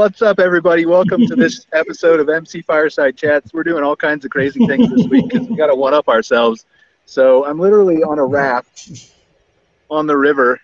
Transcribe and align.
What's 0.00 0.22
up, 0.22 0.40
everybody? 0.40 0.86
Welcome 0.86 1.26
to 1.26 1.36
this 1.36 1.66
episode 1.74 2.20
of 2.20 2.30
MC 2.30 2.62
Fireside 2.62 3.18
Chats. 3.18 3.52
We're 3.52 3.64
doing 3.64 3.84
all 3.84 3.94
kinds 3.94 4.24
of 4.24 4.30
crazy 4.30 4.66
things 4.66 4.88
this 4.88 5.06
week 5.08 5.28
because 5.28 5.46
we 5.46 5.56
got 5.56 5.66
to 5.66 5.74
one 5.74 5.92
up 5.92 6.08
ourselves. 6.08 6.64
So 7.04 7.44
I'm 7.44 7.58
literally 7.58 8.02
on 8.02 8.18
a 8.18 8.24
raft 8.24 9.12
on 9.90 10.06
the 10.06 10.16
river, 10.16 10.58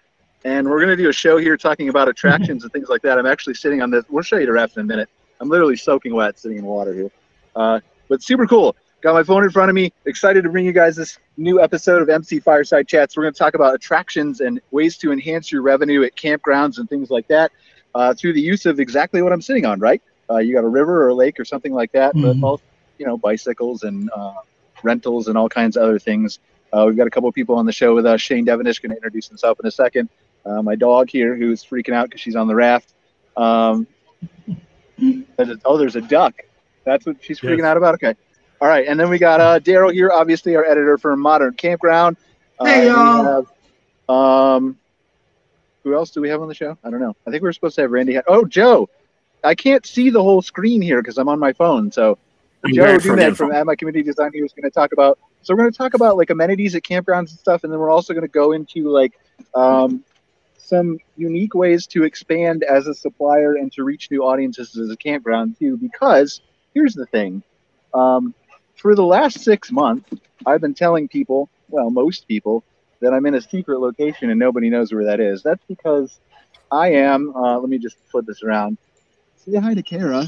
and 0.47 0.67
we're 0.67 0.79
going 0.79 0.97
to 0.97 0.97
do 0.97 1.11
a 1.11 1.13
show 1.13 1.37
here 1.37 1.59
talking 1.59 1.91
about 1.91 2.09
attractions 2.09 2.63
and 2.63 2.73
things 2.73 2.89
like 2.89 3.03
that. 3.03 3.19
I'm 3.19 3.27
actually 3.27 3.53
sitting 3.53 3.83
on 3.83 3.91
this. 3.91 4.07
We'll 4.09 4.23
show 4.23 4.39
you 4.39 4.47
the 4.47 4.53
raft 4.53 4.79
in 4.79 4.81
a 4.81 4.87
minute. 4.87 5.11
I'm 5.39 5.51
literally 5.51 5.77
soaking 5.77 6.15
wet 6.15 6.39
sitting 6.39 6.57
in 6.57 6.65
water 6.65 6.95
here. 6.95 7.11
Uh, 7.55 7.81
but 8.09 8.23
super 8.23 8.47
cool. 8.47 8.75
Got 9.03 9.13
my 9.13 9.23
phone 9.23 9.45
in 9.45 9.51
front 9.51 9.69
of 9.69 9.75
me. 9.75 9.93
Excited 10.07 10.45
to 10.45 10.49
bring 10.49 10.65
you 10.65 10.73
guys 10.73 10.97
this 10.97 11.19
new 11.37 11.61
episode 11.61 12.01
of 12.01 12.09
MC 12.09 12.41
Fireside 12.41 12.89
Chats. 12.89 13.19
We're 13.19 13.25
going 13.25 13.35
to 13.35 13.39
talk 13.39 13.53
about 13.53 13.75
attractions 13.75 14.41
and 14.41 14.63
ways 14.71 14.97
to 14.97 15.13
enhance 15.13 15.53
your 15.53 15.61
revenue 15.61 16.05
at 16.05 16.17
campgrounds 16.17 16.79
and 16.79 16.89
things 16.89 17.11
like 17.11 17.29
that 17.29 17.53
uh, 17.97 18.13
through 18.13 18.35
the 18.35 18.41
use 18.41 18.67
of 18.67 18.79
exactly 18.79 19.23
what 19.23 19.33
I'm 19.33 19.41
sitting 19.41 19.65
on, 19.65 19.81
right? 19.81 20.03
Uh, 20.29 20.37
you 20.37 20.55
got 20.55 20.65
a 20.65 20.69
river 20.69 21.03
or 21.03 21.09
a 21.09 21.15
lake 21.15 21.41
or 21.41 21.47
something 21.47 21.73
like 21.73 21.93
that, 21.93 22.15
mm-hmm. 22.15 22.27
but 22.27 22.41
both, 22.41 22.63
you 22.99 23.07
know, 23.07 23.17
bicycles 23.17 23.85
and 23.85 24.11
uh, 24.15 24.35
rentals 24.83 25.29
and 25.29 25.39
all 25.39 25.49
kinds 25.49 25.79
of 25.79 25.85
other 25.85 25.99
things. 25.99 26.39
Uh, 26.75 26.85
we've 26.87 26.97
got 26.97 27.07
a 27.07 27.11
couple 27.11 27.29
of 27.29 27.35
people 27.35 27.55
on 27.55 27.65
the 27.65 27.73
show 27.73 27.95
with 27.95 28.05
us. 28.05 28.21
Shane 28.21 28.45
Devenish 28.45 28.83
going 28.83 28.91
to 28.91 28.97
introduce 28.97 29.29
himself 29.29 29.59
in 29.61 29.67
a 29.67 29.71
second. 29.71 30.11
Uh, 30.45 30.61
my 30.63 30.75
dog 30.75 31.09
here 31.09 31.35
who's 31.35 31.65
freaking 31.65 31.95
out 31.95 32.09
because 32.09 32.21
she's 32.21 32.37
on 32.37 32.49
the 32.49 32.55
raft. 32.55 32.93
Um, 33.35 33.87
there's 34.99 35.49
a, 35.49 35.59
oh, 35.65 35.79
there's 35.79 35.97
a 35.97 36.03
duck. 36.03 36.35
That's 36.85 37.07
what 37.07 37.17
she's 37.23 37.41
freaking 37.41 37.59
yes. 37.59 37.67
out 37.67 37.77
about. 37.79 37.95
Okay. 37.95 38.15
All 38.61 38.69
right, 38.69 38.87
and 38.87 39.01
then 39.01 39.09
we 39.09 39.19
got 39.19 39.41
uh, 39.41 39.59
Daryl 39.59 39.93
here, 39.93 40.11
obviously 40.11 40.55
our 40.55 40.65
editor 40.65 40.99
for 40.99 41.17
Modern 41.17 41.55
Campground. 41.55 42.19
hey 42.61 42.89
y'all. 42.89 43.47
Have, 44.09 44.15
um, 44.15 44.79
who 45.87 45.95
else 45.95 46.11
do 46.11 46.21
we 46.21 46.29
have 46.29 46.43
on 46.43 46.49
the 46.49 46.55
show? 46.55 46.77
I 46.83 46.91
don't 46.91 46.99
know. 46.99 47.15
I 47.29 47.31
think 47.31 47.45
we 47.45 47.49
are 47.49 47.53
supposed 47.53 47.77
to 47.77 47.83
have 47.83 47.93
Randy. 47.93 48.19
Oh, 48.27 48.45
Joe. 48.45 48.89
I 49.45 49.55
can't 49.55 49.87
see 49.87 50.11
the 50.11 50.21
whole 50.21 50.43
screen 50.43 50.83
here 50.83 51.01
because 51.01 51.17
I'm 51.17 51.29
on 51.29 51.39
my 51.39 51.53
phone. 51.53 51.93
So 51.93 52.19
I'm 52.65 52.75
Joe 52.75 52.99
Duman 52.99 53.37
from 53.37 53.53
App 53.53 53.67
My 53.67 53.77
Community 53.77 54.03
Design 54.03 54.33
here 54.33 54.45
is 54.45 54.53
going 54.53 54.65
to 54.65 54.71
talk 54.71 54.93
about. 54.93 55.21
So 55.43 55.55
we're 55.55 55.59
going 55.59 55.71
to 55.71 55.79
talk 55.79 55.95
about 55.95 56.17
like 56.17 56.31
amenities 56.31 56.75
at 56.75 56.83
campgrounds 56.83 57.31
and 57.31 57.39
stuff, 57.39 57.63
and 57.63 57.73
then 57.73 57.79
we're 57.79 57.91
also 57.91 58.15
going 58.15 58.23
to 58.23 58.29
go 58.29 58.51
into 58.51 58.91
like 58.91 59.13
um, 59.55 60.03
some 60.57 60.99
unique 61.17 61.55
ways 61.55 61.87
to 61.89 62.03
expand 62.03 62.65
as 62.65 62.89
a 62.89 62.95
supplier 62.95 63.55
and 63.55 63.71
to 63.75 63.85
reach 63.85 64.11
new 64.11 64.25
audiences 64.25 64.77
as 64.77 64.91
a 64.91 64.97
campground 64.97 65.57
too. 65.57 65.77
Because 65.77 66.41
here's 66.75 66.95
the 66.95 67.07
thing. 67.07 67.45
Um, 67.95 68.35
for 68.75 68.97
the 68.97 69.05
last 69.05 69.39
six 69.39 69.71
months, 69.71 70.11
I've 70.45 70.61
been 70.61 70.75
telling 70.75 71.07
people, 71.07 71.49
well, 71.69 71.91
most 71.91 72.27
people, 72.27 72.65
that 73.01 73.13
I'm 73.13 73.27
in 73.27 73.35
a 73.35 73.41
secret 73.41 73.79
location 73.79 74.31
and 74.31 74.39
nobody 74.39 74.71
knows 74.71 74.93
where 74.93 75.05
that 75.05 75.21
is. 75.21 75.43
That's 75.43 75.65
because 75.69 76.21
I 76.71 76.89
am. 76.89 77.35
Uh, 77.35 77.59
let 77.59 77.69
me 77.69 77.79
just 77.79 77.97
flip 78.11 78.27
this 78.27 78.43
around. 78.43 78.79
Say 79.37 79.57
hi 79.57 79.75
to 79.75 79.83
Kara. 79.83 80.27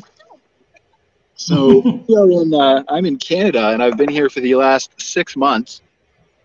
So 1.34 1.80
we 2.08 2.16
are 2.16 2.30
in. 2.30 2.54
Uh, 2.54 2.84
I'm 2.88 3.06
in 3.06 3.16
Canada, 3.16 3.70
and 3.70 3.82
I've 3.82 3.96
been 3.96 4.08
here 4.08 4.28
for 4.28 4.40
the 4.40 4.54
last 4.54 5.00
six 5.00 5.36
months 5.36 5.82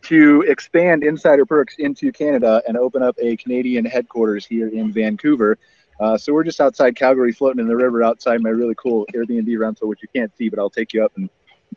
to 0.04 0.42
expand 0.48 1.04
Insider 1.04 1.46
Perks 1.46 1.76
into 1.80 2.12
Canada 2.12 2.62
and 2.68 2.78
open 2.78 3.02
up 3.02 3.16
a 3.22 3.38
Canadian 3.38 3.86
headquarters 3.86 4.46
here 4.46 4.68
in 4.68 4.92
Vancouver. 4.92 5.58
Uh, 6.00 6.18
so 6.18 6.34
we're 6.34 6.44
just 6.44 6.60
outside 6.60 6.96
Calgary, 6.96 7.32
floating 7.32 7.62
in 7.62 7.68
the 7.68 7.76
river 7.76 8.04
outside 8.04 8.42
my 8.42 8.50
really 8.50 8.76
cool 8.76 9.06
Airbnb 9.14 9.58
rental, 9.58 9.88
which 9.88 10.02
you 10.02 10.10
can't 10.14 10.36
see, 10.36 10.50
but 10.50 10.60
I'll 10.60 10.70
take 10.70 10.94
you 10.94 11.04
up 11.06 11.14
and 11.16 11.30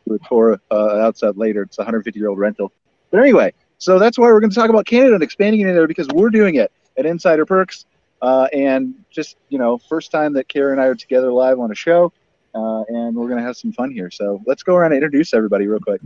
do 0.06 0.14
a 0.14 0.28
tour 0.28 0.60
uh, 0.70 0.98
outside 0.98 1.36
later. 1.36 1.62
It's 1.62 1.78
a 1.78 1.82
150 1.82 2.18
year 2.18 2.28
old 2.28 2.38
rental. 2.38 2.72
But 3.10 3.20
anyway, 3.20 3.52
so 3.78 3.98
that's 3.98 4.19
why 4.19 4.26
we're 4.26 4.41
going 4.41 4.50
to 4.50 4.56
talk 4.56 4.70
about 4.70 4.87
Canada 4.87 5.14
and 5.14 5.22
expanding 5.22 5.60
it 5.60 5.69
in 5.69 5.75
there 5.75 5.87
because 5.87 6.09
we're 6.09 6.31
doing 6.31 6.56
it 6.56 6.72
at 6.97 7.06
Insider 7.06 7.44
Perks. 7.44 7.87
Uh, 8.22 8.48
and 8.53 8.94
just, 9.10 9.37
you 9.50 9.59
know, 9.59 9.76
first 9.76 10.10
time 10.10 10.32
that 10.32 10.48
Kara 10.48 10.72
and 10.72 10.81
I 10.81 10.87
are 10.87 10.94
together 10.94 11.31
live 11.31 11.60
on 11.60 11.70
a 11.70 11.75
show. 11.75 12.12
Uh, 12.54 12.82
and 12.88 13.14
we're 13.14 13.28
going 13.28 13.38
to 13.38 13.44
have 13.44 13.56
some 13.56 13.72
fun 13.72 13.91
here. 13.91 14.10
So 14.10 14.41
let's 14.47 14.62
go 14.62 14.75
around 14.75 14.92
and 14.92 15.03
introduce 15.03 15.34
everybody 15.34 15.66
real 15.66 15.81
quick. 15.81 16.00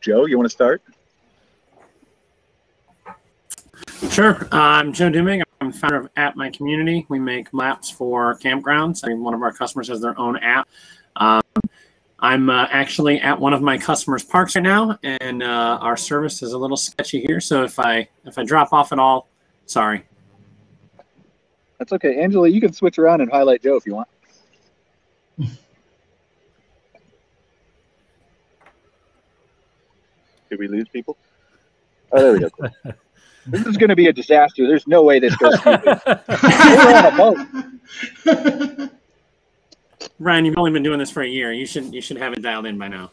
Joe, 0.00 0.26
you 0.26 0.36
want 0.36 0.46
to 0.46 0.54
start? 0.54 0.82
Sure. 4.10 4.48
Uh, 4.52 4.56
I'm 4.58 4.92
Joe 4.92 5.10
Duming. 5.10 5.42
I'm 5.60 5.72
founder 5.72 5.96
of 5.96 6.10
App 6.16 6.36
My 6.36 6.50
Community. 6.50 7.06
We 7.08 7.18
make 7.18 7.52
maps 7.54 7.90
for 7.90 8.36
campgrounds. 8.38 9.04
I 9.04 9.08
mean, 9.08 9.22
one 9.22 9.34
of 9.34 9.42
our 9.42 9.52
customers 9.52 9.88
has 9.88 10.00
their 10.00 10.18
own 10.18 10.36
app. 10.38 10.68
Um, 11.16 11.42
I'm 12.20 12.50
uh, 12.50 12.66
actually 12.70 13.20
at 13.20 13.38
one 13.38 13.52
of 13.52 13.62
my 13.62 13.78
customers' 13.78 14.24
parks 14.24 14.56
right 14.56 14.62
now, 14.62 14.98
and 15.04 15.40
uh, 15.42 15.78
our 15.80 15.96
service 15.96 16.42
is 16.42 16.52
a 16.52 16.58
little 16.58 16.76
sketchy 16.76 17.20
here. 17.20 17.40
So 17.40 17.62
if 17.62 17.78
I 17.78 18.08
if 18.24 18.38
I 18.38 18.44
drop 18.44 18.72
off 18.72 18.90
at 18.92 18.98
all, 18.98 19.28
sorry. 19.66 20.04
That's 21.78 21.92
okay, 21.92 22.20
Angela. 22.20 22.48
You 22.48 22.60
can 22.60 22.72
switch 22.72 22.98
around 22.98 23.20
and 23.20 23.30
highlight 23.30 23.62
Joe 23.62 23.76
if 23.76 23.86
you 23.86 23.94
want. 23.94 24.08
Did 25.38 25.48
we 30.58 30.66
lose 30.66 30.88
people? 30.88 31.16
Oh, 32.10 32.20
there 32.20 32.32
we 32.32 32.40
go. 32.40 32.48
this 33.46 33.64
is 33.66 33.76
going 33.76 33.90
to 33.90 33.96
be 33.96 34.08
a 34.08 34.12
disaster. 34.12 34.66
There's 34.66 34.88
no 34.88 35.04
way 35.04 35.20
this 35.20 35.36
goes. 35.36 35.54
We're 35.64 35.76
on 35.76 37.06
a 37.06 37.16
boat. 37.16 37.38
Ryan, 40.18 40.44
you've 40.44 40.58
only 40.58 40.72
been 40.72 40.82
doing 40.82 40.98
this 40.98 41.10
for 41.10 41.22
a 41.22 41.28
year. 41.28 41.52
You 41.52 41.66
should 41.66 41.94
you 41.94 42.00
should 42.00 42.16
have 42.16 42.32
it 42.32 42.42
dialed 42.42 42.66
in 42.66 42.78
by 42.78 42.88
now. 42.88 43.10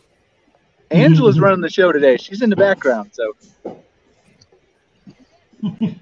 Angela's 0.92 1.40
running 1.40 1.62
the 1.62 1.70
show 1.70 1.92
today. 1.92 2.18
She's 2.18 2.42
in 2.42 2.50
the 2.50 2.56
background, 2.56 3.12
so 3.14 3.78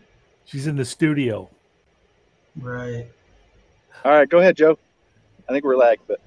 she's 0.45 0.67
in 0.67 0.75
the 0.75 0.85
studio. 0.85 1.49
Right. 2.59 3.07
All 4.05 4.11
right, 4.11 4.29
go 4.29 4.39
ahead, 4.39 4.57
Joe. 4.57 4.77
I 5.47 5.51
think 5.51 5.63
we're 5.63 5.77
lagged, 5.77 6.01
but. 6.07 6.19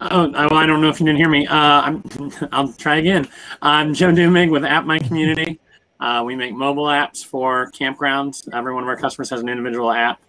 Oh, 0.00 0.32
I 0.34 0.66
don't 0.66 0.80
know 0.80 0.88
if 0.88 1.00
you 1.00 1.06
didn't 1.06 1.18
hear 1.18 1.28
me. 1.28 1.46
Uh, 1.46 1.56
I'm, 1.56 2.04
I'll 2.52 2.72
try 2.72 2.96
again. 2.96 3.28
I'm 3.62 3.94
Joe 3.94 4.10
Dumig 4.10 4.50
with 4.50 4.64
App 4.64 4.84
My 4.84 4.98
Community. 4.98 5.60
Uh, 6.00 6.22
we 6.26 6.36
make 6.36 6.52
mobile 6.52 6.86
apps 6.86 7.24
for 7.24 7.70
campgrounds. 7.70 8.48
Every 8.52 8.74
one 8.74 8.82
of 8.82 8.88
our 8.88 8.96
customers 8.96 9.30
has 9.30 9.40
an 9.40 9.48
individual 9.48 9.90
app, 9.92 10.20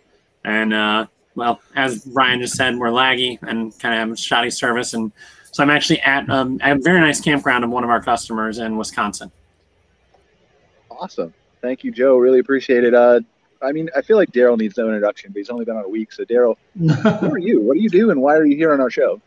and 0.43 0.73
uh, 0.73 1.07
well, 1.35 1.59
as 1.75 2.07
Ryan 2.07 2.41
just 2.41 2.55
said, 2.55 2.77
we're 2.77 2.89
laggy 2.89 3.37
and 3.41 3.77
kind 3.79 3.93
of 3.93 4.09
have 4.09 4.19
shoddy 4.19 4.49
service. 4.49 4.93
And 4.93 5.11
so 5.51 5.63
I'm 5.63 5.69
actually 5.69 6.01
at 6.01 6.29
um, 6.29 6.59
a 6.63 6.75
very 6.75 6.99
nice 6.99 7.21
campground 7.21 7.63
of 7.63 7.69
one 7.69 7.83
of 7.83 7.89
our 7.89 8.01
customers 8.01 8.57
in 8.57 8.77
Wisconsin. 8.77 9.31
Awesome. 10.89 11.33
Thank 11.61 11.83
you, 11.83 11.91
Joe. 11.91 12.17
Really 12.17 12.39
appreciate 12.39 12.83
it. 12.83 12.93
Uh, 12.93 13.19
I 13.61 13.71
mean, 13.71 13.89
I 13.95 14.01
feel 14.01 14.17
like 14.17 14.31
Daryl 14.31 14.57
needs 14.57 14.77
no 14.77 14.85
introduction, 14.85 15.31
but 15.31 15.39
he's 15.39 15.49
only 15.49 15.65
been 15.65 15.77
on 15.77 15.85
a 15.85 15.89
week. 15.89 16.11
So, 16.11 16.23
Daryl, 16.23 16.55
who 17.19 17.31
are 17.31 17.37
you? 17.37 17.61
What 17.61 17.75
do 17.75 17.81
you 17.81 17.89
do, 17.89 18.11
and 18.11 18.21
why 18.21 18.35
are 18.35 18.45
you 18.45 18.55
here 18.55 18.73
on 18.73 18.79
our 18.79 18.89
show? 18.89 19.21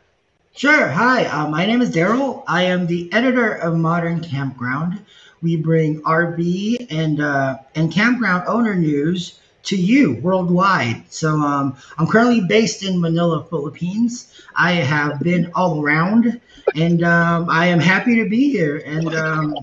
Sure. 0.54 0.88
Hi, 0.88 1.24
uh, 1.26 1.48
my 1.48 1.66
name 1.66 1.82
is 1.82 1.90
Daryl. 1.90 2.44
I 2.46 2.62
am 2.62 2.86
the 2.86 3.12
editor 3.12 3.54
of 3.54 3.76
Modern 3.76 4.22
Campground. 4.22 5.04
We 5.42 5.56
bring 5.56 6.00
RV 6.02 6.86
and 6.90 7.20
uh, 7.20 7.58
and 7.74 7.92
campground 7.92 8.44
owner 8.46 8.74
news 8.74 9.40
to 9.68 9.76
you 9.76 10.14
worldwide. 10.22 11.04
So 11.12 11.36
um, 11.36 11.76
I'm 11.98 12.06
currently 12.06 12.40
based 12.40 12.82
in 12.82 13.00
Manila, 13.00 13.44
Philippines. 13.44 14.32
I 14.56 14.72
have 14.72 15.20
been 15.20 15.52
all 15.54 15.82
around, 15.82 16.40
and 16.74 17.04
um, 17.04 17.50
I 17.50 17.66
am 17.66 17.78
happy 17.78 18.16
to 18.22 18.28
be 18.28 18.50
here. 18.50 18.82
And 18.86 19.14
um, 19.14 19.54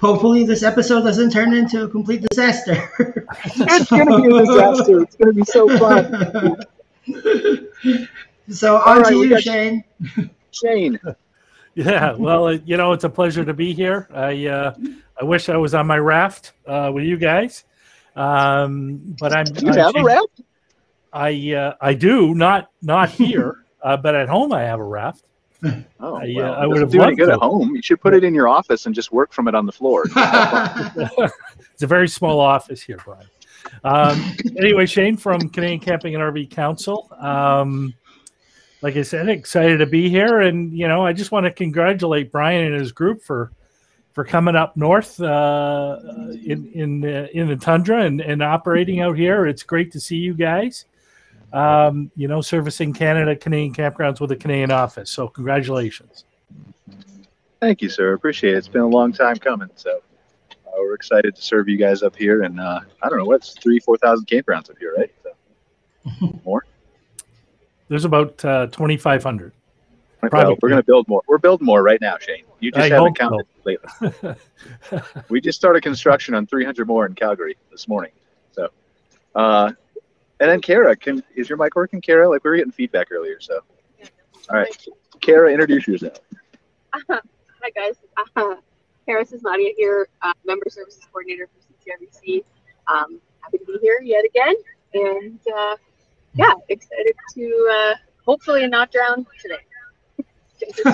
hopefully, 0.00 0.44
this 0.44 0.62
episode 0.62 1.02
doesn't 1.02 1.30
turn 1.30 1.54
into 1.54 1.84
a 1.84 1.88
complete 1.88 2.26
disaster. 2.28 2.90
it's 3.44 3.90
going 3.90 4.06
to 4.06 4.22
be 4.22 4.36
a 4.36 4.44
disaster. 4.44 5.02
It's 5.02 5.16
going 5.16 5.34
to 5.34 5.40
be 5.40 5.44
so 5.44 5.78
fun. 5.78 6.56
so 8.50 8.76
on 8.76 9.02
right, 9.02 9.08
to 9.08 9.24
you, 9.24 9.40
Shane. 9.40 9.84
Shane. 10.50 11.00
Yeah, 11.74 12.14
well, 12.14 12.52
you 12.52 12.76
know, 12.76 12.90
it's 12.90 13.04
a 13.04 13.08
pleasure 13.08 13.44
to 13.44 13.54
be 13.54 13.72
here. 13.72 14.08
I 14.12 14.46
uh, 14.46 14.74
I 15.20 15.24
wish 15.24 15.48
I 15.48 15.56
was 15.56 15.74
on 15.74 15.86
my 15.86 15.96
raft 15.96 16.54
uh, 16.66 16.90
with 16.92 17.04
you 17.04 17.16
guys. 17.16 17.62
Um, 18.18 19.16
but 19.20 19.32
I'm. 19.32 19.44
Do 19.44 19.66
you 19.66 19.72
I'm, 19.72 19.78
have 19.78 19.96
a 19.96 20.02
raft? 20.02 20.40
I 21.12 21.52
uh, 21.52 21.74
I 21.80 21.94
do 21.94 22.34
not 22.34 22.70
not 22.82 23.10
here, 23.10 23.64
uh, 23.82 23.96
but 23.96 24.14
at 24.14 24.28
home 24.28 24.52
I 24.52 24.62
have 24.62 24.80
a 24.80 24.84
raft. 24.84 25.24
Oh, 26.00 26.14
I, 26.14 26.32
well, 26.36 26.54
uh, 26.54 26.56
I 26.56 26.66
would 26.66 26.80
have 26.80 26.92
do 26.92 27.02
any 27.02 27.16
good 27.16 27.26
to. 27.26 27.32
at 27.32 27.40
home. 27.40 27.74
You 27.74 27.82
should 27.82 28.00
put 28.00 28.14
it 28.14 28.22
in 28.22 28.32
your 28.32 28.46
office 28.46 28.86
and 28.86 28.94
just 28.94 29.10
work 29.10 29.32
from 29.32 29.48
it 29.48 29.56
on 29.56 29.66
the 29.66 29.72
floor. 29.72 30.04
it's 30.14 31.82
a 31.82 31.86
very 31.88 32.06
small 32.06 32.38
office 32.38 32.80
here, 32.80 33.00
Brian. 33.04 33.26
Um, 33.82 34.36
anyway, 34.56 34.86
Shane 34.86 35.16
from 35.16 35.48
Canadian 35.48 35.80
Camping 35.80 36.14
and 36.14 36.22
RV 36.22 36.50
Council. 36.50 37.10
Um, 37.18 37.92
like 38.82 38.94
I 38.94 39.02
said, 39.02 39.28
excited 39.28 39.78
to 39.78 39.86
be 39.86 40.08
here, 40.08 40.42
and 40.42 40.72
you 40.72 40.86
know, 40.86 41.04
I 41.04 41.12
just 41.12 41.32
want 41.32 41.46
to 41.46 41.50
congratulate 41.50 42.30
Brian 42.30 42.66
and 42.66 42.80
his 42.80 42.92
group 42.92 43.24
for 43.24 43.50
for 44.18 44.24
coming 44.24 44.56
up 44.56 44.76
north 44.76 45.20
uh, 45.20 45.96
in 46.44 46.68
in 46.74 47.04
uh, 47.04 47.28
in 47.34 47.46
the 47.46 47.54
tundra 47.54 48.02
and, 48.02 48.20
and 48.20 48.42
operating 48.42 48.98
out 48.98 49.16
here. 49.16 49.46
It's 49.46 49.62
great 49.62 49.92
to 49.92 50.00
see 50.00 50.16
you 50.16 50.34
guys. 50.34 50.86
Um, 51.52 52.10
you 52.16 52.26
know, 52.26 52.40
servicing 52.40 52.92
Canada 52.92 53.36
Canadian 53.36 53.72
campgrounds 53.72 54.18
with 54.18 54.32
a 54.32 54.36
Canadian 54.36 54.72
office. 54.72 55.08
So 55.08 55.28
congratulations. 55.28 56.24
Thank 57.60 57.80
you, 57.80 57.88
sir. 57.88 58.14
Appreciate 58.14 58.54
it. 58.54 58.56
It's 58.56 58.66
been 58.66 58.80
a 58.80 58.88
long 58.88 59.12
time 59.12 59.36
coming. 59.36 59.70
So 59.76 60.00
uh, 60.50 60.70
we're 60.78 60.94
excited 60.94 61.36
to 61.36 61.40
serve 61.40 61.68
you 61.68 61.76
guys 61.76 62.02
up 62.02 62.16
here. 62.16 62.42
And 62.42 62.58
uh, 62.58 62.80
I 63.00 63.08
don't 63.08 63.18
know 63.18 63.24
what's 63.24 63.52
three, 63.52 63.78
four 63.78 63.98
thousand 63.98 64.26
campgrounds 64.26 64.68
up 64.68 64.78
here, 64.80 64.96
right? 64.98 65.14
So. 65.22 66.40
More? 66.44 66.66
There's 67.86 68.04
about 68.04 68.44
uh, 68.44 68.66
2,500. 68.66 69.52
Well, 70.32 70.56
we're 70.60 70.68
going 70.68 70.80
to 70.80 70.86
build 70.86 71.08
more. 71.08 71.22
We're 71.26 71.38
building 71.38 71.66
more 71.66 71.82
right 71.82 72.00
now, 72.00 72.16
Shane. 72.18 72.44
You 72.60 72.70
just 72.70 72.90
I 72.90 72.94
haven't 72.94 73.18
hope 73.18 73.18
counted 73.18 73.46
lately. 73.64 74.32
we 75.28 75.40
just 75.40 75.58
started 75.58 75.82
construction 75.82 76.34
on 76.34 76.46
300 76.46 76.86
more 76.86 77.06
in 77.06 77.14
Calgary 77.14 77.56
this 77.70 77.88
morning. 77.88 78.12
So, 78.52 78.68
uh, 79.34 79.72
and 80.40 80.50
then 80.50 80.60
Kara, 80.60 80.96
can 80.96 81.22
is 81.34 81.48
your 81.48 81.58
mic 81.58 81.74
working, 81.76 82.00
Kara? 82.00 82.28
Like 82.28 82.44
we 82.44 82.50
were 82.50 82.56
getting 82.56 82.72
feedback 82.72 83.10
earlier. 83.10 83.40
So, 83.40 83.60
all 84.50 84.56
right, 84.56 84.86
Kara, 85.20 85.52
introduce 85.52 85.86
yourself. 85.86 86.18
Hi 87.10 87.70
guys, 87.74 87.96
uh, 88.36 88.54
Harris 89.06 89.32
is 89.32 89.42
Nadia 89.42 89.72
here, 89.76 90.08
uh, 90.22 90.32
Member 90.44 90.66
Services 90.68 91.02
Coordinator 91.10 91.48
for 91.48 91.60
CCRVC. 91.60 92.44
Um, 92.86 93.20
happy 93.40 93.58
to 93.58 93.64
be 93.64 93.78
here 93.82 94.00
yet 94.02 94.24
again, 94.24 94.54
and 94.94 95.40
uh, 95.56 95.76
yeah, 96.34 96.52
excited 96.68 97.14
to 97.34 97.70
uh, 97.72 97.94
hopefully 98.24 98.66
not 98.68 98.92
drown 98.92 99.26
today. 99.40 99.58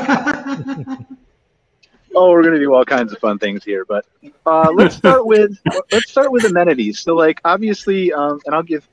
oh, 2.14 2.30
we're 2.30 2.42
gonna 2.42 2.58
do 2.58 2.74
all 2.74 2.84
kinds 2.84 3.12
of 3.12 3.18
fun 3.18 3.38
things 3.38 3.64
here, 3.64 3.84
but 3.84 4.06
uh, 4.46 4.70
let's 4.74 4.96
start 4.96 5.26
with 5.26 5.58
let's 5.92 6.10
start 6.10 6.30
with 6.30 6.44
amenities. 6.44 7.00
So, 7.00 7.14
like, 7.14 7.40
obviously, 7.44 8.12
um, 8.12 8.40
and 8.46 8.54
I'll 8.54 8.62
give. 8.62 8.88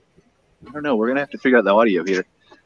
I 0.68 0.71
don't 0.71 0.83
know. 0.83 0.95
We're 0.95 1.07
gonna 1.07 1.19
have 1.21 1.31
to 1.31 1.38
figure 1.38 1.57
out 1.57 1.63
the 1.63 1.73
audio 1.73 2.06
here 2.06 2.25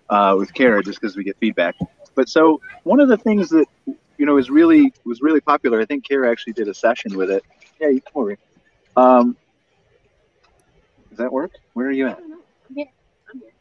uh, 0.10 0.36
with 0.38 0.54
Kara 0.54 0.84
just 0.84 1.00
because 1.00 1.16
we 1.16 1.24
get 1.24 1.38
feedback. 1.38 1.75
But 2.16 2.30
so 2.30 2.62
one 2.84 3.00
of 3.00 3.07
the 3.07 3.18
things 3.18 3.50
that 3.50 3.66
you 3.86 4.25
know 4.25 4.38
is 4.38 4.50
really 4.50 4.94
was 5.06 5.22
really 5.22 5.42
popular. 5.42 5.80
I 5.80 5.86
think 5.86 6.08
Kara 6.08 6.30
actually 6.31 6.54
did 6.54 6.68
a 6.68 6.74
session 6.74 7.16
with 7.18 7.31
it. 7.31 7.44
Yeah, 7.80 7.90
you 7.90 8.01
come 8.01 8.24
over. 8.24 8.38
Um, 8.96 9.38
does 11.10 11.18
that 11.18 11.31
work? 11.31 11.51
Where 11.74 11.88
are 11.88 11.92
you 11.92 12.08
at? 12.08 12.19
Yeah, 12.69 12.86
I'm 13.30 13.40
here. 13.40 13.51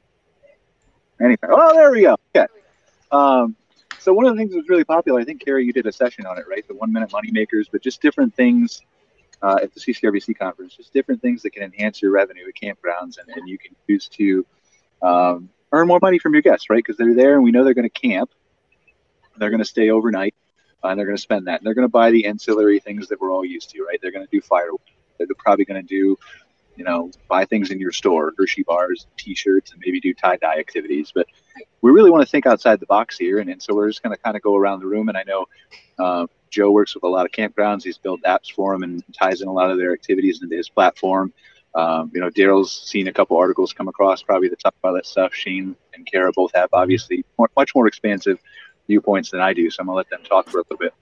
Anyway, 1.20 1.38
oh, 1.44 1.74
there 1.74 1.90
we 1.90 2.02
go. 2.02 2.16
Okay. 2.34 2.46
Um, 3.10 3.56
so 4.04 4.12
one 4.12 4.26
of 4.26 4.34
the 4.34 4.38
things 4.38 4.52
that 4.52 4.58
was 4.58 4.68
really 4.68 4.84
popular, 4.84 5.20
I 5.20 5.24
think, 5.24 5.44
Carrie, 5.44 5.64
you 5.64 5.72
did 5.72 5.86
a 5.86 5.92
session 5.92 6.26
on 6.26 6.38
it, 6.38 6.44
right? 6.48 6.66
The 6.68 6.74
one 6.74 6.92
minute 6.92 7.10
money 7.12 7.30
makers, 7.32 7.68
but 7.70 7.82
just 7.82 8.02
different 8.02 8.34
things 8.34 8.82
uh, 9.42 9.56
at 9.62 9.72
the 9.72 9.80
CCRVC 9.80 10.38
conference, 10.38 10.76
just 10.76 10.92
different 10.92 11.22
things 11.22 11.42
that 11.42 11.50
can 11.50 11.62
enhance 11.62 12.02
your 12.02 12.10
revenue 12.10 12.44
at 12.46 12.54
campgrounds 12.54 13.18
and, 13.18 13.28
and 13.34 13.48
you 13.48 13.58
can 13.58 13.74
use 13.86 14.08
to 14.08 14.46
um, 15.02 15.48
earn 15.72 15.88
more 15.88 15.98
money 16.00 16.18
from 16.18 16.34
your 16.34 16.42
guests, 16.42 16.68
right? 16.68 16.84
Because 16.84 16.96
they're 16.96 17.14
there 17.14 17.34
and 17.34 17.42
we 17.42 17.50
know 17.50 17.64
they're 17.64 17.74
going 17.74 17.88
to 17.88 18.08
camp. 18.08 18.30
They're 19.36 19.50
going 19.50 19.62
to 19.62 19.64
stay 19.64 19.90
overnight 19.90 20.34
uh, 20.84 20.88
and 20.88 20.98
they're 20.98 21.06
going 21.06 21.16
to 21.16 21.22
spend 21.22 21.46
that. 21.46 21.60
And 21.60 21.66
they're 21.66 21.74
going 21.74 21.88
to 21.88 21.92
buy 21.92 22.10
the 22.10 22.26
ancillary 22.26 22.80
things 22.80 23.08
that 23.08 23.20
we're 23.20 23.32
all 23.32 23.44
used 23.44 23.70
to, 23.70 23.82
right? 23.84 23.98
They're 24.02 24.12
going 24.12 24.26
to 24.26 24.30
do 24.30 24.40
fireworks. 24.40 24.84
They're 25.18 25.26
probably 25.38 25.64
going 25.64 25.80
to 25.80 25.88
do 25.88 26.18
you 26.76 26.84
know, 26.84 27.10
buy 27.28 27.44
things 27.44 27.70
in 27.70 27.78
your 27.78 27.92
store, 27.92 28.32
Hershey 28.36 28.62
bars, 28.64 29.06
T-shirts, 29.16 29.72
and 29.72 29.82
maybe 29.84 30.00
do 30.00 30.12
tie-dye 30.14 30.58
activities. 30.58 31.12
But 31.14 31.26
we 31.82 31.90
really 31.90 32.10
want 32.10 32.22
to 32.22 32.30
think 32.30 32.46
outside 32.46 32.80
the 32.80 32.86
box 32.86 33.18
here, 33.18 33.38
and, 33.38 33.50
and 33.50 33.62
so 33.62 33.74
we're 33.74 33.88
just 33.88 34.02
going 34.02 34.14
to 34.14 34.22
kind 34.22 34.36
of 34.36 34.42
go 34.42 34.56
around 34.56 34.80
the 34.80 34.86
room. 34.86 35.08
And 35.08 35.16
I 35.16 35.24
know 35.24 35.46
uh, 35.98 36.26
Joe 36.50 36.70
works 36.70 36.94
with 36.94 37.04
a 37.04 37.08
lot 37.08 37.26
of 37.26 37.32
campgrounds; 37.32 37.82
he's 37.82 37.98
built 37.98 38.22
apps 38.22 38.52
for 38.52 38.72
them 38.72 38.82
and 38.82 39.02
ties 39.12 39.40
in 39.40 39.48
a 39.48 39.52
lot 39.52 39.70
of 39.70 39.78
their 39.78 39.92
activities 39.92 40.42
into 40.42 40.56
his 40.56 40.68
platform. 40.68 41.32
Um, 41.74 42.10
you 42.14 42.20
know, 42.20 42.30
Daryl's 42.30 42.72
seen 42.72 43.08
a 43.08 43.12
couple 43.12 43.36
articles 43.36 43.72
come 43.72 43.88
across, 43.88 44.22
probably 44.22 44.48
to 44.48 44.56
talk 44.56 44.74
about 44.82 44.94
that 44.94 45.06
stuff. 45.06 45.34
Shane 45.34 45.74
and 45.92 46.06
Kara 46.06 46.30
both 46.32 46.52
have 46.54 46.68
obviously 46.72 47.24
more, 47.36 47.50
much 47.56 47.74
more 47.74 47.88
expansive 47.88 48.38
viewpoints 48.86 49.30
than 49.30 49.40
I 49.40 49.52
do, 49.52 49.70
so 49.70 49.80
I'm 49.80 49.86
gonna 49.86 49.96
let 49.96 50.10
them 50.10 50.22
talk 50.22 50.48
for 50.48 50.58
a 50.58 50.62
little 50.62 50.78
bit 50.78 50.94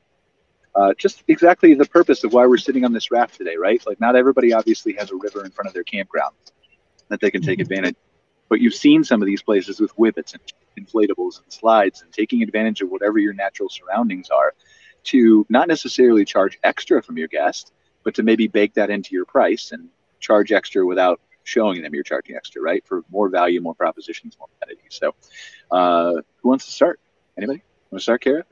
uh, 0.74 0.94
just 0.96 1.22
exactly 1.28 1.74
the 1.74 1.84
purpose 1.84 2.24
of 2.24 2.32
why 2.32 2.46
we're 2.46 2.56
sitting 2.56 2.84
on 2.84 2.92
this 2.92 3.10
raft 3.10 3.36
today, 3.36 3.56
right? 3.56 3.82
Like, 3.86 4.00
not 4.00 4.16
everybody 4.16 4.52
obviously 4.52 4.94
has 4.94 5.10
a 5.10 5.16
river 5.16 5.44
in 5.44 5.50
front 5.50 5.68
of 5.68 5.74
their 5.74 5.84
campground 5.84 6.34
that 7.08 7.20
they 7.20 7.30
can 7.30 7.42
take 7.42 7.58
mm-hmm. 7.58 7.72
advantage. 7.72 7.96
But 8.52 8.60
you've 8.60 8.74
seen 8.74 9.02
some 9.02 9.22
of 9.22 9.26
these 9.26 9.42
places 9.42 9.80
with 9.80 9.96
Wibits 9.96 10.34
and 10.34 10.42
inflatables 10.78 11.42
and 11.42 11.50
slides 11.50 12.02
and 12.02 12.12
taking 12.12 12.42
advantage 12.42 12.82
of 12.82 12.90
whatever 12.90 13.18
your 13.18 13.32
natural 13.32 13.70
surroundings 13.70 14.28
are 14.28 14.52
to 15.04 15.46
not 15.48 15.68
necessarily 15.68 16.26
charge 16.26 16.58
extra 16.62 17.02
from 17.02 17.16
your 17.16 17.28
guest, 17.28 17.72
but 18.04 18.14
to 18.16 18.22
maybe 18.22 18.48
bake 18.48 18.74
that 18.74 18.90
into 18.90 19.14
your 19.14 19.24
price 19.24 19.72
and 19.72 19.88
charge 20.20 20.52
extra 20.52 20.84
without 20.84 21.18
showing 21.44 21.80
them 21.80 21.94
you're 21.94 22.02
charging 22.02 22.36
extra, 22.36 22.60
right? 22.60 22.86
For 22.86 23.02
more 23.10 23.30
value, 23.30 23.58
more 23.62 23.74
propositions, 23.74 24.36
more 24.38 24.48
amenities. 24.60 25.00
So, 25.00 25.14
uh, 25.70 26.20
who 26.42 26.50
wants 26.50 26.66
to 26.66 26.72
start? 26.72 27.00
Anybody? 27.38 27.62
Want 27.90 28.00
to 28.00 28.02
start, 28.02 28.20
Kara? 28.20 28.44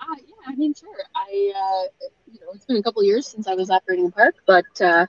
Uh, 0.00 0.16
yeah, 0.18 0.34
I 0.48 0.54
mean, 0.54 0.74
sure. 0.74 0.90
I, 1.14 1.52
uh, 1.56 2.06
you 2.30 2.40
know, 2.40 2.48
it's 2.54 2.66
been 2.66 2.76
a 2.76 2.82
couple 2.82 3.02
years 3.04 3.26
since 3.26 3.48
I 3.48 3.54
was 3.54 3.70
operating 3.70 4.04
a 4.04 4.10
park, 4.10 4.34
but 4.46 4.82
uh, 4.82 5.06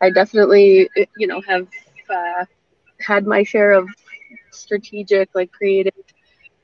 I 0.00 0.08
definitely, 0.08 0.88
you 1.18 1.26
know, 1.26 1.42
have 1.42 1.68
uh, 2.08 2.46
had 3.06 3.26
my 3.26 3.42
share 3.42 3.72
of 3.72 3.88
strategic, 4.50 5.30
like 5.34 5.50
creative 5.52 5.94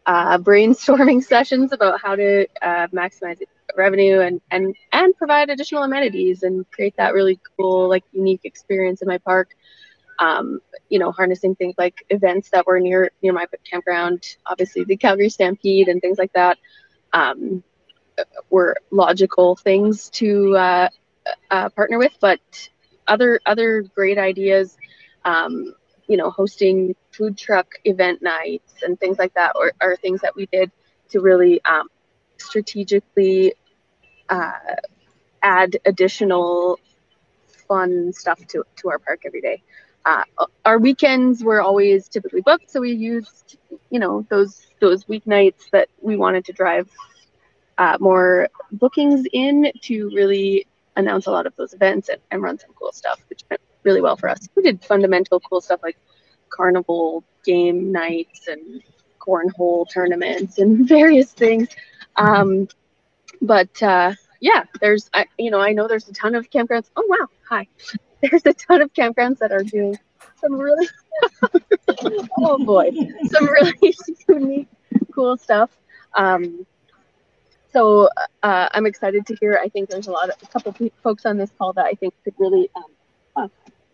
uh, 0.06 0.38
brainstorming 0.38 1.22
sessions 1.32 1.72
about 1.72 2.00
how 2.00 2.16
to 2.16 2.46
uh, 2.62 2.86
maximize 2.88 3.38
revenue 3.76 4.20
and, 4.20 4.40
and, 4.50 4.74
and 4.92 5.16
provide 5.16 5.50
additional 5.50 5.82
amenities 5.82 6.42
and 6.42 6.68
create 6.70 6.94
that 6.96 7.14
really 7.14 7.38
cool, 7.56 7.88
like 7.88 8.04
unique 8.12 8.40
experience 8.44 9.02
in 9.02 9.08
my 9.08 9.18
park. 9.18 9.50
Um, 10.18 10.60
you 10.88 10.98
know, 10.98 11.12
harnessing 11.12 11.54
things 11.56 11.74
like 11.78 12.04
events 12.10 12.50
that 12.50 12.66
were 12.66 12.78
near 12.78 13.10
near 13.22 13.32
my 13.32 13.46
campground, 13.70 14.36
obviously 14.46 14.84
the 14.84 14.96
Calgary 14.96 15.30
Stampede 15.30 15.88
and 15.88 16.00
things 16.00 16.18
like 16.18 16.32
that. 16.34 16.58
Um, 17.12 17.62
were 18.50 18.76
logical 18.90 19.56
things 19.56 20.10
to 20.10 20.56
uh, 20.56 20.88
uh, 21.50 21.68
partner 21.70 21.98
with, 21.98 22.12
but 22.20 22.40
other 23.08 23.40
other 23.46 23.82
great 23.82 24.18
ideas, 24.18 24.76
um, 25.24 25.74
you 26.10 26.16
know, 26.16 26.28
hosting 26.28 26.96
food 27.12 27.38
truck 27.38 27.76
event 27.84 28.20
nights 28.20 28.82
and 28.82 28.98
things 28.98 29.16
like 29.16 29.32
that, 29.34 29.52
are, 29.54 29.72
are 29.80 29.94
things 29.94 30.20
that 30.22 30.34
we 30.34 30.46
did 30.46 30.68
to 31.08 31.20
really 31.20 31.64
um, 31.64 31.86
strategically 32.36 33.54
uh, 34.28 34.74
add 35.40 35.76
additional 35.86 36.80
fun 37.68 38.12
stuff 38.12 38.44
to, 38.48 38.64
to 38.74 38.90
our 38.90 38.98
park 38.98 39.20
every 39.24 39.40
day. 39.40 39.62
Uh, 40.04 40.24
our 40.64 40.80
weekends 40.80 41.44
were 41.44 41.62
always 41.62 42.08
typically 42.08 42.40
booked, 42.40 42.68
so 42.68 42.80
we 42.80 42.92
used, 42.92 43.56
you 43.90 44.00
know, 44.00 44.26
those 44.30 44.66
those 44.80 45.04
weeknights 45.04 45.70
that 45.70 45.88
we 46.00 46.16
wanted 46.16 46.44
to 46.44 46.52
drive 46.52 46.90
uh, 47.78 47.96
more 48.00 48.48
bookings 48.72 49.26
in 49.32 49.70
to 49.82 50.10
really 50.12 50.66
announce 50.96 51.26
a 51.26 51.30
lot 51.30 51.46
of 51.46 51.54
those 51.54 51.72
events 51.72 52.08
and, 52.08 52.20
and 52.32 52.42
run 52.42 52.58
some 52.58 52.70
cool 52.74 52.90
stuff, 52.90 53.20
which 53.28 53.44
went 53.48 53.60
really 53.82 54.00
well 54.00 54.16
for 54.16 54.28
us. 54.28 54.48
We 54.54 54.62
did 54.62 54.84
fundamental 54.84 55.40
cool 55.40 55.60
stuff 55.60 55.80
like 55.82 55.96
carnival 56.48 57.24
game 57.44 57.92
nights 57.92 58.48
and 58.48 58.82
cornhole 59.18 59.86
tournaments 59.90 60.58
and 60.58 60.88
various 60.96 61.32
things. 61.32 61.68
Um, 62.16 62.68
but 63.40 63.82
uh, 63.82 64.14
yeah, 64.40 64.64
there's, 64.80 65.08
I, 65.14 65.26
you 65.38 65.50
know, 65.50 65.60
I 65.60 65.72
know 65.72 65.88
there's 65.88 66.08
a 66.08 66.12
ton 66.12 66.34
of 66.34 66.50
campgrounds. 66.50 66.90
Oh, 66.96 67.04
wow. 67.08 67.26
Hi. 67.48 67.66
There's 68.22 68.44
a 68.44 68.52
ton 68.52 68.82
of 68.82 68.92
campgrounds 68.92 69.38
that 69.38 69.50
are 69.50 69.62
doing 69.62 69.98
some 70.38 70.52
really, 70.52 70.86
oh 72.38 72.62
boy, 72.62 72.90
some 73.30 73.46
really 73.46 73.94
unique, 74.28 74.68
cool 75.10 75.38
stuff. 75.38 75.70
Um, 76.14 76.66
so 77.72 78.10
uh, 78.42 78.68
I'm 78.72 78.84
excited 78.84 79.26
to 79.26 79.36
hear. 79.36 79.58
I 79.62 79.68
think 79.68 79.88
there's 79.88 80.08
a 80.08 80.10
lot 80.10 80.28
of 80.28 80.36
a 80.42 80.46
couple 80.46 80.70
of 80.70 80.92
folks 81.02 81.24
on 81.24 81.38
this 81.38 81.50
call 81.56 81.72
that 81.74 81.86
I 81.86 81.92
think 81.92 82.12
could 82.24 82.34
really 82.36 82.68
um, 82.76 82.84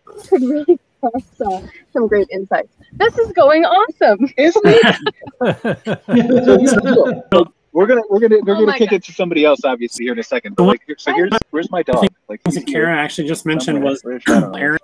could 0.29 0.43
really 0.43 0.79
cross 1.01 1.41
uh, 1.41 1.67
some 1.93 2.09
great 2.09 2.29
insights. 2.31 2.77
This 2.93 3.17
is 3.19 3.33
going 3.33 3.65
awesome, 3.65 4.29
isn't 4.37 4.65
it? 4.67 4.97
we're 7.73 7.87
gonna 7.87 8.03
we're 8.09 8.21
gonna 8.21 8.39
we're 8.43 8.57
oh 8.57 8.67
gonna 8.67 8.79
kick 8.79 8.91
God. 8.91 8.97
it 8.97 9.05
to 9.05 9.13
somebody 9.13 9.45
else, 9.45 9.61
obviously, 9.65 10.07
here 10.07 10.13
in 10.13 10.19
a 10.19 10.23
second. 10.23 10.57
But 10.57 10.65
like, 10.65 10.83
so 10.99 11.15
here's 11.15 11.33
where's 11.51 11.71
my 11.71 11.83
dog? 11.83 12.07
Like, 12.29 12.41
Kara 12.67 12.97
actually 12.97 13.29
just 13.29 13.47
mentioned 13.47 13.83
was 13.83 14.03
Aaron. 14.29 14.79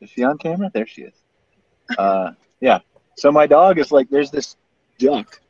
Is 0.00 0.10
she 0.10 0.22
on 0.22 0.38
camera? 0.38 0.70
There 0.72 0.86
she 0.86 1.02
is. 1.02 1.14
Uh, 1.98 2.32
yeah. 2.60 2.78
So 3.16 3.32
my 3.32 3.46
dog 3.46 3.78
is 3.78 3.92
like, 3.92 4.10
there's 4.10 4.30
this 4.30 4.56
duck 4.98 5.40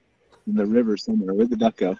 in 0.47 0.55
the 0.55 0.65
river 0.65 0.97
somewhere. 0.97 1.35
Where'd 1.35 1.50
the 1.50 1.57
duck 1.57 1.76
go? 1.76 1.97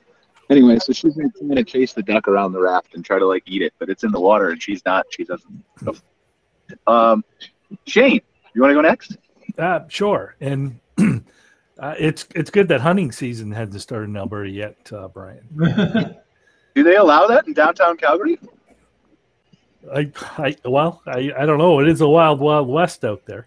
Anyway, 0.49 0.79
so 0.79 0.93
she's 0.93 1.17
gonna, 1.17 1.29
gonna 1.41 1.65
chase 1.65 1.93
the 1.93 2.03
duck 2.03 2.29
around 2.29 2.53
the 2.53 2.61
raft 2.61 2.95
and 2.95 3.05
try 3.05 3.19
to 3.19 3.26
like 3.26 3.43
eat 3.47 3.62
it, 3.62 3.75
but 3.79 3.91
it's 3.91 4.05
in 4.05 4.12
the 4.12 4.21
water 4.21 4.50
and 4.50 4.62
she's 4.62 4.85
not. 4.85 5.07
She 5.11 5.25
doesn't. 5.25 5.65
Um, 6.87 7.25
Shane, 7.87 8.20
you 8.54 8.62
want 8.62 8.70
to 8.70 8.75
go 8.75 8.80
next? 8.80 9.16
Uh, 9.58 9.80
sure. 9.88 10.37
And 10.40 10.78
uh, 10.99 11.94
it's 11.99 12.26
it's 12.35 12.50
good 12.50 12.68
that 12.68 12.80
hunting 12.80 13.12
season 13.12 13.52
hasn't 13.52 13.80
started 13.80 14.11
in 14.11 14.16
Alberta 14.16 14.50
yet, 14.50 14.76
uh, 14.92 15.08
Brian. 15.08 15.46
Do 16.75 16.82
they 16.82 16.96
allow 16.96 17.26
that 17.26 17.46
in 17.46 17.54
downtown 17.54 17.96
Calgary? 17.96 18.38
I, 19.94 20.11
I 20.37 20.56
well, 20.64 21.02
I, 21.06 21.32
I 21.38 21.46
don't 21.46 21.58
know. 21.58 21.80
It 21.80 21.88
is 21.88 22.00
a 22.00 22.08
wild, 22.08 22.40
wild 22.40 22.68
west 22.68 23.04
out 23.04 23.25
there. 23.25 23.46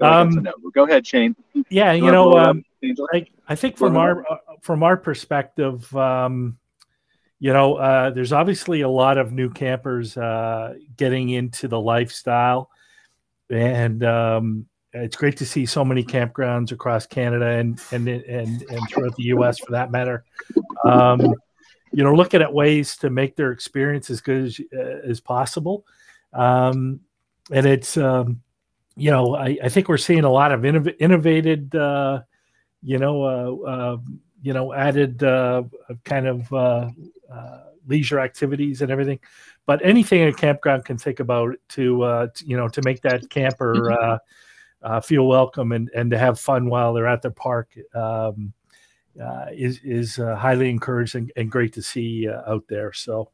Um, 0.00 0.46
Go 0.74 0.84
ahead, 0.84 1.06
Shane. 1.06 1.34
Yeah, 1.70 1.92
you, 1.92 2.06
you 2.06 2.12
know, 2.12 2.36
um, 2.36 2.64
I, 3.12 3.26
I 3.48 3.54
think 3.54 3.76
from 3.78 3.96
our 3.96 4.30
uh, 4.30 4.36
from 4.60 4.82
our 4.82 4.96
perspective, 4.96 5.94
um, 5.96 6.58
you 7.38 7.52
know, 7.52 7.74
uh, 7.74 8.10
there's 8.10 8.32
obviously 8.32 8.80
a 8.80 8.88
lot 8.88 9.18
of 9.18 9.32
new 9.32 9.50
campers 9.50 10.16
uh, 10.16 10.74
getting 10.96 11.28
into 11.30 11.68
the 11.68 11.80
lifestyle, 11.80 12.70
and 13.50 14.02
um, 14.04 14.66
it's 14.92 15.16
great 15.16 15.36
to 15.38 15.46
see 15.46 15.66
so 15.66 15.84
many 15.84 16.02
campgrounds 16.02 16.72
across 16.72 17.06
Canada 17.06 17.46
and 17.46 17.80
and 17.92 18.08
and, 18.08 18.62
and 18.62 18.80
throughout 18.88 19.14
the 19.16 19.24
U.S. 19.24 19.58
for 19.58 19.72
that 19.72 19.90
matter. 19.90 20.24
Um, 20.84 21.34
you 21.92 22.02
know, 22.02 22.12
looking 22.12 22.42
at 22.42 22.52
ways 22.52 22.96
to 22.98 23.10
make 23.10 23.36
their 23.36 23.52
experience 23.52 24.10
as 24.10 24.20
good 24.20 24.44
as, 24.44 24.60
uh, 24.76 25.08
as 25.08 25.20
possible. 25.20 25.86
Um, 26.32 27.00
and 27.50 27.64
it's, 27.64 27.96
um, 27.96 28.42
you 28.96 29.10
know, 29.10 29.34
I, 29.34 29.56
I, 29.62 29.68
think 29.68 29.88
we're 29.88 29.96
seeing 29.96 30.24
a 30.24 30.30
lot 30.30 30.52
of 30.52 30.60
innov- 30.62 30.98
innovated, 30.98 31.74
uh, 31.74 32.22
you 32.82 32.98
know, 32.98 33.22
uh, 33.22 33.70
uh 33.70 33.96
you 34.42 34.52
know, 34.52 34.72
added 34.72 35.20
kind 36.04 36.26
of 36.26 36.52
uh, 37.32 37.60
leisure 37.86 38.20
activities 38.20 38.82
and 38.82 38.90
everything. 38.90 39.18
But 39.66 39.84
anything 39.84 40.22
a 40.22 40.32
campground 40.32 40.84
can 40.84 40.98
think 40.98 41.20
about 41.20 41.56
to, 41.70 41.98
to 41.98 42.44
you 42.44 42.56
know, 42.56 42.68
to 42.68 42.82
make 42.82 43.02
that 43.02 43.28
camper 43.30 44.20
mm-hmm. 44.82 44.98
feel 45.00 45.26
welcome 45.26 45.72
and, 45.72 45.90
and 45.94 46.10
to 46.10 46.18
have 46.18 46.38
fun 46.38 46.68
while 46.68 46.92
they're 46.94 47.06
at 47.06 47.22
the 47.22 47.30
park. 47.30 47.76
Um, 47.94 48.52
uh, 49.22 49.46
is 49.52 49.80
is 49.82 50.18
uh, 50.18 50.36
highly 50.36 50.68
encouraged 50.68 51.14
and, 51.14 51.32
and, 51.36 51.50
great 51.50 51.72
to 51.72 51.82
see 51.82 52.28
uh, 52.28 52.42
out 52.50 52.64
there. 52.68 52.92
So, 52.92 53.30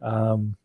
um, 0.00 0.56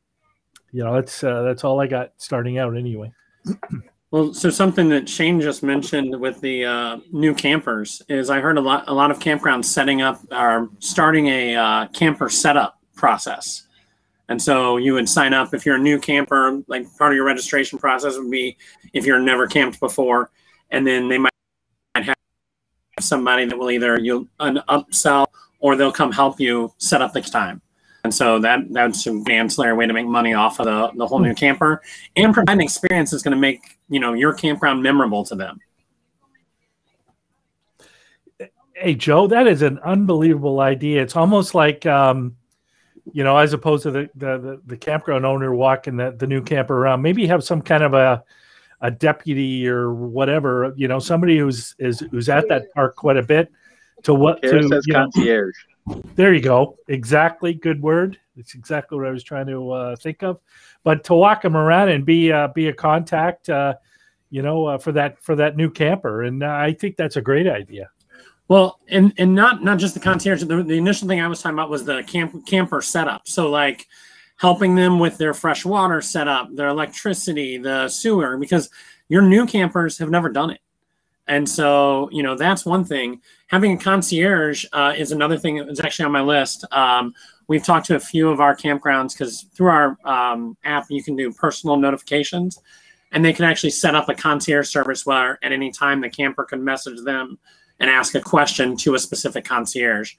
you 0.72 0.84
know, 0.84 0.94
that's 0.94 1.24
uh, 1.24 1.44
that's 1.44 1.64
all 1.64 1.80
I 1.80 1.88
got 1.88 2.12
starting 2.18 2.58
out 2.58 2.76
anyway. 2.76 3.12
Well, 4.10 4.34
so 4.34 4.50
something 4.50 4.88
that 4.90 5.10
Shane 5.10 5.42
just 5.42 5.64
mentioned 5.64 6.18
with 6.18 6.40
the 6.40 6.64
uh, 6.64 6.98
new 7.12 7.34
campers 7.34 8.02
is 8.08 8.30
I 8.30 8.40
heard 8.40 8.58
a 8.58 8.62
lot 8.62 8.86
a 8.88 8.94
lot 8.94 9.12
of 9.12 9.20
campgrounds 9.20 9.66
setting 9.66 10.02
up 10.02 10.22
are 10.32 10.70
starting 10.80 11.28
a 11.28 11.56
uh, 11.56 11.88
camper 11.90 12.30
setup 12.30 12.80
process. 12.96 13.64
And 14.30 14.42
so 14.42 14.78
you 14.78 14.94
would 14.94 15.10
sign 15.10 15.34
up 15.34 15.54
if 15.54 15.66
you're 15.66 15.76
a 15.76 15.80
new 15.80 16.00
camper, 16.00 16.62
like 16.68 16.86
part 16.98 17.12
of 17.12 17.18
your 17.18 17.26
registration 17.26 17.80
process 17.80 18.18
would 18.18 18.32
be 18.32 18.58
if 18.94 19.06
you're 19.06 19.20
never 19.20 19.46
camped 19.46 19.80
before, 19.82 20.32
and 20.72 20.88
then 20.88 21.10
they 21.10 21.18
might 21.18 21.32
have 21.96 22.16
somebody 23.00 23.46
that 23.46 23.58
will 23.58 23.72
either 23.72 24.00
you 24.00 24.28
an 24.40 24.62
upsell 24.70 25.28
or 25.60 25.76
they'll 25.76 25.92
come 25.92 26.14
help 26.14 26.40
you 26.40 26.74
set 26.78 27.02
up 27.02 27.12
the 27.12 27.22
time. 27.22 27.62
And 28.04 28.14
so 28.14 28.40
that 28.40 28.62
that's 28.70 29.06
an 29.06 29.30
ancillary 29.30 29.74
way 29.74 29.86
to 29.86 29.94
make 29.94 30.06
money 30.06 30.34
off 30.34 30.60
of 30.60 30.66
the, 30.66 30.92
the 30.96 31.08
whole 31.08 31.20
new 31.20 31.34
camper 31.34 31.82
and 32.16 32.34
provide 32.34 32.54
an 32.54 32.62
experience 32.62 33.12
that's 33.12 33.24
going 33.24 33.36
to 33.36 33.40
make 33.40 33.78
you 33.90 34.00
know 34.00 34.14
your 34.14 34.34
campground 34.34 34.82
memorable 34.82 35.26
to 35.26 35.36
them. 35.36 35.60
Hey 38.74 38.96
Joe, 38.96 39.28
that 39.28 39.48
is 39.48 39.62
an 39.62 39.80
unbelievable 39.80 40.60
idea. 40.60 41.02
It's 41.02 41.16
almost 41.16 41.56
like 41.56 41.86
um, 41.86 42.38
you 43.12 43.24
know, 43.24 43.38
as 43.38 43.54
opposed 43.54 43.84
to 43.84 43.92
the 43.92 44.10
the, 44.16 44.38
the, 44.38 44.62
the 44.66 44.78
campground 44.78 45.26
owner 45.26 45.54
walking 45.54 45.98
the, 45.98 46.12
the 46.12 46.28
new 46.28 46.42
camper 46.42 46.78
around, 46.78 47.02
maybe 47.02 47.26
have 47.28 47.44
some 47.44 47.62
kind 47.62 47.84
of 47.84 47.94
a 47.94 48.24
a 48.82 48.92
deputy 48.92 49.68
or 49.68 49.94
whatever, 49.94 50.74
you 50.78 50.88
know, 50.88 51.00
somebody 51.00 51.38
who's 51.38 51.76
is 51.80 52.02
who's 52.12 52.30
at 52.30 52.48
that 52.50 52.72
park 52.74 52.96
quite 52.96 53.18
a 53.18 53.24
bit 53.24 53.52
to 54.04 54.14
what 54.14 54.42
Kara 54.42 54.62
to 54.62 54.68
says 54.68 54.86
concierge. 54.86 55.56
Know, 55.70 55.77
there 56.16 56.34
you 56.34 56.42
go. 56.42 56.78
Exactly. 56.88 57.54
Good 57.54 57.82
word. 57.82 58.20
It's 58.36 58.56
exactly 58.56 58.98
what 58.98 59.08
I 59.08 59.12
was 59.12 59.24
trying 59.24 59.48
to 59.48 59.72
uh, 59.72 59.96
think 59.96 60.24
of. 60.24 60.40
But 60.84 61.04
to 61.06 61.14
walk 61.14 61.42
them 61.42 61.58
around 61.58 61.90
and 61.90 62.06
be 62.06 62.32
uh, 62.32 62.50
be 62.50 62.68
a 62.68 62.74
contact, 62.74 63.50
uh, 63.50 63.76
you 64.30 64.42
know, 64.42 64.66
uh, 64.66 64.78
for 64.78 64.92
that 64.94 65.22
for 65.22 65.36
that 65.36 65.58
new 65.58 65.70
camper, 65.70 66.24
and 66.24 66.44
uh, 66.44 66.48
I 66.48 66.74
think 66.74 66.98
that's 66.98 67.16
a 67.16 67.22
great 67.22 67.48
idea. 67.48 67.90
Well, 68.48 68.80
and 68.90 69.14
and 69.18 69.34
not 69.34 69.64
not 69.64 69.80
just 69.80 69.94
the 69.94 70.00
concierge. 70.00 70.44
The, 70.44 70.64
the 70.64 70.78
initial 70.78 71.08
thing 71.08 71.20
I 71.20 71.28
was 71.28 71.42
talking 71.42 71.56
about 71.56 71.70
was 71.70 71.84
the 71.84 72.04
camp 72.04 72.46
camper 72.46 72.82
setup. 72.82 73.28
So 73.28 73.50
like 73.50 73.88
helping 74.38 74.76
them 74.76 75.00
with 75.00 75.18
their 75.18 75.34
fresh 75.34 75.66
water 75.66 76.02
setup, 76.02 76.56
their 76.56 76.68
electricity, 76.70 77.58
the 77.58 77.90
sewer, 77.90 78.38
because 78.38 78.70
your 79.10 79.24
new 79.24 79.46
campers 79.46 79.98
have 79.98 80.10
never 80.10 80.30
done 80.30 80.52
it. 80.52 80.62
And 81.28 81.48
so, 81.48 82.10
you 82.12 82.24
know, 82.24 82.36
that's 82.36 82.66
one 82.66 82.86
thing. 82.86 83.22
Having 83.48 83.74
a 83.74 83.78
concierge 83.78 84.66
uh, 84.74 84.94
is 84.98 85.12
another 85.12 85.38
thing 85.38 85.58
that 85.58 85.68
was 85.68 85.80
actually 85.80 86.06
on 86.06 86.12
my 86.12 86.22
list. 86.22 86.66
Um, 86.72 87.14
we've 87.48 87.64
talked 87.64 87.86
to 87.88 87.96
a 87.96 88.00
few 88.00 88.30
of 88.30 88.40
our 88.40 88.56
campgrounds 88.56 89.14
because 89.14 89.46
through 89.54 89.70
our 89.70 89.98
um, 90.06 90.56
app, 90.64 90.86
you 90.90 91.04
can 91.04 91.16
do 91.16 91.32
personal 91.34 91.78
notifications 91.78 92.60
and 93.12 93.24
they 93.24 93.34
can 93.34 93.46
actually 93.46 93.70
set 93.70 93.96
up 93.96 94.10
a 94.10 94.14
concierge 94.14 94.70
service 94.70 95.06
where 95.06 95.40
at 95.44 95.52
any 95.52 95.72
time 95.72 96.02
the 96.02 96.10
camper 96.10 96.44
can 96.44 96.64
message 96.64 97.04
them 97.04 97.38
and 97.80 97.90
ask 97.90 98.16
a 98.16 98.22
question 98.22 98.76
to 98.78 98.96
a 98.96 99.00
specific 99.00 99.46
concierge. 99.46 100.14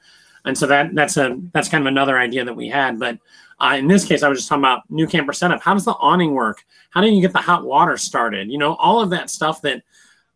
And 0.45 0.57
so 0.57 0.67
that 0.67 0.95
that's 0.95 1.17
a 1.17 1.37
that's 1.53 1.69
kind 1.69 1.83
of 1.83 1.89
another 1.89 2.19
idea 2.19 2.45
that 2.45 2.55
we 2.55 2.69
had. 2.69 2.99
But 2.99 3.19
uh, 3.61 3.75
in 3.77 3.89
this 3.89 4.05
case, 4.05 4.23
I 4.23 4.29
was 4.29 4.39
just 4.39 4.49
talking 4.49 4.63
about 4.63 4.89
new 4.89 5.07
camper 5.07 5.33
setup. 5.33 5.63
How 5.63 5.75
does 5.75 5.85
the 5.85 5.93
awning 5.93 6.33
work? 6.33 6.65
How 6.91 7.01
do 7.01 7.09
you 7.09 7.21
get 7.21 7.33
the 7.33 7.39
hot 7.39 7.65
water 7.65 7.97
started? 7.97 8.51
You 8.51 8.59
know, 8.59 8.75
all 8.77 9.01
of 9.01 9.11
that 9.11 9.31
stuff 9.31 9.61
that 9.63 9.83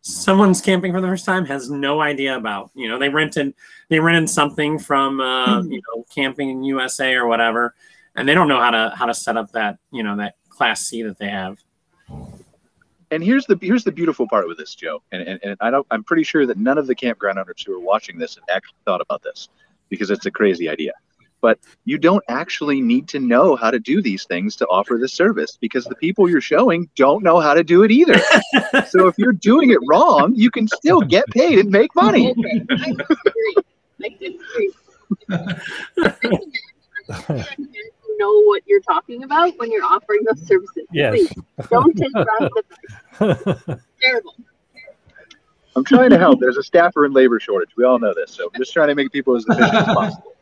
someone's 0.03 0.61
camping 0.61 0.91
for 0.91 1.01
the 1.01 1.07
first 1.07 1.25
time 1.25 1.45
has 1.45 1.69
no 1.69 2.01
idea 2.01 2.35
about. 2.35 2.69
You 2.75 2.87
know, 2.87 2.99
they 2.99 3.09
rented 3.09 3.55
they 3.89 3.99
rented 3.99 4.29
something 4.29 4.77
from 4.77 5.19
uh, 5.19 5.61
hmm. 5.61 5.71
you 5.71 5.81
know 5.87 6.05
camping 6.13 6.49
in 6.49 6.63
USA 6.63 7.15
or 7.15 7.25
whatever, 7.25 7.73
and 8.15 8.27
they 8.27 8.35
don't 8.35 8.47
know 8.47 8.59
how 8.59 8.71
to 8.71 8.93
how 8.95 9.07
to 9.07 9.13
set 9.13 9.37
up 9.37 9.51
that 9.53 9.79
you 9.91 10.03
know 10.03 10.17
that 10.17 10.35
class 10.49 10.85
C 10.85 11.01
that 11.01 11.17
they 11.17 11.29
have. 11.29 11.57
And 13.09 13.23
here's 13.23 13.45
the 13.45 13.57
here's 13.61 13.83
the 13.83 13.91
beautiful 13.91 14.27
part 14.27 14.47
with 14.47 14.57
this, 14.57 14.75
Joe. 14.75 15.01
And, 15.11 15.21
and, 15.23 15.39
and 15.43 15.57
I 15.61 15.71
don't 15.71 15.87
I'm 15.89 16.03
pretty 16.03 16.23
sure 16.23 16.45
that 16.45 16.57
none 16.57 16.77
of 16.77 16.87
the 16.87 16.95
campground 16.95 17.39
owners 17.39 17.63
who 17.65 17.73
are 17.73 17.79
watching 17.79 18.17
this 18.17 18.35
have 18.35 18.43
actually 18.53 18.77
thought 18.85 19.01
about 19.01 19.23
this 19.23 19.49
because 19.89 20.11
it's 20.11 20.25
a 20.25 20.31
crazy 20.31 20.67
idea 20.69 20.91
but 21.43 21.59
you 21.83 21.97
don't 21.97 22.23
actually 22.29 22.81
need 22.81 23.05
to 23.09 23.19
know 23.19 23.57
how 23.57 23.69
to 23.69 23.77
do 23.77 24.01
these 24.01 24.23
things 24.23 24.55
to 24.55 24.65
offer 24.67 24.97
the 24.97 25.09
service 25.09 25.57
because 25.59 25.83
the 25.83 25.95
people 25.95 26.29
you're 26.29 26.39
showing 26.39 26.89
don't 26.95 27.21
know 27.21 27.37
how 27.41 27.53
to 27.53 27.65
do 27.65 27.83
it 27.83 27.91
either. 27.91 28.17
so 28.87 29.07
if 29.07 29.17
you're 29.17 29.33
doing 29.33 29.71
it 29.71 29.79
wrong, 29.85 30.33
you 30.33 30.49
can 30.49 30.69
still 30.69 31.01
get 31.01 31.27
paid 31.27 31.59
and 31.59 31.69
make 31.69 31.93
money. 31.95 32.31
Okay. 32.31 32.65
I 32.71 34.09
disagree. 34.19 34.71
I 35.29 35.37
disagree. 37.27 37.43
know 38.19 38.41
what 38.43 38.63
you're 38.65 38.79
talking 38.79 39.23
about 39.23 39.51
when 39.57 39.69
you're 39.69 39.83
offering 39.83 40.21
those 40.23 40.47
services. 40.47 40.85
Yes. 40.93 41.11
Please, 41.11 41.33
don't 41.69 41.97
take 41.97 42.13
the 42.13 43.81
Terrible. 44.01 44.35
I'm 45.75 45.83
trying 45.83 46.11
to 46.11 46.17
help. 46.17 46.39
There's 46.39 46.57
a 46.57 46.63
staffer 46.63 47.03
and 47.03 47.13
labor 47.13 47.37
shortage. 47.37 47.71
We 47.75 47.83
all 47.83 47.99
know 47.99 48.13
this. 48.13 48.31
So 48.31 48.45
I'm 48.45 48.61
just 48.61 48.71
trying 48.71 48.87
to 48.89 48.95
make 48.95 49.11
people 49.11 49.35
as 49.35 49.43
efficient 49.49 49.73
as 49.73 49.85
possible. 49.93 50.32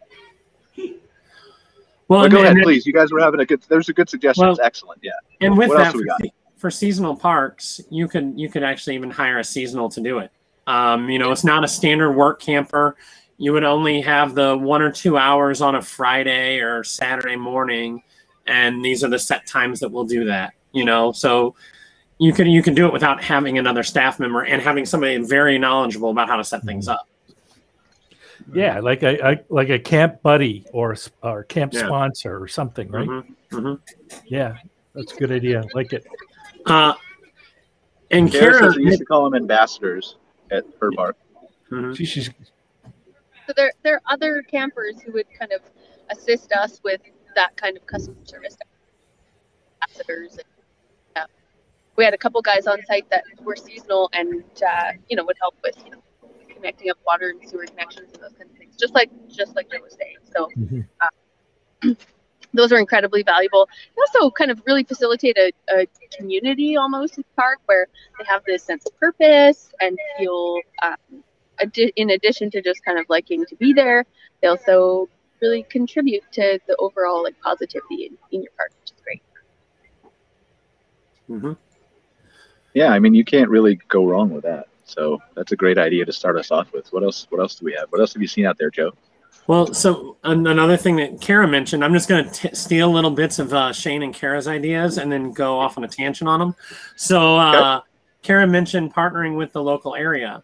Well, 2.12 2.27
go 2.27 2.41
ahead, 2.41 2.58
please. 2.62 2.86
You 2.86 2.91
guys 2.91 3.10
were 3.10 3.22
having 3.22 3.39
a 3.39 3.46
good. 3.46 3.62
There's 3.70 3.88
a 3.88 3.94
good 3.94 4.10
suggestion. 4.10 4.46
Well, 4.46 4.58
excellent. 4.62 5.00
Yeah. 5.01 5.12
And 5.39 5.58
with 5.58 5.70
what 5.70 5.77
that, 5.77 5.94
for, 5.94 6.06
for, 6.58 6.70
seasonal 6.70 7.15
parks, 7.15 7.80
you 7.89 8.10
could 8.10 8.34
you 8.36 8.50
could 8.50 8.63
actually 8.63 8.96
even 8.96 9.10
hire 9.10 9.39
a 9.39 9.44
seasonal 9.46 9.88
to 9.89 10.01
do 10.01 10.20
it. 10.20 10.30
Um, 10.68 11.10
you 11.10 11.20
know, 11.20 11.32
it's 11.32 11.46
not 11.46 11.63
a 11.63 11.70
standard 11.70 12.12
work 12.12 12.41
camper. 12.41 12.98
You 13.38 13.53
would 13.53 13.63
only 13.63 14.01
have 14.01 14.36
the 14.36 14.58
one 14.58 14.82
or 14.82 14.91
two 14.91 15.18
hours 15.18 15.62
on 15.62 15.75
a 15.75 15.82
Friday 15.82 16.60
or 16.60 16.84
Saturday 16.84 17.38
morning, 17.38 18.03
and 18.46 18.84
these 18.84 19.06
are 19.06 19.10
the 19.10 19.18
set 19.18 19.48
times 19.48 19.80
that 19.80 19.89
we'll 19.89 20.03
do 20.03 20.25
that. 20.25 20.53
You 20.74 20.84
know, 20.84 21.13
so 21.13 21.56
you 22.18 22.34
can 22.34 22.48
you 22.48 22.62
can 22.62 22.74
do 22.74 22.88
it 22.88 22.91
without 22.91 23.24
having 23.24 23.58
another 23.58 23.84
staff 23.84 24.20
member 24.20 24.44
and 24.44 24.62
having 24.62 24.86
somebody 24.86 25.18
very 25.18 25.58
knowledgeable 25.58 26.10
about 26.10 26.27
how 26.27 26.36
to 26.36 26.44
set 26.44 26.62
things 26.63 26.89
up. 26.89 27.08
Yeah, 28.53 28.79
like 28.79 29.03
a, 29.03 29.17
a, 29.20 29.39
like 29.50 29.70
a 29.70 29.79
camp 29.79 30.22
buddy 30.22 30.65
or 30.74 30.96
or 31.24 31.43
camp 31.43 31.74
yeah. 31.74 31.86
sponsor 31.86 32.41
or 32.41 32.48
something, 32.48 32.89
right? 32.89 33.08
Mm-hmm. 33.08 33.58
Mm-hmm. 33.58 34.17
Yeah, 34.27 34.58
that's 34.93 35.13
a 35.13 35.15
good 35.15 35.31
idea. 35.31 35.63
Like 35.74 35.93
it. 35.93 36.05
Uh, 36.65 36.93
and 38.12 38.31
Kara, 38.31 38.60
Kara 38.60 38.79
used 38.79 39.00
to 39.00 39.05
call 39.05 39.24
them 39.29 39.36
ambassadors 39.36 40.17
at 40.51 40.65
her 40.79 40.91
bar. 40.91 41.15
Mm-hmm. 41.72 41.93
She, 41.93 42.05
she's... 42.05 42.29
So 43.48 43.53
there, 43.55 43.72
there 43.84 43.96
are 43.96 44.01
other 44.10 44.43
campers 44.43 45.01
who 45.01 45.13
would 45.13 45.27
kind 45.38 45.51
of 45.53 45.62
assist 46.10 46.51
us 46.51 46.81
with 46.84 47.01
that 47.36 47.55
kind 47.55 47.77
of 47.77 47.86
customer 47.86 48.17
service 48.25 48.58
ambassadors. 49.81 50.34
And, 50.34 50.43
yeah. 51.15 51.25
We 51.96 52.03
had 52.03 52.13
a 52.13 52.17
couple 52.17 52.41
guys 52.41 52.67
on 52.67 52.79
site 52.86 53.10
that 53.10 53.24
were 53.41 53.55
seasonal 53.55 54.10
and 54.13 54.43
uh, 54.67 54.91
you 55.10 55.15
know 55.15 55.24
would 55.24 55.38
help 55.39 55.55
with 55.63 55.75
you 55.86 55.91
know 55.91 56.03
connecting 56.62 56.89
up 56.89 56.98
water 57.06 57.30
and 57.30 57.50
sewer 57.50 57.65
connections 57.65 58.12
and 58.13 58.24
those 58.24 58.34
kinds 58.34 58.51
of 58.51 58.58
things, 58.58 58.75
just 58.77 58.94
like 58.94 59.10
just 59.27 59.56
like 59.56 59.70
Joe 59.72 59.80
was 59.82 59.98
saying. 60.00 60.18
So 60.36 60.50
mm-hmm. 60.58 60.82
uh, 61.01 61.94
those 62.53 62.72
are 62.72 62.77
incredibly 62.77 63.24
valuable. 63.24 63.68
They 63.96 64.01
also 64.01 64.30
kind 64.32 64.51
of 64.51 64.62
really 64.68 64.84
facilitate 64.84 65.38
a, 65.38 65.51
a 65.75 65.88
community 66.15 66.77
almost 66.77 67.18
in 67.18 67.22
the 67.24 67.41
park 67.41 67.60
where 67.65 67.88
they 68.20 68.25
have 68.25 68.44
this 68.46 68.63
sense 68.63 68.86
of 68.86 68.98
purpose 69.00 69.72
and 69.80 69.98
feel. 70.18 70.60
Um, 70.84 71.24
adi- 71.62 71.94
in 71.96 72.12
addition 72.12 72.50
to 72.51 72.62
just 72.62 72.84
kind 72.84 73.00
of 73.00 73.06
liking 73.10 73.46
to 73.46 73.56
be 73.56 73.74
there, 73.74 74.06
they 74.41 74.48
also 74.48 75.08
really 75.41 75.63
contribute 75.63 76.24
to 76.34 76.60
the 76.68 76.75
overall 76.77 77.24
like 77.24 77.39
positivity 77.41 78.06
in, 78.06 78.18
in 78.32 78.44
your 78.44 78.51
park, 78.58 78.72
which 78.80 78.91
is 78.91 79.01
great. 79.03 79.22
Mm-hmm. 81.30 81.53
Yeah, 82.74 82.89
I 82.89 83.00
mean, 83.00 83.13
you 83.13 83.25
can't 83.25 83.50
really 83.50 83.75
go 83.88 84.06
wrong 84.06 84.30
with 84.30 84.44
that. 84.44 84.68
So 84.91 85.21
that's 85.36 85.51
a 85.51 85.55
great 85.55 85.77
idea 85.77 86.05
to 86.05 86.12
start 86.12 86.38
us 86.38 86.51
off 86.51 86.74
with. 86.74 86.91
What 86.91 87.03
else? 87.03 87.27
What 87.29 87.39
else 87.39 87.55
do 87.55 87.65
we 87.65 87.74
have? 87.79 87.88
What 87.89 88.01
else 88.01 88.13
have 88.13 88.21
you 88.21 88.27
seen 88.27 88.45
out 88.45 88.57
there, 88.57 88.69
Joe? 88.69 88.91
Well, 89.48 89.74
so 89.74 90.17
another 90.24 90.77
thing 90.77 90.95
that 90.98 91.19
Kara 91.19 91.48
mentioned, 91.48 91.83
I'm 91.83 91.93
just 91.93 92.07
going 92.07 92.29
to 92.29 92.55
steal 92.55 92.91
little 92.91 93.12
bits 93.12 93.39
of 93.39 93.53
uh, 93.53 93.74
Shane 93.74 94.03
and 94.03 94.13
Kara's 94.13 94.48
ideas 94.48 94.98
and 94.98 95.12
then 95.12 95.31
go 95.31 95.57
off 95.57 95.77
on 95.77 95.83
a 95.83 95.88
tangent 95.88 96.29
on 96.29 96.39
them. 96.39 96.55
So 96.95 97.38
uh, 97.38 97.77
okay. 97.77 97.88
Kara 98.21 98.45
mentioned 98.48 98.93
partnering 98.93 99.38
with 99.38 99.51
the 99.51 99.62
local 99.62 99.95
area. 99.95 100.43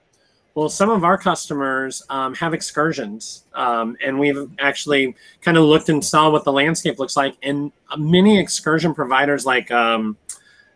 Well, 0.55 0.69
some 0.69 0.89
of 0.89 1.03
our 1.03 1.19
customers 1.19 2.01
um, 2.09 2.33
have 2.33 2.55
excursions, 2.55 3.43
um, 3.53 3.95
and 4.03 4.17
we've 4.17 4.49
actually 4.57 5.15
kind 5.41 5.55
of 5.55 5.65
looked 5.65 5.89
and 5.89 6.03
saw 6.03 6.31
what 6.31 6.45
the 6.45 6.51
landscape 6.51 6.97
looks 6.97 7.15
like. 7.15 7.35
And 7.43 7.71
many 7.95 8.39
excursion 8.39 8.95
providers, 8.95 9.45
like 9.45 9.69
um, 9.69 10.17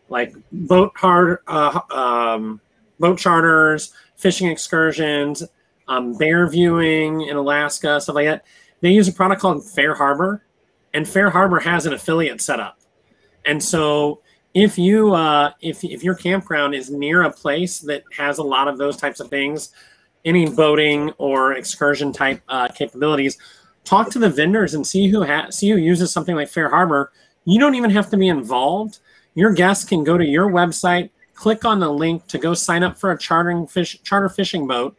like 0.08 0.36
boat 0.52 0.92
hard, 0.96 1.40
uh, 1.48 1.80
um, 1.90 2.62
boat 3.02 3.20
charters, 3.20 3.94
fishing 4.16 4.48
excursions, 4.48 5.44
um, 5.90 6.18
bear 6.18 6.48
viewing 6.48 7.22
in 7.22 7.36
Alaska, 7.36 8.00
stuff 8.00 8.16
like 8.16 8.28
that, 8.28 8.46
they 8.80 8.92
use 8.92 9.08
a 9.08 9.14
product 9.14 9.42
called 9.42 9.64
FareHarbor, 9.64 10.42
and 10.94 11.06
FareHarbor 11.06 11.62
has 11.62 11.86
an 11.86 11.94
affiliate 11.94 12.40
set 12.40 12.60
up. 12.60 12.80
And 13.46 13.62
so 13.62 14.22
if 14.54 14.78
you 14.78 15.14
uh, 15.14 15.52
if 15.62 15.84
if 15.84 16.04
your 16.04 16.16
campground 16.16 16.76
is 16.76 16.90
near 16.90 17.24
a 17.24 17.32
place 17.32 17.80
that 17.80 18.04
has 18.18 18.38
a 18.38 18.44
lot 18.44 18.68
of 18.68 18.78
those 18.78 18.98
types 18.98 19.20
of 19.20 19.30
things, 19.30 19.72
any 20.26 20.50
boating 20.50 21.12
or 21.18 21.54
excursion 21.54 22.12
type 22.12 22.42
uh, 22.50 22.68
capabilities, 22.68 23.38
talk 23.84 24.10
to 24.12 24.20
the 24.20 24.30
vendors 24.30 24.74
and 24.74 24.86
see 24.86 25.08
who 25.08 25.22
has 25.22 25.58
see 25.58 25.70
who 25.70 25.78
uses 25.78 26.12
something 26.12 26.36
like 26.36 26.50
FareHarbor. 26.50 27.08
You 27.46 27.60
don't 27.60 27.76
even 27.76 27.90
have 27.90 28.10
to 28.12 28.18
be 28.18 28.28
involved. 28.28 29.00
Your 29.34 29.54
guests 29.54 29.86
can 29.86 30.04
go 30.04 30.18
to 30.18 30.26
your 30.26 30.50
website, 30.50 31.10
click 31.42 31.66
on 31.66 31.80
the 31.80 31.90
link 31.90 32.28
to 32.28 32.38
go 32.38 32.54
sign 32.54 32.84
up 32.84 32.98
for 32.98 33.12
a 33.12 33.18
chartering 33.18 33.68
fish 33.68 34.00
charter 34.04 34.30
fishing 34.30 34.68
boat. 34.68 34.98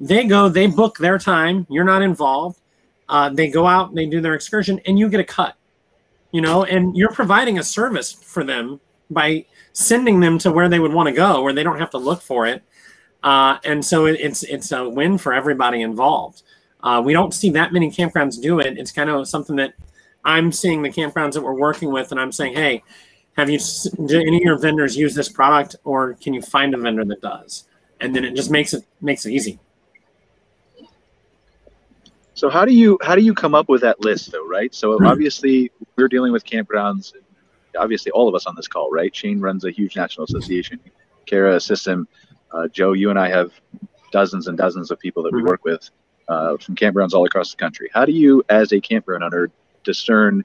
They 0.00 0.24
go, 0.24 0.48
they 0.48 0.66
book 0.66 0.98
their 0.98 1.18
time. 1.18 1.66
You're 1.70 1.84
not 1.84 2.02
involved. 2.02 2.60
Uh, 3.08 3.28
they 3.28 3.48
go 3.48 3.66
out, 3.66 3.94
they 3.94 4.06
do 4.06 4.20
their 4.20 4.34
excursion, 4.34 4.80
and 4.86 4.98
you 4.98 5.08
get 5.08 5.20
a 5.20 5.24
cut 5.24 5.56
you 6.34 6.40
know, 6.40 6.64
and 6.64 6.96
you're 6.96 7.12
providing 7.12 7.60
a 7.60 7.62
service 7.62 8.10
for 8.10 8.42
them 8.42 8.80
by 9.08 9.46
sending 9.72 10.18
them 10.18 10.36
to 10.36 10.50
where 10.50 10.68
they 10.68 10.80
would 10.80 10.92
want 10.92 11.08
to 11.08 11.14
go, 11.14 11.40
where 11.42 11.52
they 11.52 11.62
don't 11.62 11.78
have 11.78 11.90
to 11.90 11.96
look 11.96 12.20
for 12.20 12.44
it. 12.44 12.60
Uh, 13.22 13.58
and 13.62 13.84
so 13.84 14.06
it, 14.06 14.18
it's 14.18 14.42
it's 14.42 14.72
a 14.72 14.88
win 14.88 15.16
for 15.16 15.32
everybody 15.32 15.80
involved. 15.80 16.42
Uh, 16.82 17.00
we 17.04 17.12
don't 17.12 17.32
see 17.32 17.50
that 17.50 17.72
many 17.72 17.88
campgrounds 17.88 18.42
do 18.42 18.58
it. 18.58 18.76
It's 18.76 18.90
kind 18.90 19.08
of 19.10 19.28
something 19.28 19.54
that 19.56 19.74
I'm 20.24 20.50
seeing 20.50 20.82
the 20.82 20.88
campgrounds 20.90 21.34
that 21.34 21.42
we're 21.42 21.54
working 21.54 21.92
with, 21.92 22.10
and 22.10 22.20
I'm 22.20 22.32
saying, 22.32 22.54
hey, 22.56 22.82
have 23.36 23.50
you 23.50 23.58
do 24.06 24.20
any 24.20 24.36
of 24.38 24.42
your 24.42 24.58
vendors 24.58 24.96
use 24.96 25.14
this 25.14 25.28
product, 25.28 25.76
or 25.84 26.14
can 26.14 26.34
you 26.34 26.42
find 26.42 26.74
a 26.74 26.78
vendor 26.78 27.04
that 27.04 27.20
does? 27.20 27.64
And 28.00 28.14
then 28.14 28.24
it 28.24 28.34
just 28.34 28.50
makes 28.50 28.74
it 28.74 28.84
makes 29.00 29.26
it 29.26 29.32
easy. 29.32 29.58
So 32.34 32.48
how 32.48 32.64
do 32.64 32.72
you 32.72 32.98
how 33.02 33.14
do 33.14 33.22
you 33.22 33.34
come 33.34 33.54
up 33.54 33.68
with 33.68 33.80
that 33.82 34.00
list 34.00 34.32
though, 34.32 34.46
right? 34.46 34.74
So 34.74 34.98
hmm. 34.98 35.06
obviously 35.06 35.70
we're 35.96 36.08
dealing 36.08 36.32
with 36.32 36.44
campgrounds. 36.44 37.12
Obviously, 37.76 38.12
all 38.12 38.28
of 38.28 38.36
us 38.36 38.46
on 38.46 38.54
this 38.54 38.68
call, 38.68 38.88
right? 38.92 39.14
Shane 39.14 39.40
runs 39.40 39.64
a 39.64 39.70
huge 39.70 39.96
national 39.96 40.24
association. 40.24 40.78
Kara 41.26 41.56
assists 41.56 41.86
him. 41.86 42.06
Uh, 42.52 42.68
Joe, 42.68 42.92
you 42.92 43.10
and 43.10 43.18
I 43.18 43.28
have 43.28 43.50
dozens 44.12 44.46
and 44.46 44.56
dozens 44.56 44.92
of 44.92 45.00
people 45.00 45.24
that 45.24 45.32
we 45.32 45.40
hmm. 45.40 45.48
work 45.48 45.64
with 45.64 45.90
uh, 46.28 46.56
from 46.58 46.76
campgrounds 46.76 47.14
all 47.14 47.24
across 47.24 47.50
the 47.50 47.56
country. 47.56 47.90
How 47.92 48.04
do 48.04 48.12
you, 48.12 48.44
as 48.48 48.72
a 48.72 48.80
campground 48.80 49.24
owner, 49.24 49.50
discern? 49.82 50.44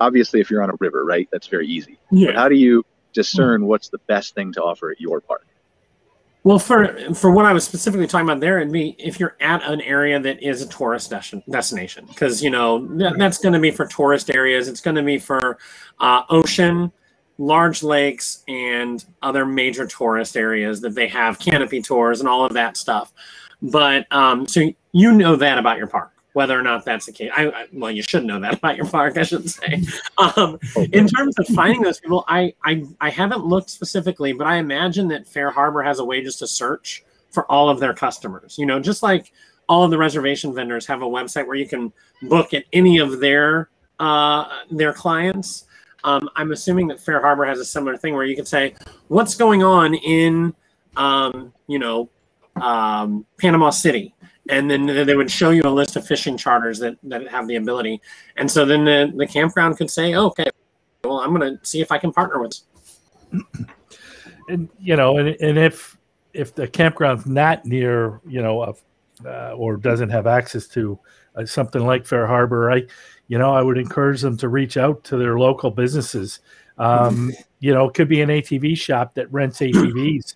Obviously, 0.00 0.40
if 0.40 0.50
you're 0.50 0.62
on 0.62 0.70
a 0.70 0.76
river, 0.80 1.04
right, 1.04 1.28
that's 1.32 1.46
very 1.46 1.66
easy. 1.66 1.98
Yeah. 2.10 2.28
But 2.28 2.36
how 2.36 2.48
do 2.48 2.54
you 2.54 2.84
discern 3.12 3.66
what's 3.66 3.88
the 3.88 3.98
best 4.06 4.34
thing 4.34 4.52
to 4.52 4.62
offer 4.62 4.90
at 4.90 5.00
your 5.00 5.20
park? 5.20 5.46
Well, 6.44 6.60
for 6.60 7.12
for 7.12 7.32
what 7.32 7.44
I 7.44 7.52
was 7.52 7.64
specifically 7.64 8.06
talking 8.06 8.28
about 8.28 8.38
there, 8.38 8.60
it'd 8.60 8.72
be 8.72 8.94
if 9.00 9.18
you're 9.18 9.36
at 9.40 9.64
an 9.64 9.80
area 9.80 10.20
that 10.20 10.40
is 10.40 10.62
a 10.62 10.68
tourist 10.68 11.12
destination, 11.50 12.04
because 12.06 12.40
you 12.40 12.50
know 12.50 12.86
that, 12.98 13.18
that's 13.18 13.38
going 13.38 13.54
to 13.54 13.58
be 13.58 13.72
for 13.72 13.84
tourist 13.84 14.30
areas. 14.30 14.68
It's 14.68 14.80
going 14.80 14.94
to 14.94 15.02
be 15.02 15.18
for 15.18 15.58
uh, 15.98 16.22
ocean, 16.30 16.92
large 17.38 17.82
lakes, 17.82 18.44
and 18.46 19.04
other 19.22 19.44
major 19.44 19.88
tourist 19.88 20.36
areas 20.36 20.80
that 20.82 20.94
they 20.94 21.08
have 21.08 21.40
canopy 21.40 21.82
tours 21.82 22.20
and 22.20 22.28
all 22.28 22.44
of 22.44 22.52
that 22.52 22.76
stuff. 22.76 23.12
But 23.60 24.06
um, 24.12 24.46
so 24.46 24.70
you 24.92 25.12
know 25.12 25.34
that 25.34 25.58
about 25.58 25.78
your 25.78 25.88
park 25.88 26.12
whether 26.36 26.58
or 26.58 26.62
not 26.62 26.84
that's 26.84 27.06
the 27.06 27.12
case. 27.12 27.30
I, 27.34 27.46
I, 27.46 27.66
well, 27.72 27.90
you 27.90 28.02
should 28.02 28.26
know 28.26 28.38
that 28.40 28.58
about 28.58 28.76
your 28.76 28.84
park, 28.84 29.16
I 29.16 29.22
should 29.22 29.48
say. 29.48 29.82
Um, 30.18 30.58
in 30.92 31.08
terms 31.08 31.38
of 31.38 31.46
finding 31.48 31.80
those 31.80 31.98
people, 31.98 32.26
I, 32.28 32.52
I 32.62 32.84
I 33.00 33.08
haven't 33.08 33.46
looked 33.46 33.70
specifically, 33.70 34.34
but 34.34 34.46
I 34.46 34.56
imagine 34.56 35.08
that 35.08 35.24
FareHarbor 35.24 35.82
has 35.82 35.98
a 35.98 36.04
way 36.04 36.22
just 36.22 36.38
to 36.40 36.46
search 36.46 37.04
for 37.30 37.50
all 37.50 37.70
of 37.70 37.80
their 37.80 37.94
customers. 37.94 38.58
You 38.58 38.66
know, 38.66 38.78
just 38.78 39.02
like 39.02 39.32
all 39.66 39.82
of 39.82 39.90
the 39.90 39.96
reservation 39.96 40.54
vendors 40.54 40.86
have 40.86 41.00
a 41.00 41.06
website 41.06 41.46
where 41.46 41.56
you 41.56 41.66
can 41.66 41.90
book 42.22 42.52
at 42.52 42.64
any 42.74 42.98
of 42.98 43.18
their 43.20 43.70
uh, 43.98 44.44
their 44.70 44.92
clients. 44.92 45.64
Um, 46.04 46.28
I'm 46.36 46.52
assuming 46.52 46.86
that 46.88 46.98
FareHarbor 46.98 47.46
has 47.46 47.60
a 47.60 47.64
similar 47.64 47.96
thing 47.96 48.12
where 48.12 48.26
you 48.26 48.36
can 48.36 48.44
say, 48.44 48.74
"What's 49.08 49.36
going 49.36 49.62
on 49.62 49.94
in, 49.94 50.54
um, 50.96 51.54
you 51.66 51.78
know, 51.78 52.10
um, 52.56 53.24
Panama 53.38 53.70
City?" 53.70 54.14
And 54.48 54.70
then 54.70 54.86
they 54.86 55.16
would 55.16 55.30
show 55.30 55.50
you 55.50 55.62
a 55.64 55.70
list 55.70 55.96
of 55.96 56.06
fishing 56.06 56.36
charters 56.36 56.78
that, 56.78 56.96
that 57.04 57.26
have 57.28 57.48
the 57.48 57.56
ability. 57.56 58.00
And 58.36 58.50
so 58.50 58.64
then 58.64 58.84
the, 58.84 59.12
the 59.14 59.26
campground 59.26 59.76
could 59.76 59.90
say, 59.90 60.14
oh, 60.14 60.26
okay, 60.26 60.46
well, 61.04 61.18
I'm 61.18 61.34
going 61.34 61.58
to 61.58 61.66
see 61.66 61.80
if 61.80 61.90
I 61.90 61.98
can 61.98 62.12
partner 62.12 62.40
with. 62.40 62.60
And, 64.48 64.68
you 64.78 64.94
know, 64.94 65.18
and, 65.18 65.30
and 65.40 65.58
if, 65.58 65.98
if 66.32 66.54
the 66.54 66.68
campground's 66.68 67.26
not 67.26 67.64
near, 67.64 68.20
you 68.24 68.40
know, 68.40 68.62
a, 68.62 68.74
uh, 69.24 69.54
or 69.56 69.76
doesn't 69.76 70.10
have 70.10 70.28
access 70.28 70.68
to 70.68 70.98
uh, 71.34 71.44
something 71.44 71.84
like 71.84 72.04
FareHarbor, 72.04 72.72
I, 72.72 72.86
you 73.28 73.38
know, 73.38 73.52
I 73.52 73.62
would 73.62 73.76
encourage 73.76 74.20
them 74.20 74.36
to 74.36 74.48
reach 74.48 74.76
out 74.76 75.02
to 75.04 75.16
their 75.16 75.38
local 75.38 75.70
businesses. 75.70 76.40
Um, 76.78 77.32
you 77.60 77.72
know, 77.72 77.88
it 77.88 77.94
could 77.94 78.06
be 78.06 78.20
an 78.20 78.28
ATV 78.28 78.76
shop 78.76 79.14
that 79.14 79.32
rents 79.32 79.60
ATVs 79.60 80.34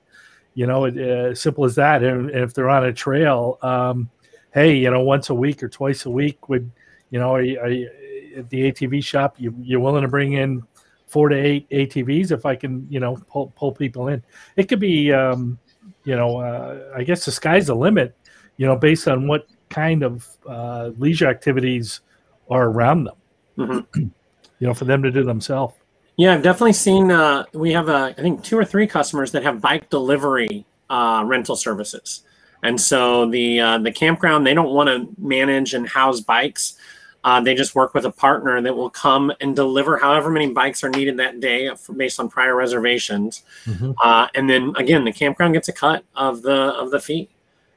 you 0.60 0.66
know, 0.66 0.84
it, 0.84 0.98
uh, 0.98 1.34
simple 1.34 1.64
as 1.64 1.74
that. 1.76 2.02
And, 2.02 2.30
if 2.32 2.52
they're 2.52 2.68
on 2.68 2.84
a 2.84 2.92
trail, 2.92 3.58
um, 3.62 4.10
hey, 4.52 4.76
you 4.76 4.90
know, 4.90 5.00
once 5.00 5.30
a 5.30 5.34
week 5.34 5.62
or 5.62 5.70
twice 5.70 6.04
a 6.04 6.10
week, 6.10 6.50
would 6.50 6.70
you 7.08 7.18
know, 7.18 7.34
are, 7.34 7.38
are 7.38 7.70
you, 7.70 7.90
at 8.36 8.50
the 8.50 8.70
ATV 8.70 9.02
shop, 9.02 9.36
you, 9.38 9.54
you're 9.62 9.80
willing 9.80 10.02
to 10.02 10.08
bring 10.08 10.34
in 10.34 10.62
four 11.06 11.30
to 11.30 11.34
eight 11.34 11.66
ATVs 11.70 12.30
if 12.30 12.44
I 12.44 12.56
can, 12.56 12.86
you 12.90 13.00
know, 13.00 13.16
pull 13.30 13.54
pull 13.56 13.72
people 13.72 14.08
in. 14.08 14.22
It 14.56 14.68
could 14.68 14.80
be, 14.80 15.10
um, 15.14 15.58
you 16.04 16.14
know, 16.14 16.36
uh, 16.36 16.92
I 16.94 17.04
guess 17.04 17.24
the 17.24 17.32
sky's 17.32 17.68
the 17.68 17.74
limit, 17.74 18.14
you 18.58 18.66
know, 18.66 18.76
based 18.76 19.08
on 19.08 19.26
what 19.26 19.46
kind 19.70 20.02
of 20.02 20.28
uh, 20.46 20.90
leisure 20.98 21.26
activities 21.26 22.02
are 22.50 22.66
around 22.66 23.04
them. 23.04 23.16
Mm-hmm. 23.56 24.02
you 24.58 24.66
know, 24.66 24.74
for 24.74 24.84
them 24.84 25.02
to 25.04 25.10
do 25.10 25.24
themselves. 25.24 25.74
Yeah, 26.20 26.34
I've 26.34 26.42
definitely 26.42 26.74
seen. 26.74 27.10
Uh, 27.10 27.46
we 27.54 27.72
have, 27.72 27.88
uh, 27.88 28.12
I 28.14 28.20
think, 28.20 28.44
two 28.44 28.58
or 28.58 28.64
three 28.66 28.86
customers 28.86 29.32
that 29.32 29.42
have 29.42 29.62
bike 29.62 29.88
delivery 29.88 30.66
uh, 30.90 31.24
rental 31.24 31.56
services, 31.56 32.24
and 32.62 32.78
so 32.78 33.30
the 33.30 33.58
uh, 33.58 33.78
the 33.78 33.90
campground 33.90 34.46
they 34.46 34.52
don't 34.52 34.68
want 34.68 34.90
to 34.90 35.08
manage 35.16 35.72
and 35.72 35.88
house 35.88 36.20
bikes. 36.20 36.76
Uh, 37.24 37.40
they 37.40 37.54
just 37.54 37.74
work 37.74 37.94
with 37.94 38.04
a 38.04 38.10
partner 38.10 38.60
that 38.60 38.76
will 38.76 38.90
come 38.90 39.32
and 39.40 39.56
deliver 39.56 39.96
however 39.96 40.28
many 40.28 40.52
bikes 40.52 40.84
are 40.84 40.90
needed 40.90 41.16
that 41.16 41.40
day 41.40 41.70
based 41.96 42.20
on 42.20 42.28
prior 42.28 42.54
reservations, 42.54 43.42
mm-hmm. 43.64 43.92
Uh, 44.02 44.26
and 44.34 44.48
then 44.48 44.74
again, 44.76 45.06
the 45.06 45.12
campground 45.12 45.54
gets 45.54 45.68
a 45.68 45.72
cut 45.72 46.04
of 46.16 46.42
the 46.42 46.52
of 46.52 46.90
the 46.90 47.00
fee, 47.00 47.30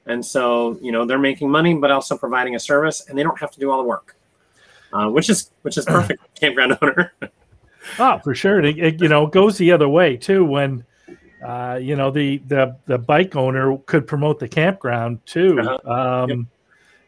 and 0.06 0.26
so 0.26 0.78
you 0.82 0.92
know 0.92 1.06
they're 1.06 1.18
making 1.18 1.50
money, 1.50 1.76
but 1.76 1.92
also 1.92 2.18
providing 2.18 2.56
a 2.56 2.60
service, 2.60 3.08
and 3.08 3.18
they 3.18 3.24
don't 3.24 3.40
have 3.40 3.52
to 3.52 3.60
do 3.62 3.72
all 3.72 3.78
the 3.78 3.88
work, 3.88 4.18
which 5.14 5.30
is 5.30 5.50
which 5.62 5.78
is 5.78 5.86
perfect 5.98 6.22
campground 6.38 6.78
owner. 6.82 7.14
Oh, 8.00 8.20
for 8.24 8.34
sure. 8.36 8.62
It, 8.62 8.78
it, 8.78 9.02
you 9.02 9.10
know 9.10 9.28
goes 9.28 9.58
the 9.58 9.72
other 9.72 9.90
way 9.90 10.18
too 10.18 10.46
when 10.46 10.84
uh, 11.44 11.80
you 11.82 11.96
know 11.96 12.12
the, 12.12 12.38
the 12.48 12.76
the 12.86 12.98
bike 12.98 13.36
owner 13.36 13.78
could 13.86 14.08
promote 14.08 14.40
the 14.40 14.48
campground 14.48 15.26
too. 15.26 15.60
Uh-huh. 15.60 15.92
Um, 16.24 16.30
yep. 16.30 16.40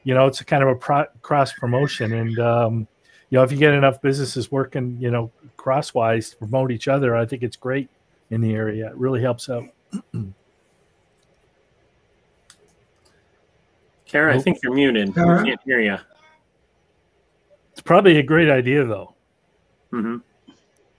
You 0.04 0.14
know, 0.14 0.28
it's 0.28 0.42
a 0.42 0.46
kind 0.46 0.62
of 0.62 0.70
a 0.70 0.76
pro- 0.76 1.08
cross 1.22 1.52
promotion, 1.54 2.14
and 2.14 2.38
um, 2.40 2.88
you 3.30 3.38
know 3.38 3.44
if 3.44 3.52
you 3.52 3.58
get 3.58 3.74
enough 3.74 4.02
businesses 4.02 4.52
working, 4.52 4.98
you 5.00 5.10
know, 5.10 5.32
crosswise 5.58 6.30
to 6.32 6.38
promote 6.38 6.72
each 6.72 6.88
other, 6.88 7.16
I 7.16 7.26
think 7.26 7.42
it's 7.42 7.58
great 7.58 7.90
in 8.30 8.42
the 8.42 8.54
area. 8.54 8.88
It 8.90 8.96
really 8.96 9.22
helps 9.22 9.50
out. 9.50 9.64
Kara, 14.06 14.36
I 14.36 14.40
think 14.40 14.60
you're 14.62 14.74
muted. 14.74 15.18
I 15.18 15.44
can't 15.44 15.60
hear 15.66 15.80
you. 15.82 15.98
It's 17.72 17.82
probably 17.82 18.18
a 18.18 18.24
great 18.24 18.50
idea, 18.50 18.86
though. 18.86 19.16
Mm-hmm. 19.92 20.18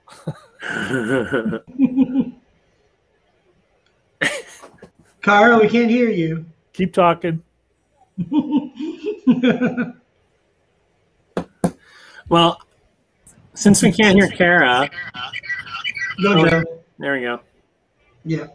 Carl, 5.21 5.61
we 5.61 5.69
can't 5.69 5.89
hear 5.89 6.09
you. 6.09 6.45
Keep 6.73 6.93
talking. 6.93 7.41
well, 12.29 12.61
since 13.53 13.83
we 13.83 13.91
can't 13.91 14.17
hear 14.17 14.29
Kara, 14.29 14.89
go, 16.23 16.45
oh, 16.45 16.63
There 16.97 17.13
we 17.13 17.21
go. 17.21 17.39
Yeah. 18.23 18.47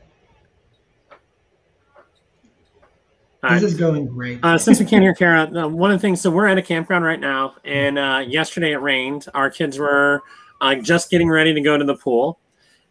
This 3.50 3.64
is 3.64 3.74
going 3.74 4.06
great. 4.06 4.38
uh, 4.44 4.56
since 4.56 4.78
we 4.78 4.86
can't 4.86 5.02
hear 5.02 5.14
Kara, 5.14 5.42
uh, 5.42 5.66
one 5.66 5.90
of 5.90 5.98
the 5.98 6.02
things, 6.02 6.20
so 6.20 6.30
we're 6.30 6.46
at 6.46 6.58
a 6.58 6.62
campground 6.62 7.04
right 7.04 7.18
now, 7.18 7.56
and 7.64 7.98
uh, 7.98 8.22
yesterday 8.24 8.70
it 8.72 8.76
rained. 8.76 9.26
Our 9.34 9.50
kids 9.50 9.80
were 9.80 10.22
uh, 10.62 10.76
just 10.76 11.10
getting 11.10 11.28
ready 11.28 11.52
to 11.52 11.60
go 11.60 11.76
to 11.76 11.84
the 11.84 11.96
pool, 11.96 12.38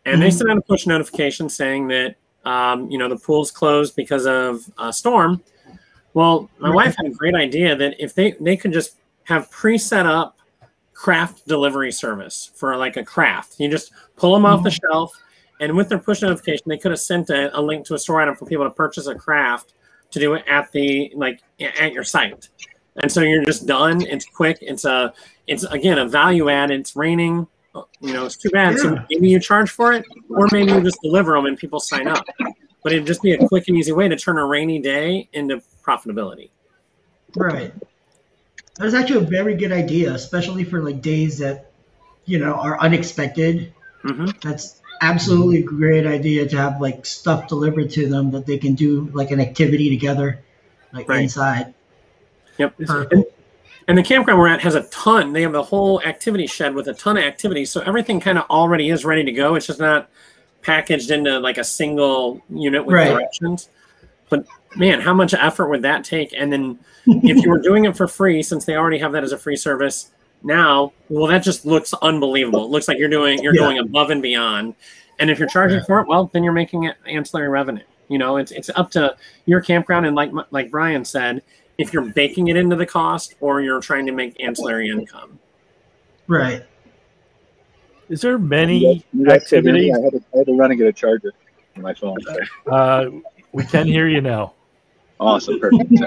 and 0.06 0.14
mm-hmm. 0.14 0.22
they 0.22 0.32
sent 0.32 0.52
out 0.52 0.58
a 0.58 0.62
push 0.62 0.86
notification 0.86 1.50
saying 1.50 1.88
that 1.88 2.16
um, 2.46 2.90
you 2.90 2.98
know, 2.98 3.08
the 3.08 3.18
pool's 3.18 3.52
closed 3.52 3.96
because 3.96 4.26
of 4.26 4.70
a 4.78 4.92
storm. 4.92 5.44
Well, 6.14 6.50
my 6.60 6.70
Right. 6.70 6.76
wife 6.76 6.96
had 6.98 7.06
a 7.06 7.10
great 7.10 7.36
idea 7.36 7.76
that 7.76 7.96
if 8.00 8.14
they 8.14 8.32
they 8.40 8.58
could 8.58 8.74
just 8.74 8.98
have 9.24 9.50
pre-set 9.52 10.06
up 10.06 10.38
craft 10.94 11.48
delivery 11.48 11.92
service 11.92 12.52
for 12.56 12.76
like 12.76 12.98
a 12.98 13.04
craft, 13.04 13.56
you 13.60 13.70
just 13.70 13.92
pull 14.16 14.34
them 14.34 14.46
off 14.46 14.64
the 14.64 14.72
shelf, 14.72 15.14
and 15.60 15.76
with 15.76 15.90
their 15.90 16.00
push 16.00 16.22
notification, 16.22 16.64
they 16.68 16.78
could 16.78 16.92
have 16.92 17.00
sent 17.00 17.30
a, 17.30 17.58
a 17.58 17.62
link 17.62 17.86
to 17.86 17.94
a 17.94 18.00
store 18.00 18.22
item 18.22 18.36
for 18.36 18.46
people 18.46 18.66
to 18.66 18.72
purchase 18.72 19.08
a 19.08 19.16
craft 19.16 19.74
to 20.10 20.20
do 20.20 20.34
it 20.34 20.44
at 20.48 20.72
the 20.72 21.12
like 21.16 21.42
at 21.80 21.94
your 21.94 22.04
site. 22.04 22.50
And 22.98 23.10
so 23.10 23.22
you're 23.22 23.46
just 23.46 23.66
done. 23.68 24.02
It's 24.02 24.26
quick. 24.26 24.58
It's 24.62 24.84
a 24.84 25.14
it's 25.48 25.64
again 25.66 25.98
a 25.98 26.08
value 26.08 26.50
add. 26.50 26.72
It's 26.72 26.96
raining. 26.96 27.48
You 27.74 28.14
know, 28.14 28.26
it's 28.26 28.36
too 28.36 28.50
bad. 28.50 28.78
So 28.80 28.98
maybe 29.10 29.30
you 29.30 29.40
charge 29.40 29.70
for 29.70 29.94
it, 29.94 30.06
or 30.30 30.48
maybe 30.52 30.72
you 30.72 30.82
just 30.82 31.02
deliver 31.02 31.34
them 31.34 31.46
and 31.46 31.58
people 31.58 31.80
sign 31.80 32.08
up. 32.08 32.26
But 32.84 32.94
it'd 32.94 33.06
just 33.06 33.22
be 33.22 33.34
a 33.34 33.48
quick 33.48 33.68
and 33.68 33.78
easy 33.78 33.92
way 33.92 34.08
to 34.08 34.16
turn 34.16 34.38
a 34.38 34.46
rainy 34.46 34.80
day 34.80 35.30
into 35.34 35.62
profitability. 35.86 36.50
Right. 37.36 37.74
That's 38.78 38.94
actually 38.94 39.26
a 39.26 39.30
very 39.30 39.56
good 39.56 39.72
idea, 39.72 40.14
especially 40.14 40.64
for 40.64 40.82
like 40.82 41.02
days 41.02 41.38
that, 41.40 41.72
you 42.26 42.40
know, 42.40 42.54
are 42.54 42.80
unexpected. 42.80 43.74
hmm 44.02 44.26
That's 44.42 44.82
absolutely 45.02 45.60
a 45.60 45.64
great 45.64 46.06
idea 46.06 46.48
to 46.48 46.58
have 46.58 46.82
like 46.82 47.06
stuff 47.06 47.48
delivered 47.48 47.92
to 47.92 48.08
them 48.08 48.32
that 48.32 48.46
they 48.46 48.58
can 48.58 48.76
do 48.76 49.10
like 49.14 49.32
an 49.32 49.40
activity 49.40 49.90
together, 49.90 50.40
like 50.92 51.08
Right. 51.08 51.24
inside. 51.24 51.74
Yep. 52.58 52.78
Perfect. 52.86 53.41
And 53.88 53.98
the 53.98 54.04
campground 54.04 54.40
we're 54.40 54.48
at 54.48 54.62
has 54.62 54.76
a 54.76 54.84
ton. 54.84 55.34
They 55.34 55.42
have 55.42 55.56
a 55.56 55.64
whole 55.64 56.02
activity 56.04 56.48
shed 56.48 56.74
with 56.76 56.88
a 56.88 56.94
ton 56.94 57.18
of 57.18 57.24
activities. 57.24 57.72
So 57.72 57.82
everything 57.82 58.20
kind 58.20 58.38
of 58.38 58.46
already 58.50 58.90
is 58.90 59.04
ready 59.06 59.24
to 59.24 59.32
go. 59.32 59.56
It's 59.56 59.68
just 59.68 59.80
not 59.80 60.10
packaged 60.62 61.10
into 61.12 61.40
like 61.40 61.58
a 61.58 61.64
single 61.64 62.42
unit 62.50 62.86
with 62.86 62.96
Right. 62.96 63.10
directions. 63.10 63.70
But 64.30 64.46
man, 64.76 65.02
how 65.02 65.14
much 65.14 65.34
effort 65.34 65.70
would 65.70 65.82
that 65.82 66.04
take? 66.04 66.34
And 66.38 66.54
then 66.54 66.80
if 67.08 67.44
you 67.44 67.50
were 67.50 67.60
doing 67.62 67.86
it 67.86 67.98
for 67.98 68.08
free, 68.08 68.44
since 68.44 68.66
they 68.66 68.76
already 68.76 69.00
have 69.00 69.12
that 69.14 69.24
as 69.24 69.32
a 69.32 69.38
free 69.38 69.58
service 69.58 70.12
now, 70.44 70.94
well, 71.10 71.28
that 71.28 71.40
just 71.44 71.66
looks 71.66 71.94
unbelievable. 72.02 72.64
It 72.66 72.70
looks 72.70 72.88
like 72.88 72.98
you're 73.00 73.10
doing 73.10 73.42
you're 73.44 73.56
Yeah. 73.56 73.62
going 73.62 73.80
above 73.80 74.12
and 74.12 74.22
beyond. 74.22 74.76
And 75.20 75.30
if 75.30 75.40
you're 75.40 75.50
charging 75.50 75.80
Yeah. 75.80 75.86
for 75.86 76.00
it, 76.00 76.08
well, 76.08 76.30
then 76.34 76.44
you're 76.44 76.54
making 76.54 76.84
it 76.86 76.96
ancillary 77.08 77.50
revenue. 77.50 77.84
You 78.08 78.18
know, 78.20 78.38
it's 78.38 78.52
it's 78.52 78.70
up 78.76 78.92
to 78.92 79.16
your 79.46 79.62
campground. 79.62 80.06
And 80.06 80.16
like 80.16 80.32
like 80.52 80.70
Brian 80.70 81.04
said, 81.04 81.42
if 81.78 81.94
you're 81.94 82.10
baking 82.10 82.50
it 82.50 82.58
into 82.58 82.76
the 82.76 82.86
cost 82.86 83.36
or 83.40 83.62
you're 83.62 83.80
trying 83.82 84.06
to 84.06 84.12
make 84.12 84.40
ancillary 84.44 84.90
income. 84.90 85.40
Right. 86.28 86.64
Is 88.10 88.22
there 88.22 88.34
You 88.34 88.40
many 88.40 88.84
guys- 88.96 89.04
you 89.14 89.26
guys 89.26 89.48
still 89.48 89.62
hear 89.62 89.74
me? 89.74 89.92
activities? 89.92 89.98
I 89.98 90.02
had, 90.04 90.12
to, 90.12 90.24
I 90.34 90.38
had 90.40 90.46
to 90.48 90.54
run 90.58 90.72
and 90.72 90.78
get 90.78 90.88
a 90.88 90.94
charger 90.94 91.32
for 91.74 91.82
my 91.82 91.94
phone. 91.94 92.18
Uh, 92.68 93.06
we 93.54 93.64
can 93.66 93.88
hear 93.88 94.08
you 94.08 94.22
now. 94.22 94.54
Awesome, 95.20 95.60
perfect. 95.60 95.92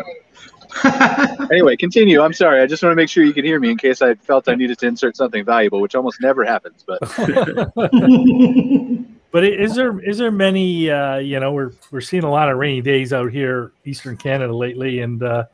Anyway, 1.52 1.76
continue. 1.76 2.20
I'm 2.20 2.32
sorry. 2.32 2.60
I 2.60 2.66
just 2.66 2.82
want 2.82 2.90
to 2.90 2.96
make 2.96 3.08
sure 3.08 3.22
you 3.22 3.32
can 3.32 3.44
hear 3.44 3.60
me 3.60 3.70
in 3.70 3.76
case 3.78 4.02
I 4.02 4.16
felt 4.16 4.48
I 4.48 4.56
needed 4.56 4.76
to 4.80 4.88
insert 4.88 5.16
something 5.16 5.44
valuable, 5.44 5.80
which 5.80 5.94
almost 5.94 6.20
never 6.20 6.44
happens. 6.44 6.84
But 6.84 6.98
But 9.34 9.42
is 9.42 9.74
there 9.74 9.98
is 9.98 10.18
there 10.18 10.30
many? 10.30 10.88
Uh, 10.88 11.16
you 11.16 11.40
know, 11.40 11.52
we're 11.52 11.72
we're 11.90 12.00
seeing 12.00 12.22
a 12.22 12.30
lot 12.30 12.48
of 12.48 12.56
rainy 12.56 12.80
days 12.80 13.12
out 13.12 13.32
here, 13.32 13.72
Eastern 13.84 14.16
Canada 14.16 14.54
lately, 14.54 15.00
and 15.00 15.20
uh, 15.24 15.46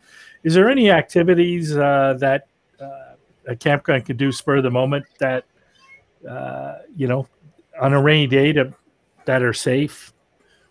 is 0.44 0.52
there 0.52 0.68
any 0.68 0.90
activities 0.90 1.74
uh, 1.74 2.14
that 2.18 2.46
uh, 2.78 3.14
a 3.46 3.56
campground 3.56 4.04
could 4.04 4.18
do 4.18 4.32
spur 4.32 4.58
of 4.58 4.64
the 4.64 4.70
moment 4.70 5.06
that 5.18 5.46
uh, 6.28 6.74
you 6.94 7.08
know 7.08 7.26
on 7.80 7.94
a 7.94 8.02
rainy 8.02 8.26
day 8.26 8.52
to 8.52 8.70
that 9.24 9.42
are 9.42 9.54
safe? 9.54 10.12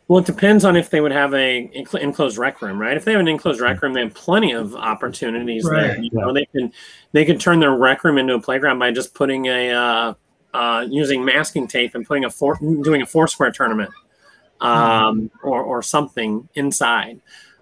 Well, 0.08 0.20
it 0.20 0.28
depends 0.28 0.64
on 0.64 0.76
if 0.76 0.92
they 0.92 1.02
would 1.02 1.12
have 1.12 1.34
a 1.34 1.68
enclosed 1.74 2.38
rec 2.38 2.62
room, 2.62 2.80
right? 2.80 2.96
If 2.96 3.06
they 3.06 3.14
have 3.14 3.22
an 3.22 3.28
enclosed 3.28 3.60
rec 3.60 3.82
room, 3.82 3.94
they 3.94 4.02
have 4.02 4.14
plenty 4.14 4.52
of 4.52 4.76
opportunities 4.76 5.68
there. 5.68 5.98
You 6.00 6.12
know, 6.14 6.32
they 6.32 6.46
can 6.46 6.72
they 7.14 7.26
can 7.26 7.40
turn 7.40 7.60
their 7.60 7.76
rec 7.76 8.04
room 8.04 8.20
into 8.20 8.36
a 8.36 8.40
playground 8.40 8.78
by 8.78 8.92
just 8.92 9.16
putting 9.16 9.48
a 9.48 10.16
uh, 10.54 10.86
using 10.90 11.24
masking 11.24 11.68
tape 11.68 11.96
and 11.96 12.06
putting 12.06 12.26
a 12.26 12.30
four 12.30 12.58
doing 12.60 13.02
a 13.02 13.06
four 13.06 13.28
square 13.28 13.52
tournament, 13.52 13.92
um, 14.62 15.30
or 15.44 15.62
or 15.62 15.82
something 15.82 16.48
inside. 16.56 17.20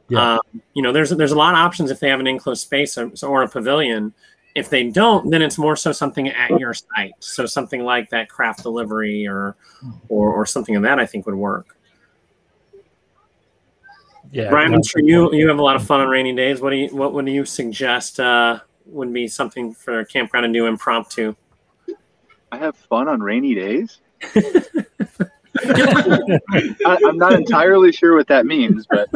Yeah. 0.10 0.36
Um, 0.36 0.62
you 0.73 0.82
know, 0.82 0.91
there's 0.91 1.10
there's 1.10 1.32
a 1.32 1.38
lot 1.38 1.54
of 1.54 1.60
options 1.60 1.91
if 1.91 2.00
they 2.00 2.10
have 2.10 2.19
an 2.19 2.28
enclosed 2.28 2.62
space 2.62 2.97
or, 2.97 3.12
or 3.23 3.43
a 3.43 3.50
pavilion. 3.50 4.13
If 4.56 4.69
they 4.69 4.89
don't, 4.89 5.30
then 5.30 5.43
it's 5.43 5.60
more 5.60 5.76
so 5.76 5.91
something 5.91 6.30
at 6.30 6.50
your 6.60 6.73
site. 6.73 7.13
So 7.19 7.45
something 7.45 7.84
like 7.84 8.10
that 8.10 8.28
craft 8.28 8.63
delivery 8.63 9.28
or 9.28 9.56
or, 10.10 10.34
or 10.34 10.45
something 10.45 10.76
of 10.76 10.84
that 10.84 11.00
I 11.00 11.06
think 11.06 11.26
would 11.26 11.36
work. 11.36 11.78
Yeah, 14.32 14.50
Brian, 14.50 14.73
I'm 14.73 14.84
sure 14.84 15.02
you 15.02 15.34
you 15.34 15.47
have 15.47 15.60
a 15.60 15.62
lot 15.62 15.76
of 15.76 15.86
fun 15.86 16.02
on 16.02 16.08
rainy 16.08 16.34
days. 16.34 16.60
What 16.62 16.71
do 16.71 16.78
you 16.78 16.95
what 16.95 17.13
would 17.13 17.28
you 17.28 17.45
suggest 17.45 18.19
uh, 18.19 18.60
would 18.86 19.13
be 19.13 19.28
something 19.28 19.73
for 19.73 20.00
a 20.00 20.06
campground 20.06 20.45
to 20.45 20.52
do 20.52 20.65
impromptu? 20.65 21.36
I 22.52 22.58
have 22.58 22.76
fun 22.76 23.08
on 23.08 23.22
rainy 23.22 23.56
days. 23.56 24.00
I, 25.66 26.98
I'm 27.06 27.18
not 27.18 27.34
entirely 27.34 27.92
sure 27.92 28.16
what 28.16 28.28
that 28.28 28.46
means, 28.46 28.86
but 28.90 29.10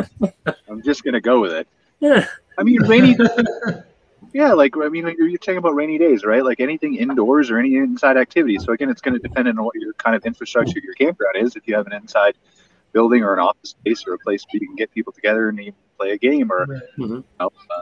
I'm 0.70 0.82
just 0.84 1.04
gonna 1.04 1.22
go 1.22 1.42
with 1.42 1.54
it. 1.54 1.68
Yeah, 2.00 2.26
I 2.58 2.64
mean, 2.64 2.82
rainy. 2.88 3.16
Yeah, 4.34 4.54
like 4.54 4.76
I 4.82 4.88
mean, 4.88 5.14
you're 5.18 5.38
talking 5.40 5.58
about 5.58 5.76
rainy 5.76 5.98
days, 5.98 6.24
right? 6.24 6.42
Like 6.42 6.62
anything 6.62 6.96
indoors 6.96 7.52
or 7.52 7.58
any 7.58 7.76
inside 7.76 8.16
activity. 8.16 8.58
So 8.60 8.72
again, 8.72 8.90
it's 8.90 9.02
going 9.02 9.14
to 9.14 9.20
depend 9.20 9.50
on 9.50 9.62
what 9.62 9.76
your 9.76 9.92
kind 9.96 10.16
of 10.16 10.24
infrastructure 10.26 10.80
your 10.82 10.94
campground 10.94 11.36
is. 11.36 11.58
If 11.58 11.68
you 11.68 11.76
have 11.76 11.86
an 11.86 11.92
inside 11.92 12.36
building 12.94 13.24
or 13.24 13.34
an 13.34 13.40
office 13.40 13.72
space 13.72 14.06
or 14.08 14.14
a 14.14 14.18
place 14.20 14.46
where 14.50 14.62
you 14.62 14.68
can 14.68 14.78
get 14.78 14.90
people 14.92 15.12
together 15.12 15.50
and 15.50 15.60
even 15.60 15.74
play 15.98 16.12
a 16.12 16.18
game 16.18 16.50
or 16.50 16.66
Right. 16.66 16.82
you 16.96 17.26
know, 17.42 17.52
uh, 17.76 17.82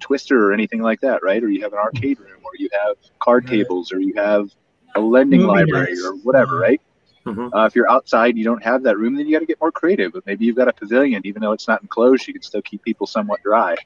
Twister 0.00 0.50
or 0.50 0.52
anything 0.52 0.82
like 0.82 1.00
that, 1.00 1.22
right? 1.22 1.42
Or 1.42 1.48
you 1.48 1.62
have 1.62 1.72
an 1.72 1.78
arcade 1.78 2.18
room, 2.20 2.40
or 2.44 2.50
you 2.58 2.68
have 2.84 2.96
card 3.18 3.44
Right. 3.44 3.52
tables, 3.52 3.90
or 3.90 3.98
you 3.98 4.12
have 4.16 4.50
a 4.96 5.00
lending 5.00 5.40
Movie 5.40 5.52
library, 5.52 5.92
nights. 5.92 6.04
or 6.04 6.14
whatever, 6.16 6.58
right? 6.58 6.80
Mhm. 7.26 7.50
Uh, 7.54 7.66
if 7.66 7.74
you're 7.74 7.90
outside, 7.90 8.30
and 8.30 8.38
you 8.38 8.44
don't 8.44 8.62
have 8.62 8.82
that 8.84 8.96
room, 8.98 9.16
then 9.16 9.26
you 9.26 9.32
got 9.32 9.40
to 9.40 9.46
get 9.46 9.60
more 9.60 9.72
creative. 9.72 10.12
But 10.12 10.24
maybe 10.26 10.44
you've 10.44 10.56
got 10.56 10.68
a 10.68 10.72
pavilion, 10.72 11.22
even 11.24 11.42
though 11.42 11.52
it's 11.52 11.68
not 11.68 11.82
enclosed, 11.82 12.26
you 12.26 12.32
can 12.32 12.42
still 12.42 12.62
keep 12.62 12.82
people 12.82 13.06
somewhat 13.06 13.40
dry. 13.42 13.76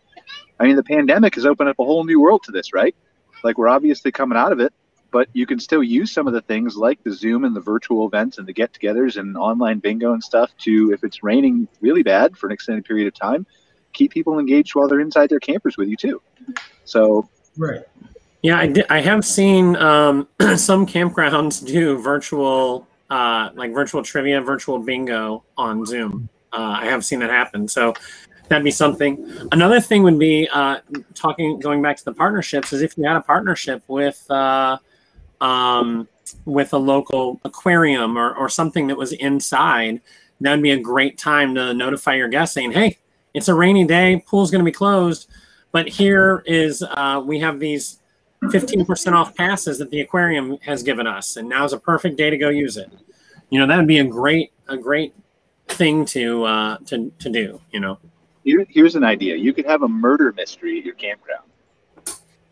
I 0.59 0.65
mean, 0.67 0.77
the 0.77 0.83
pandemic 0.83 1.35
has 1.37 1.47
opened 1.47 1.71
up 1.71 1.79
a 1.79 1.85
whole 1.85 2.05
new 2.05 2.21
world 2.21 2.43
to 2.45 2.53
this, 2.53 2.73
right? 2.75 2.95
Like 3.43 3.57
we're 3.57 3.69
obviously 3.69 4.13
coming 4.13 4.37
out 4.37 4.53
of 4.53 4.61
it, 4.61 4.73
but 5.11 5.29
you 5.33 5.47
can 5.47 5.59
still 5.59 5.83
use 5.83 6.13
some 6.13 6.27
of 6.27 6.35
the 6.35 6.43
things 6.43 6.77
like 6.77 6.99
the 7.03 7.13
Zoom 7.13 7.45
and 7.45 7.57
the 7.57 7.61
virtual 7.61 8.07
events 8.07 8.37
and 8.39 8.47
the 8.47 8.53
get-togethers 8.53 9.17
and 9.17 9.37
online 9.37 9.79
bingo 9.79 10.13
and 10.13 10.23
stuff 10.23 10.51
to, 10.59 10.93
if 10.93 11.03
it's 11.03 11.23
raining 11.23 11.67
really 11.81 12.03
bad 12.03 12.37
for 12.37 12.47
an 12.47 12.53
extended 12.53 12.85
period 12.85 13.07
of 13.09 13.15
time, 13.15 13.47
keep 13.95 14.13
people 14.13 14.39
engaged 14.39 14.75
while 14.75 14.87
they're 14.87 15.01
inside 15.01 15.31
their 15.31 15.41
campers 15.41 15.77
with 15.79 15.89
you 15.89 15.97
too. 15.97 16.21
So 16.85 17.29
Right. 17.57 17.83
Yeah, 18.43 18.59
I, 18.59 18.75
I 18.89 19.01
have 19.01 19.25
seen 19.25 19.77
um, 19.77 20.29
some 20.57 20.87
campgrounds 20.87 21.67
do 21.73 21.99
virtual 21.99 22.87
uh, 23.11 23.51
like 23.55 23.73
virtual 23.73 24.03
trivia, 24.03 24.41
virtual 24.41 24.79
bingo 24.79 25.43
on 25.57 25.85
Zoom. 25.85 26.29
Uh, 26.53 26.79
I 26.81 26.87
have 26.87 27.05
seen 27.05 27.19
that 27.21 27.31
happen. 27.31 27.69
So 27.69 27.93
that'd 28.49 28.65
be 28.65 28.71
something. 28.71 29.33
Another 29.53 29.81
thing 29.81 30.03
would 30.05 30.19
be 30.19 30.49
uh, 30.53 30.79
talking 31.15 31.59
going 31.59 31.83
back 31.83 31.97
to 31.97 32.05
the 32.05 32.13
partnerships 32.13 32.73
is 32.73 32.83
if 32.83 32.97
you 32.97 33.05
had 33.05 33.17
a 33.17 33.21
partnership 33.21 33.83
with 33.89 34.29
uh, 34.31 34.79
um, 35.41 36.09
with 36.45 36.73
a 36.73 36.79
local 36.79 37.41
aquarium 37.45 38.17
or, 38.17 38.35
or 38.35 38.49
something 38.49 38.87
that 38.87 38.97
was 38.97 39.13
inside, 39.13 40.01
that 40.41 40.53
would 40.53 40.63
be 40.63 40.73
a 40.73 40.81
great 40.81 41.19
time 41.19 41.55
to 41.57 41.75
notify 41.75 42.15
your 42.15 42.29
guests 42.29 42.55
saying, 42.55 42.73
"Hey, 42.73 42.99
it's 43.35 43.49
a 43.49 43.55
rainy 43.55 43.85
day, 43.85 44.23
pool's 44.27 44.51
going 44.51 44.65
to 44.65 44.69
be 44.69 44.73
closed, 44.73 45.29
but 45.73 45.89
here 45.89 46.43
is 46.47 46.83
uh, 46.83 47.23
we 47.25 47.39
have 47.41 47.59
these 47.61 48.00
15% 48.45 49.13
off 49.13 49.35
passes 49.35 49.79
that 49.79 49.91
the 49.91 50.01
aquarium 50.01 50.57
has 50.63 50.83
given 50.83 51.07
us, 51.07 51.37
and 51.37 51.49
now's 51.49 51.73
a 51.73 51.79
perfect 51.79 52.17
day 52.17 52.31
to 52.31 52.39
go 52.39 52.49
use 52.49 52.77
it." 52.77 52.91
You 53.51 53.59
know, 53.59 53.67
that 53.67 53.77
would 53.77 53.89
be 53.89 53.99
a 53.99 54.05
great 54.05 54.53
a 54.69 54.77
great 54.77 55.15
thing 55.69 56.05
to 56.07 56.45
uh, 56.45 56.79
to 56.87 57.13
to 57.19 57.31
do. 57.31 57.61
You 57.73 57.81
know. 57.81 57.99
here, 58.45 58.65
here's 58.69 58.97
an 58.97 59.05
idea. 59.05 59.37
You 59.37 59.53
could 59.53 59.67
have 59.67 59.83
a 59.83 59.89
murder 59.89 60.33
mystery 60.33 60.79
at 60.79 60.85
your 60.85 60.95
campground. 60.95 61.45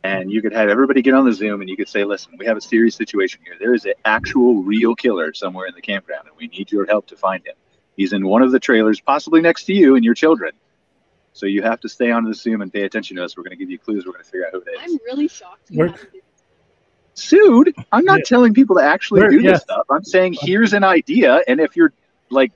And 0.04 0.30
you 0.30 0.40
could 0.40 0.52
have 0.52 0.68
everybody 0.68 1.02
get 1.02 1.14
on 1.14 1.24
the 1.24 1.32
Zoom 1.32 1.60
and 1.60 1.68
you 1.68 1.76
could 1.76 1.88
say, 1.88 2.04
listen, 2.04 2.32
we 2.38 2.46
have 2.46 2.56
a 2.56 2.60
serious 2.60 2.94
situation 2.94 3.40
here. 3.44 3.56
There 3.58 3.74
is 3.74 3.84
an 3.84 3.94
actual 4.04 4.62
real 4.62 4.94
killer 4.94 5.34
somewhere 5.34 5.66
in 5.66 5.74
the 5.74 5.82
campground, 5.82 6.28
and 6.28 6.36
we 6.36 6.46
need 6.46 6.70
your 6.70 6.86
help 6.86 7.06
to 7.08 7.16
find 7.16 7.44
him. 7.44 7.54
He's 7.96 8.12
in 8.12 8.26
one 8.26 8.42
of 8.42 8.52
the 8.52 8.60
trailers, 8.60 9.00
possibly 9.00 9.40
next 9.40 9.64
to 9.64 9.74
you 9.74 9.96
and 9.96 10.04
your 10.04 10.14
children. 10.14 10.52
So 11.38 11.46
you 11.46 11.62
have 11.62 11.78
to 11.82 11.88
stay 11.88 12.10
on 12.10 12.24
the 12.24 12.34
Zoom 12.34 12.62
and 12.62 12.72
pay 12.72 12.82
attention 12.82 13.16
to 13.16 13.24
us. 13.24 13.36
We're 13.36 13.44
going 13.44 13.56
to 13.56 13.56
give 13.56 13.70
you 13.70 13.78
clues. 13.78 14.04
We're 14.04 14.10
going 14.12 14.24
to 14.24 14.28
figure 14.28 14.46
out 14.46 14.52
who 14.54 14.60
it 14.60 14.70
is. 14.70 14.92
I'm 14.92 14.98
really 15.06 15.28
shocked 15.28 15.70
you 15.70 15.78
We're- 15.78 15.90
haven't 15.92 16.10
been- 16.12 16.20
Sued? 17.14 17.74
I'm 17.92 18.04
not 18.04 18.18
Yeah. 18.18 18.24
telling 18.24 18.54
people 18.54 18.74
to 18.76 18.82
actually 18.82 19.20
We're- 19.20 19.36
do 19.36 19.42
this 19.42 19.50
yeah. 19.52 19.56
stuff. 19.58 19.86
I'm 19.88 20.02
saying 20.02 20.34
uh-huh. 20.34 20.46
here's 20.48 20.72
an 20.72 20.82
idea. 20.82 21.40
And 21.46 21.60
if 21.60 21.76
you're 21.76 21.92
like, 22.30 22.50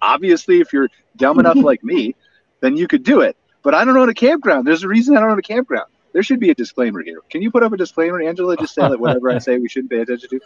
obviously, 0.00 0.60
if 0.60 0.72
you're 0.72 0.90
dumb 1.16 1.40
enough 1.40 1.56
like 1.70 1.82
me, 1.82 2.14
then 2.60 2.76
you 2.76 2.86
could 2.86 3.02
do 3.02 3.20
it. 3.22 3.36
But 3.64 3.74
I 3.74 3.84
don't 3.84 3.96
own 3.96 4.08
a 4.08 4.14
campground. 4.14 4.64
There's 4.64 4.84
a 4.84 4.88
reason 4.88 5.16
I 5.16 5.20
don't 5.20 5.30
own 5.32 5.38
a 5.40 5.42
campground. 5.42 5.90
There 6.12 6.22
should 6.22 6.38
be 6.38 6.50
a 6.50 6.54
disclaimer 6.54 7.02
here. 7.02 7.18
Can 7.30 7.42
you 7.42 7.50
put 7.50 7.64
up 7.64 7.72
a 7.72 7.76
disclaimer, 7.76 8.22
Angela? 8.22 8.56
Just 8.56 8.74
say 8.76 8.82
that 8.82 9.00
whatever 9.00 9.28
I 9.30 9.38
say 9.46 9.58
we 9.58 9.68
shouldn't 9.68 9.90
pay 9.90 9.98
attention 10.02 10.28
to. 10.30 10.40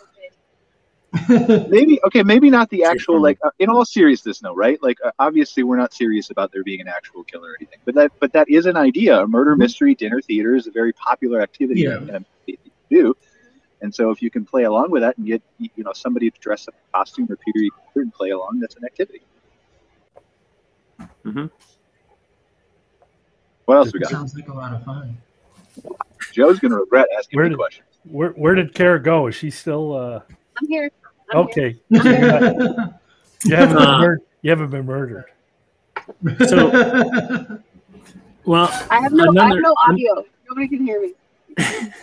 maybe 1.71 1.99
okay, 2.05 2.23
maybe 2.23 2.51
not 2.51 2.69
the 2.69 2.85
actual 2.85 3.21
like. 3.21 3.39
Uh, 3.43 3.51
in 3.59 3.71
all 3.71 3.85
seriousness, 3.85 4.43
no, 4.43 4.55
right? 4.55 4.79
Like, 4.83 4.99
uh, 5.03 5.11
obviously, 5.19 5.63
we're 5.63 5.79
not 5.79 5.95
serious 5.95 6.29
about 6.31 6.53
there 6.53 6.63
being 6.63 6.83
an 6.83 6.89
actual 6.89 7.25
killer 7.25 7.51
or 7.53 7.57
anything, 7.59 7.79
but 7.87 7.95
that 7.95 8.13
but 8.21 8.31
that 8.35 8.49
is 8.51 8.67
an 8.67 8.77
idea. 8.77 9.19
A 9.23 9.27
murder 9.27 9.57
mystery 9.57 9.95
dinner 9.95 10.21
theater 10.21 10.55
is 10.55 10.67
a 10.67 10.71
very 10.71 10.93
popular 10.93 11.41
activity 11.41 11.81
Yeah. 11.83 11.97
and 12.13 12.27
to 12.47 12.57
do. 12.91 13.17
And 13.81 13.95
so, 13.95 14.11
if 14.11 14.21
you 14.21 14.31
can 14.31 14.45
play 14.45 14.65
along 14.65 14.91
with 14.91 15.01
that 15.03 15.17
and 15.17 15.27
get 15.27 15.43
you 15.59 15.71
know 15.79 15.93
somebody 15.95 16.31
to 16.31 16.41
dress 16.41 16.69
up 16.69 16.75
in 16.75 16.81
costume 16.93 17.27
or 17.31 17.37
Peter 17.37 17.59
Eater 17.61 17.73
and 17.97 18.13
play 18.13 18.31
along, 18.31 18.61
that's 18.61 18.77
an 18.77 18.85
activity. 18.85 19.23
Mm-hmm. 21.25 21.47
What 23.65 23.77
else 23.77 23.93
we 23.93 24.01
got? 24.01 24.11
Sounds 24.11 24.35
like 24.35 24.49
a 24.49 24.53
lot 24.55 24.75
of 24.75 24.85
fun. 24.85 25.17
Joe's 26.33 26.59
going 26.59 26.73
to 26.73 26.79
regret 26.79 27.07
asking 27.17 27.37
Where 27.37 27.45
me 27.47 27.51
did- 27.51 27.59
questions. 27.59 27.85
Where 28.05 28.31
where 28.31 28.55
did 28.55 28.75
Kara 28.75 29.03
go? 29.03 29.27
Is 29.27 29.35
she 29.35 29.51
still 29.51 29.95
uh 29.95 30.21
I'm 30.61 30.69
here. 30.69 30.91
I'm 31.33 31.49
here. 31.49 31.71
okay. 31.71 31.77
you 33.45 33.55
haven't 33.57 33.77
been 33.77 33.87
Uh, 33.87 33.99
mur- 34.01 34.23
you 34.43 34.51
haven't 34.51 34.71
been 34.71 34.87
murdered. 34.87 35.25
So- 36.47 37.59
Well, 38.45 38.69
I 38.91 39.01
have 39.01 39.13
no. 39.13 39.25
I 39.39 39.49
have 39.49 39.59
no 39.61 39.75
audio. 39.89 40.25
Nobody 40.49 40.69
can 40.69 40.85
hear 40.85 41.03
me. 41.03 41.13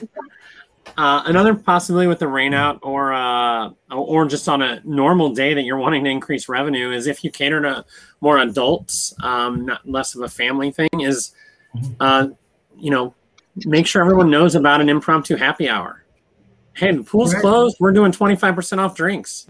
Uh, 0.98 1.24
another 1.26 1.54
possibility 1.54 2.08
with 2.08 2.20
the 2.20 2.26
rainout 2.26 2.80
or 2.82 3.12
uh, 3.12 3.70
or 3.92 4.26
just 4.28 4.48
on 4.48 4.62
a 4.62 4.80
normal 4.86 5.34
day 5.34 5.54
that 5.54 5.64
you're 5.64 5.76
wanting 5.78 6.06
to 6.06 6.10
increase 6.10 6.48
revenue 6.48 6.92
is 6.92 7.06
if 7.06 7.22
you 7.22 7.30
cater 7.30 7.62
to 7.62 7.84
more 8.22 8.38
adults, 8.38 9.14
um, 9.22 9.66
not 9.66 9.86
less 9.90 10.16
of 10.16 10.22
a 10.22 10.30
family 10.30 10.72
thing. 10.72 10.88
Is 11.02 11.34
uh, 12.00 12.30
you 12.78 12.92
know 12.92 13.14
make 13.66 13.88
sure 13.88 14.02
everyone 14.02 14.30
knows 14.30 14.56
about 14.56 14.80
an 14.80 14.88
impromptu 14.88 15.36
happy 15.36 15.68
hour. 15.68 16.05
Hey, 16.76 16.92
the 16.92 17.04
pool's 17.04 17.34
Right. 17.34 17.42
closed. 17.42 17.78
We're 17.80 17.92
doing 17.94 18.12
twenty 18.12 18.36
five 18.36 18.56
percent 18.56 18.82
off 18.82 18.96
drinks. 18.96 19.48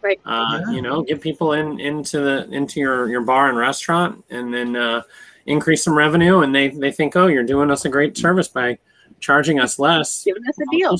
Right. 0.00 0.20
Uh, 0.24 0.60
Yeah. 0.66 0.72
You 0.72 0.82
know, 0.82 1.02
get 1.02 1.20
people 1.20 1.52
in 1.52 1.80
into 1.80 2.20
the 2.20 2.48
into 2.50 2.80
your 2.80 3.08
your 3.08 3.20
bar 3.22 3.48
and 3.48 3.58
restaurant, 3.58 4.24
and 4.30 4.52
then 4.54 4.76
uh, 4.76 5.02
increase 5.46 5.82
some 5.84 5.96
revenue. 5.96 6.40
And 6.40 6.54
they 6.54 6.68
they 6.68 6.92
think, 6.92 7.16
oh, 7.16 7.26
you're 7.26 7.42
doing 7.44 7.70
us 7.70 7.84
a 7.84 7.88
great 7.88 8.16
service 8.16 8.48
by 8.48 8.78
charging 9.20 9.58
us 9.60 9.78
less. 9.78 10.24
Giving 10.24 10.46
us 10.48 10.58
a 10.58 10.64
deal. 10.70 10.96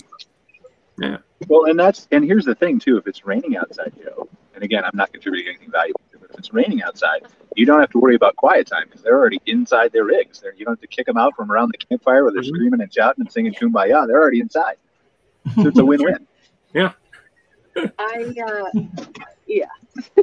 Yeah. 0.99 1.19
Well, 1.49 1.67
and 1.67 1.79
that's 1.79 2.09
and 2.11 2.25
here's 2.25 2.45
the 2.45 2.55
thing 2.55 2.79
too. 2.79 2.97
If 2.97 3.07
it's 3.07 3.25
raining 3.25 3.57
outside, 3.57 3.93
Joe, 4.03 4.29
and 4.55 4.65
again, 4.65 4.83
I'm 4.85 4.91
not 4.95 5.13
contributing 5.13 5.49
anything 5.49 5.71
valuable. 5.71 6.01
But 6.19 6.31
if 6.31 6.39
it's 6.39 6.53
raining 6.53 6.83
outside, 6.83 7.23
you 7.55 7.67
don't 7.67 7.79
have 7.79 7.91
to 7.91 7.99
worry 7.99 8.15
about 8.17 8.35
quiet 8.37 8.67
time 8.67 8.85
because 8.87 9.03
they're 9.03 9.17
already 9.17 9.41
inside 9.47 9.93
their 9.93 10.05
rigs. 10.05 10.41
They're, 10.41 10.55
you 10.55 10.65
don't 10.65 10.73
have 10.73 10.81
to 10.81 10.87
kick 10.89 11.07
them 11.07 11.17
out 11.19 11.35
from 11.37 11.53
around 11.53 11.73
the 11.73 11.79
campfire 11.87 12.25
where 12.25 12.33
they're 12.33 12.43
Mhm. 12.43 12.47
screaming 12.49 12.81
and 12.81 12.93
shouting 12.93 13.23
and 13.23 13.31
singing 13.33 13.53
"Kumbaya." 13.53 14.07
They're 14.07 14.21
already 14.21 14.41
inside. 14.41 14.77
So 15.55 15.67
it's 15.67 15.79
a 15.79 15.85
win-win. 15.85 16.27
Yeah. 16.75 16.93
I 17.99 18.35
uh, 18.47 18.81
yeah. 19.47 19.67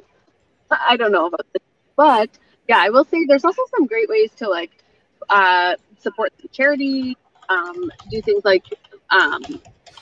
I 0.71 0.97
don't 0.97 1.11
know 1.11 1.25
about 1.25 1.45
this, 1.51 1.63
but 1.95 2.29
yeah, 2.67 2.77
I 2.77 2.89
will 2.89 3.05
say 3.05 3.25
there's 3.25 3.45
also 3.45 3.61
some 3.75 3.87
great 3.87 4.07
ways 4.07 4.29
to 4.37 4.47
like 4.47 4.69
uh, 5.29 5.75
support 5.97 6.31
the 6.41 6.47
charity, 6.49 7.17
um, 7.49 7.91
do 8.11 8.21
things 8.21 8.43
like 8.45 8.65
um, 9.09 9.41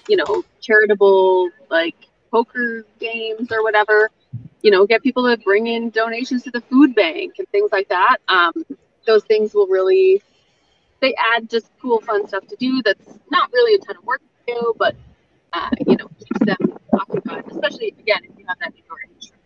you 0.10 0.17
know 0.17 0.43
charitable 0.60 1.49
like 1.69 1.95
poker 2.31 2.86
games 2.99 3.51
or 3.51 3.63
whatever. 3.63 4.10
You 4.62 4.71
know, 4.71 4.86
get 4.86 5.01
people 5.01 5.23
to 5.29 5.41
bring 5.41 5.67
in 5.67 5.89
donations 5.89 6.43
to 6.43 6.51
the 6.51 6.62
food 6.62 6.95
bank 6.95 7.36
and 7.38 7.47
things 7.49 7.71
like 7.71 7.88
that. 7.89 8.17
Um, 8.27 8.53
those 9.05 9.23
things 9.23 9.53
will 9.53 9.67
really 9.67 10.21
they 11.01 11.15
add 11.34 11.49
just 11.49 11.69
cool, 11.81 11.99
fun 12.01 12.27
stuff 12.27 12.47
to 12.47 12.55
do. 12.57 12.81
That's 12.84 13.19
not 13.29 13.51
really 13.51 13.75
a 13.75 13.79
ton 13.79 13.97
of 13.97 14.03
work 14.03 14.21
to 14.21 14.53
do, 14.53 14.73
but 14.77 14.95
uh, 15.53 15.69
you 15.85 15.97
know 15.97 16.07
keeps 16.19 16.45
them 16.45 16.77
occupied, 16.93 17.43
especially 17.51 17.93
again 17.99 18.19
if 18.23 18.37
you 18.37 18.45
have 18.47 18.57
that 18.59 18.73
indoor 18.75 18.97
industry. 19.07 19.37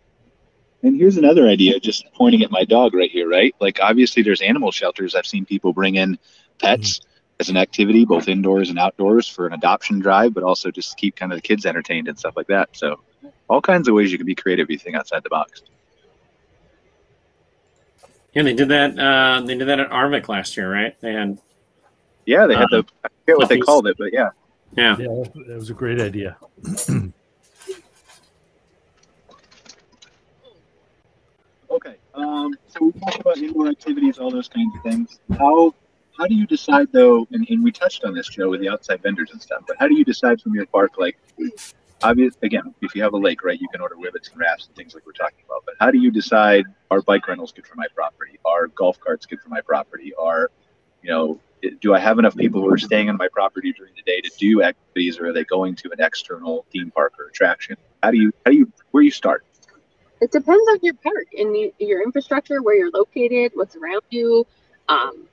And 0.82 0.96
here's 0.96 1.16
another 1.16 1.48
idea, 1.48 1.80
just 1.80 2.06
pointing 2.14 2.42
at 2.42 2.50
my 2.50 2.64
dog 2.64 2.94
right 2.94 3.10
here, 3.10 3.28
right? 3.28 3.54
Like 3.60 3.78
obviously 3.82 4.22
there's 4.22 4.40
animal 4.40 4.70
shelters. 4.70 5.14
I've 5.14 5.26
seen 5.26 5.44
people 5.44 5.72
bring 5.72 5.96
in 5.96 6.18
pets 6.60 7.00
as 7.40 7.48
an 7.48 7.56
activity, 7.56 8.04
both 8.04 8.28
indoors 8.28 8.70
and 8.70 8.78
outdoors 8.78 9.28
for 9.28 9.46
an 9.46 9.52
adoption 9.52 9.98
drive, 9.98 10.32
but 10.32 10.42
also 10.42 10.70
just 10.70 10.90
to 10.90 10.96
keep 10.96 11.16
kind 11.16 11.32
of 11.32 11.38
the 11.38 11.42
kids 11.42 11.66
entertained 11.66 12.08
and 12.08 12.18
stuff 12.18 12.36
like 12.36 12.46
that. 12.46 12.70
So 12.72 13.00
all 13.48 13.60
kinds 13.60 13.88
of 13.88 13.94
ways 13.94 14.12
you 14.12 14.18
can 14.18 14.26
be 14.26 14.34
creative 14.34 14.64
if 14.64 14.70
you 14.70 14.78
think 14.78 14.96
outside 14.96 15.22
the 15.22 15.30
box. 15.30 15.62
Yeah, 18.32 18.42
they 18.42 18.54
did 18.54 18.68
that. 18.68 18.98
Uh, 18.98 19.40
they 19.46 19.56
did 19.56 19.68
that 19.68 19.80
at 19.80 19.90
Arvik 19.90 20.28
last 20.28 20.56
year, 20.56 20.70
right? 20.70 20.94
They 21.00 21.12
had 21.12 21.38
Yeah, 22.26 22.46
they 22.46 22.54
had 22.54 22.68
the 22.70 22.84
I 23.02 23.08
forget 23.24 23.38
what 23.38 23.48
they 23.48 23.58
called 23.58 23.86
it, 23.86 23.96
but 23.98 24.12
yeah. 24.12 24.30
Yeah. 24.76 24.96
Yeah, 24.98 25.24
that 25.48 25.56
was 25.56 25.70
a 25.70 25.74
great 25.74 26.00
idea. 26.00 26.36
Okay. 31.76 31.96
Um, 32.14 32.54
so 32.68 32.86
we 32.86 32.92
talked 33.00 33.20
about 33.20 33.36
indoor 33.36 33.68
activities, 33.68 34.18
all 34.18 34.30
those 34.30 34.48
kinds 34.48 34.74
of 34.76 34.82
things. 34.82 35.20
How 35.38 35.74
how 36.16 36.26
do 36.26 36.34
you 36.34 36.46
decide 36.46 36.88
though? 36.92 37.26
And, 37.32 37.46
and 37.50 37.62
we 37.62 37.70
touched 37.70 38.04
on 38.04 38.14
this, 38.14 38.28
Joe, 38.28 38.48
with 38.48 38.60
the 38.60 38.68
outside 38.70 39.02
vendors 39.02 39.30
and 39.32 39.42
stuff. 39.42 39.64
But 39.66 39.76
how 39.78 39.86
do 39.86 39.94
you 39.94 40.04
decide 40.04 40.40
from 40.40 40.54
your 40.54 40.64
park? 40.66 40.92
Like, 40.96 41.18
obvious 42.02 42.34
again, 42.42 42.74
if 42.80 42.94
you 42.94 43.02
have 43.02 43.12
a 43.12 43.18
lake, 43.18 43.44
right, 43.44 43.60
you 43.60 43.68
can 43.68 43.82
order 43.82 43.96
rivets 43.96 44.30
and 44.30 44.40
rafts 44.40 44.68
and 44.68 44.76
things 44.76 44.94
like 44.94 45.04
we're 45.04 45.12
talking 45.12 45.44
about. 45.44 45.64
But 45.66 45.74
how 45.78 45.90
do 45.90 45.98
you 45.98 46.10
decide? 46.10 46.64
Are 46.90 47.02
bike 47.02 47.28
rentals 47.28 47.52
good 47.52 47.66
for 47.66 47.74
my 47.74 47.86
property? 47.94 48.38
Are 48.46 48.68
golf 48.68 48.98
carts 49.00 49.26
good 49.26 49.40
for 49.40 49.50
my 49.50 49.60
property? 49.60 50.14
Are 50.14 50.50
you 51.02 51.10
know, 51.10 51.40
do 51.80 51.94
I 51.94 51.98
have 51.98 52.18
enough 52.18 52.36
people 52.36 52.60
who 52.60 52.72
are 52.72 52.78
staying 52.78 53.08
on 53.08 53.16
my 53.16 53.28
property 53.32 53.72
during 53.72 53.92
the 53.94 54.02
day 54.02 54.20
to 54.20 54.30
do 54.38 54.62
activities, 54.62 55.18
or 55.18 55.28
are 55.28 55.32
they 55.32 55.44
going 55.44 55.74
to 55.76 55.90
an 55.92 56.00
external 56.00 56.66
theme 56.72 56.90
park 56.90 57.14
or 57.18 57.26
attraction? 57.26 57.76
How 58.02 58.10
do 58.10 58.18
you 58.18 58.32
how 58.44 58.52
do 58.52 58.58
you 58.58 58.72
where 58.90 59.02
you 59.02 59.10
start? 59.10 59.44
It 60.20 60.32
depends 60.32 60.66
on 60.70 60.78
your 60.82 60.94
park 60.94 61.26
and 61.36 61.54
the, 61.54 61.74
your 61.78 62.02
infrastructure, 62.02 62.62
where 62.62 62.74
you're 62.74 62.90
located, 62.90 63.52
what's 63.54 63.76
around 63.76 64.02
you. 64.10 64.46
Um, 64.88 65.28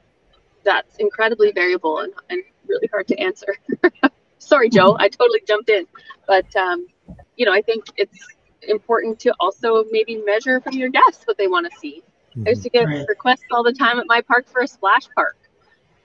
that's 0.65 0.98
incredibly 0.98 1.52
variable 1.52 2.00
and, 2.00 2.13
and 2.30 2.41
really 2.67 2.88
hard 2.88 3.08
to 3.08 3.19
answer. 3.19 3.56
Sorry, 4.39 4.69
Joe, 4.69 4.98
I 5.00 5.08
totally 5.10 5.41
jumped 5.48 5.69
in, 5.69 5.86
but 6.28 6.54
um, 6.56 6.88
you 7.38 7.46
know, 7.46 7.54
I 7.54 7.62
think 7.62 7.86
it's 7.96 8.19
important 8.67 9.19
to 9.22 9.34
also 9.39 9.86
maybe 9.91 10.17
measure 10.17 10.60
from 10.62 10.74
your 10.74 10.89
guests 10.89 11.26
what 11.26 11.38
they 11.38 11.48
want 11.48 11.72
to 11.72 11.80
see. 11.80 12.04
I 12.46 12.50
used 12.50 12.63
to 12.63 12.69
get 12.69 12.86
Right. 12.86 13.06
requests 13.08 13.46
all 13.52 13.63
the 13.63 13.74
time 13.74 14.00
at 14.00 14.08
my 14.08 14.22
park 14.22 14.48
for 14.48 14.62
a 14.62 14.67
splash 14.67 15.08
park, 15.15 15.38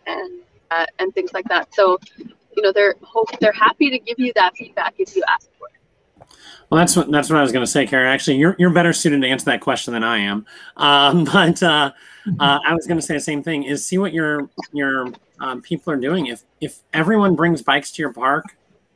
and 0.08 0.40
uh, 0.70 0.86
and 0.98 1.14
things 1.14 1.32
like 1.32 1.44
that. 1.48 1.74
So, 1.74 1.98
you 2.18 2.62
know, 2.62 2.72
they're 2.72 2.94
hope 3.02 3.28
they're 3.40 3.52
happy 3.52 3.90
to 3.90 3.98
give 3.98 4.18
you 4.18 4.32
that 4.34 4.56
feedback 4.56 4.94
if 4.98 5.14
you 5.14 5.22
ask 5.28 5.48
for 5.58 5.68
it. 5.68 6.26
Well, 6.70 6.78
that's 6.78 6.96
what 6.96 7.10
that's 7.10 7.30
what 7.30 7.38
I 7.38 7.42
was 7.42 7.52
going 7.52 7.64
to 7.64 7.70
say, 7.70 7.86
Karen. 7.86 8.08
Actually, 8.08 8.36
you're 8.36 8.56
you're 8.58 8.70
better 8.70 8.92
suited 8.92 9.20
to 9.22 9.28
answer 9.28 9.46
that 9.46 9.60
question 9.60 9.94
than 9.94 10.04
I 10.04 10.18
am. 10.18 10.46
Um, 10.76 11.24
but 11.24 11.60
uh, 11.62 11.90
uh, 12.38 12.58
I 12.64 12.72
was 12.72 12.86
going 12.86 12.98
to 12.98 13.04
say 13.04 13.14
the 13.14 13.20
same 13.20 13.42
thing: 13.42 13.64
is 13.64 13.84
see 13.84 13.98
what 13.98 14.12
your 14.12 14.48
your 14.72 15.12
um, 15.40 15.60
people 15.60 15.92
are 15.92 15.96
doing. 15.96 16.26
If 16.26 16.42
if 16.60 16.80
everyone 16.92 17.34
brings 17.34 17.62
bikes 17.62 17.90
to 17.92 18.02
your 18.02 18.12
park, 18.12 18.44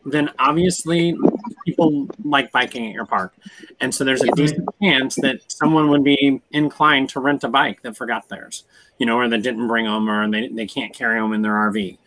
then 0.04 0.30
obviously 0.38 1.16
people 1.64 2.08
like 2.24 2.50
biking 2.52 2.86
at 2.88 2.92
your 2.92 3.06
park, 3.06 3.34
and 3.80 3.94
so 3.94 4.04
there's 4.04 4.22
a 4.22 4.30
decent 4.32 4.68
chance 4.82 5.16
that 5.16 5.40
someone 5.48 5.88
would 5.90 6.04
be 6.04 6.40
inclined 6.50 7.08
to 7.10 7.20
rent 7.20 7.44
a 7.44 7.48
bike 7.48 7.82
that 7.82 7.96
forgot 7.96 8.28
theirs, 8.28 8.64
you 8.98 9.06
know, 9.06 9.16
or 9.16 9.28
that 9.28 9.42
didn't 9.42 9.68
bring 9.68 9.84
them, 9.84 10.08
or 10.08 10.30
they 10.30 10.48
they 10.48 10.66
can't 10.66 10.94
carry 10.94 11.20
them 11.20 11.32
in 11.32 11.42
their 11.42 11.54
RV. 11.54 11.98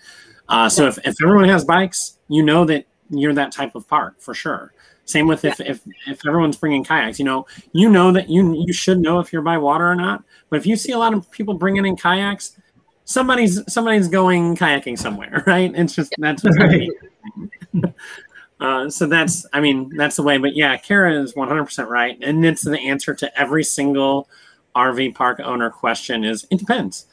Uh, 0.47 0.69
so 0.69 0.87
if, 0.87 0.97
if 0.99 1.15
everyone 1.23 1.49
has 1.49 1.63
bikes, 1.65 2.19
you 2.27 2.43
know 2.43 2.65
that 2.65 2.85
you're 3.09 3.33
that 3.33 3.51
type 3.51 3.75
of 3.75 3.87
park 3.87 4.19
for 4.19 4.33
sure. 4.33 4.73
Same 5.05 5.27
with 5.27 5.45
if, 5.45 5.59
if 5.59 5.81
if 6.07 6.25
everyone's 6.27 6.57
bringing 6.57 6.83
kayaks, 6.83 7.19
you 7.19 7.25
know, 7.25 7.45
you 7.73 7.89
know 7.89 8.11
that 8.11 8.27
you 8.27 8.63
you 8.65 8.73
should 8.73 8.99
know 8.99 9.19
if 9.19 9.31
you're 9.31 9.43
by 9.43 9.57
water 9.57 9.87
or 9.87 9.95
not. 9.95 10.23
But 10.49 10.57
if 10.57 10.65
you 10.65 10.75
see 10.75 10.93
a 10.93 10.97
lot 10.97 11.13
of 11.13 11.29
people 11.29 11.53
bringing 11.53 11.85
in 11.85 11.95
kayaks, 11.95 12.57
somebody's 13.05 13.61
somebody's 13.71 14.07
going 14.07 14.55
kayaking 14.57 14.97
somewhere, 14.97 15.43
right? 15.47 15.71
It's 15.73 15.95
just 15.95 16.13
that's 16.17 16.41
just 16.41 16.59
Right. 16.59 16.89
uh, 18.59 18.89
so 18.89 19.05
that's 19.05 19.45
I 19.53 19.61
mean 19.61 19.95
that's 19.95 20.17
the 20.17 20.23
way. 20.23 20.37
But 20.37 20.55
yeah, 20.55 20.75
Kara 20.77 21.13
is 21.13 21.35
100 21.35 21.63
percent 21.63 21.89
right, 21.89 22.17
and 22.21 22.45
it's 22.45 22.63
the 22.63 22.79
answer 22.79 23.13
to 23.15 23.39
every 23.39 23.63
single 23.63 24.27
RV 24.75 25.15
park 25.15 25.39
owner 25.39 25.69
question 25.69 26.23
is 26.23 26.45
it 26.51 26.59
depends. 26.59 27.07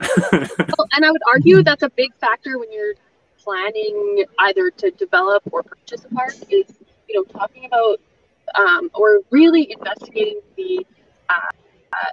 Well, 0.30 0.88
and 0.92 1.04
I 1.04 1.10
would 1.10 1.22
argue 1.32 1.62
that's 1.62 1.84
a 1.84 1.90
big 1.90 2.12
factor 2.16 2.58
when 2.58 2.72
you're 2.72 2.94
planning 3.38 4.24
either 4.40 4.70
to 4.70 4.90
develop 4.92 5.42
or 5.52 5.62
purchase 5.62 6.04
a 6.04 6.14
park 6.14 6.34
is 6.50 6.66
you 7.08 7.14
know 7.14 7.24
talking 7.24 7.66
about 7.66 8.00
um, 8.56 8.90
or 8.94 9.20
really 9.30 9.70
investigating 9.72 10.40
the 10.56 10.84
uh, 11.28 11.48
uh, 11.92 12.10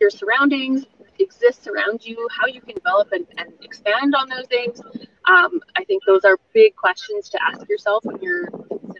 your 0.00 0.10
surroundings 0.10 0.84
exists 1.20 1.66
around 1.66 2.04
you 2.04 2.28
how 2.30 2.46
you 2.46 2.60
can 2.60 2.74
develop 2.74 3.12
and, 3.12 3.26
and 3.38 3.52
expand 3.62 4.14
on 4.14 4.28
those 4.28 4.46
things 4.46 4.80
um, 5.28 5.60
i 5.76 5.84
think 5.84 6.02
those 6.06 6.24
are 6.24 6.36
big 6.54 6.74
questions 6.76 7.28
to 7.28 7.38
ask 7.42 7.68
yourself 7.68 8.04
when 8.04 8.20
you're 8.20 8.48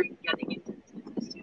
considering 0.01 0.17
getting 0.23 0.53
into 0.53 0.73
this 0.73 0.93
business 0.93 1.35
too. 1.35 1.43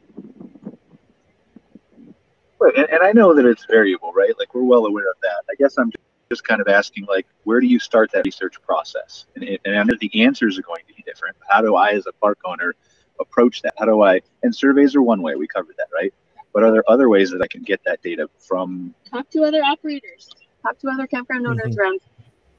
Right, 2.60 2.76
and, 2.76 2.90
and 2.90 3.04
I 3.04 3.12
know 3.12 3.34
that 3.34 3.46
it's 3.46 3.66
variable, 3.66 4.12
right? 4.14 4.34
Like 4.40 4.54
we're 4.54 4.64
well 4.64 4.86
aware 4.86 5.10
of 5.10 5.18
that. 5.22 5.44
I 5.50 5.56
guess 5.58 5.78
I'm 5.78 5.92
just 6.30 6.44
kind 6.44 6.60
of 6.60 6.68
asking, 6.68 7.06
like, 7.06 7.28
where 7.44 7.60
do 7.60 7.68
you 7.68 7.80
start 7.80 8.12
that 8.14 8.26
research 8.26 8.56
process? 8.62 9.26
And, 9.36 9.60
and 9.66 9.78
I 9.78 9.84
know 9.84 9.96
the 10.00 10.24
answers 10.24 10.58
are 10.58 10.64
going 10.64 10.84
to 10.88 10.94
be 10.94 11.04
different. 11.04 11.38
How 11.48 11.62
do 11.62 11.76
I, 11.76 11.92
as 11.92 12.06
a 12.08 12.14
park 12.14 12.40
owner, 12.46 12.74
approach 13.20 13.62
that? 13.62 13.74
How 13.78 13.86
do 13.86 14.02
I? 14.02 14.22
And 14.44 14.54
surveys 14.54 14.96
are 14.96 15.02
one 15.02 15.22
way. 15.22 15.36
We 15.36 15.48
covered 15.48 15.76
that, 15.78 15.88
right? 15.94 16.14
But 16.54 16.64
are 16.64 16.72
there 16.72 16.84
other 16.90 17.10
ways 17.10 17.30
that 17.32 17.42
I 17.42 17.48
can 17.48 17.62
get 17.62 17.82
that 17.86 18.02
data 18.02 18.30
from? 18.40 18.94
Talk 19.10 19.30
to 19.32 19.44
other 19.44 19.62
operators. 19.64 20.30
Talk 20.64 20.80
to 20.80 20.90
other 20.90 21.08
campground 21.08 21.48
owners 21.48 21.76
mm-hmm. 21.76 21.80
around. 21.80 22.00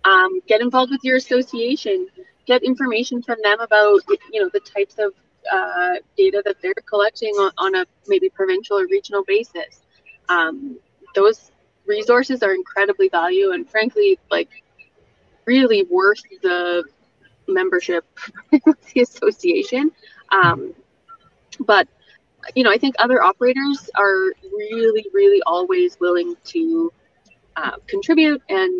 Um, 0.04 0.40
get 0.46 0.60
involved 0.60 0.90
with 0.90 1.00
your 1.02 1.16
association. 1.16 2.08
Get 2.46 2.62
information 2.62 3.22
from 3.22 3.38
them 3.42 3.60
about 3.60 4.00
you 4.32 4.40
know 4.40 4.50
the 4.52 4.60
types 4.60 4.96
of 4.98 5.12
uh, 5.50 5.96
data 6.16 6.42
that 6.44 6.56
they're 6.62 6.74
collecting 6.86 7.32
on, 7.34 7.52
on, 7.58 7.74
a 7.74 7.86
maybe 8.06 8.28
provincial 8.28 8.78
or 8.78 8.86
regional 8.86 9.24
basis. 9.26 9.82
Um, 10.28 10.78
those 11.14 11.50
resources 11.86 12.42
are 12.42 12.54
incredibly 12.54 13.08
valuable 13.08 13.54
and 13.54 13.68
frankly 13.68 14.18
like 14.30 14.50
really 15.46 15.84
worth 15.84 16.22
the 16.42 16.84
membership 17.46 18.04
with 18.66 18.92
the 18.92 19.00
association. 19.00 19.90
Um, 20.30 20.74
but 21.60 21.88
you 22.54 22.62
know, 22.62 22.70
I 22.70 22.78
think 22.78 22.94
other 22.98 23.22
operators 23.22 23.90
are 23.96 24.32
really, 24.52 25.06
really 25.12 25.42
always 25.46 25.98
willing 26.00 26.36
to 26.44 26.92
uh, 27.58 27.76
contribute 27.92 28.40
and 28.48 28.72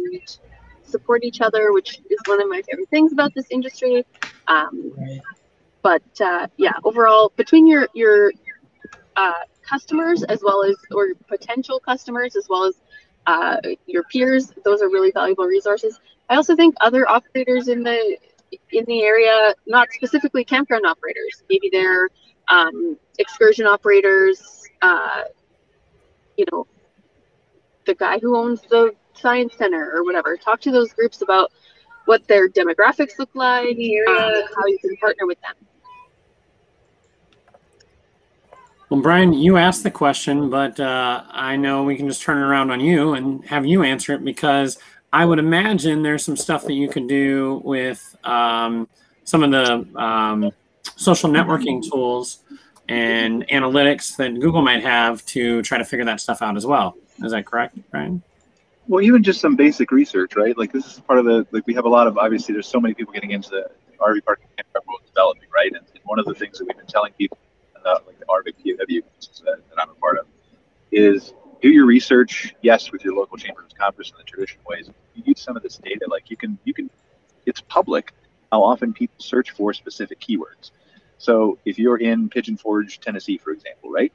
support 0.83 1.21
each 1.29 1.41
other, 1.47 1.73
which 1.77 1.91
is 2.15 2.21
one 2.33 2.41
of 2.45 2.49
my 2.55 2.61
favorite 2.67 2.91
things 2.91 3.11
about 3.13 3.31
this 3.35 3.49
industry. 3.51 3.97
Um. 4.55 4.93
But 5.83 6.21
uh, 6.21 6.45
yeah, 6.57 6.77
overall, 6.85 7.33
between 7.37 7.65
your 7.73 7.89
your 7.95 8.33
uh, 9.17 9.43
customers 9.63 10.23
as 10.25 10.41
well 10.47 10.61
as 10.69 10.77
or 10.91 11.05
potential 11.35 11.79
customers 11.91 12.37
as 12.37 12.47
well 12.51 12.65
as 12.65 12.75
uh, 13.27 13.57
your 13.87 14.03
peers, 14.05 14.53
those 14.65 14.83
are 14.83 14.91
really 14.97 15.13
valuable 15.13 15.45
resources. 15.45 15.93
I 16.29 16.35
also 16.35 16.57
think 16.57 16.75
other 16.81 17.09
operators 17.09 17.69
in 17.69 17.81
the 17.83 18.19
in 18.73 18.85
the 18.87 19.03
area, 19.03 19.55
not 19.67 19.89
specifically 19.93 20.45
campground 20.45 20.85
operators, 20.87 21.35
maybe 21.49 21.69
they're 21.71 22.09
um, 22.49 22.97
excursion 23.19 23.67
operators, 23.67 24.65
uh, 24.83 25.23
you 26.37 26.45
know, 26.51 26.67
the 27.89 27.95
guy 27.95 28.19
who 28.21 28.37
owns 28.37 28.61
the 28.71 28.95
science 29.15 29.55
center 29.57 29.91
or 29.93 30.05
whatever. 30.05 30.37
Talk 30.37 30.61
to 30.61 30.71
those 30.71 30.93
groups 30.93 31.23
about 31.23 31.51
what 32.05 32.27
their 32.29 32.49
demographics 32.49 33.19
look 33.19 33.31
like, 33.35 33.67
uh, 33.67 34.43
how 34.55 34.67
you 34.67 34.79
can 34.81 34.97
partner 34.99 35.27
with 35.27 35.41
them. 35.41 35.55
Well, 38.91 39.01
Brian, 39.01 39.33
you 39.33 39.57
asked 39.57 39.83
the 39.83 39.91
question, 39.91 40.49
but 40.49 40.79
uh, 40.79 41.25
I 41.31 41.57
know 41.57 41.83
we 41.83 41.97
can 41.97 42.07
just 42.09 42.23
turn 42.23 42.39
it 42.39 42.43
around 42.43 42.71
on 42.71 42.81
you 42.81 43.15
and 43.15 43.45
have 43.47 43.67
you 43.67 43.83
answer 43.83 44.15
it 44.15 44.25
because 44.25 44.79
I 45.13 45.25
would 45.25 45.39
imagine 45.39 46.03
there's 46.03 46.25
some 46.25 46.37
stuff 46.37 46.65
that 46.65 46.75
you 46.75 46.89
can 46.89 47.07
do 47.07 47.61
with 47.65 48.17
um, 48.25 48.89
some 49.25 49.43
of 49.43 49.51
the 49.51 50.01
um, 50.01 50.53
social 50.97 51.29
networking 51.29 51.83
tools 51.83 52.39
and 52.89 53.47
analytics 53.49 54.17
that 54.17 54.41
Google 54.41 54.63
might 54.63 54.83
have 54.83 55.25
to 55.27 55.63
try 55.63 55.79
to 55.79 55.85
figure 55.85 56.05
that 56.07 56.21
stuff 56.21 56.43
out 56.43 56.57
as 56.57 56.67
well. 56.67 56.97
Is 57.23 57.33
that 57.33 57.47
correct, 57.47 57.77
Brian? 57.91 58.23
Well, 58.87 59.03
even 59.03 59.23
just 59.23 59.41
some 59.41 59.57
basic 59.57 59.91
research, 59.91 60.37
right? 60.37 60.57
Like 60.57 60.73
this 60.73 60.87
is 60.87 61.01
part 61.01 61.19
of 61.19 61.27
the 61.27 61.47
like 61.51 61.67
we 61.67 61.75
have 61.75 61.85
a 61.85 61.89
lot 61.89 62.07
of 62.07 62.17
obviously 62.17 62.55
there's 62.55 62.67
so 62.67 62.81
many 62.81 62.95
people 62.95 63.13
getting 63.13 63.33
into 63.33 63.51
the 63.51 63.71
RV 64.01 64.25
park 64.25 64.41
world 64.87 65.01
developing, 65.07 65.49
right? 65.55 65.73
And, 65.73 65.85
and, 65.95 66.01
one 66.05 66.19
of 66.19 66.25
the 66.25 66.35
things 66.35 66.59
that 66.59 66.67
we've 66.67 66.77
been 66.77 66.87
telling 66.87 67.13
people, 67.13 67.37
uh, 67.85 67.99
like 68.07 68.19
the 68.19 68.25
RV 68.25 68.55
POW 68.55 69.07
that, 69.45 69.61
that 69.69 69.79
I'm 69.79 69.91
a 69.91 69.95
part 69.95 70.19
of, 70.19 70.27
is 70.91 71.35
do 71.61 71.69
your 71.69 71.85
research. 71.85 72.55
Yes, 72.63 72.91
with 72.91 73.05
your 73.05 73.15
local 73.15 73.37
chambers 73.37 73.67
of 73.71 73.79
commerce 73.79 74.11
in 74.11 74.17
the 74.17 74.25
traditional 74.25 74.65
ways. 74.69 74.89
You 75.15 75.23
use 75.27 75.41
some 75.43 75.57
of 75.57 75.63
this 75.63 75.77
data, 75.77 76.07
like 76.09 76.31
you 76.31 76.37
can 76.37 76.59
you 76.65 76.73
can, 76.73 76.89
it's 77.45 77.61
public 77.61 78.15
how 78.51 78.63
often 78.63 78.95
people 78.95 79.17
search 79.19 79.51
for 79.51 79.75
specific 79.75 80.19
keywords. 80.21 80.71
So 81.19 81.59
if 81.65 81.79
you're 81.79 81.99
in 81.99 82.29
Pigeon 82.29 82.57
Forge, 82.57 83.01
Tennessee, 83.01 83.39
for 83.39 83.51
example, 83.51 83.91
right? 83.91 84.13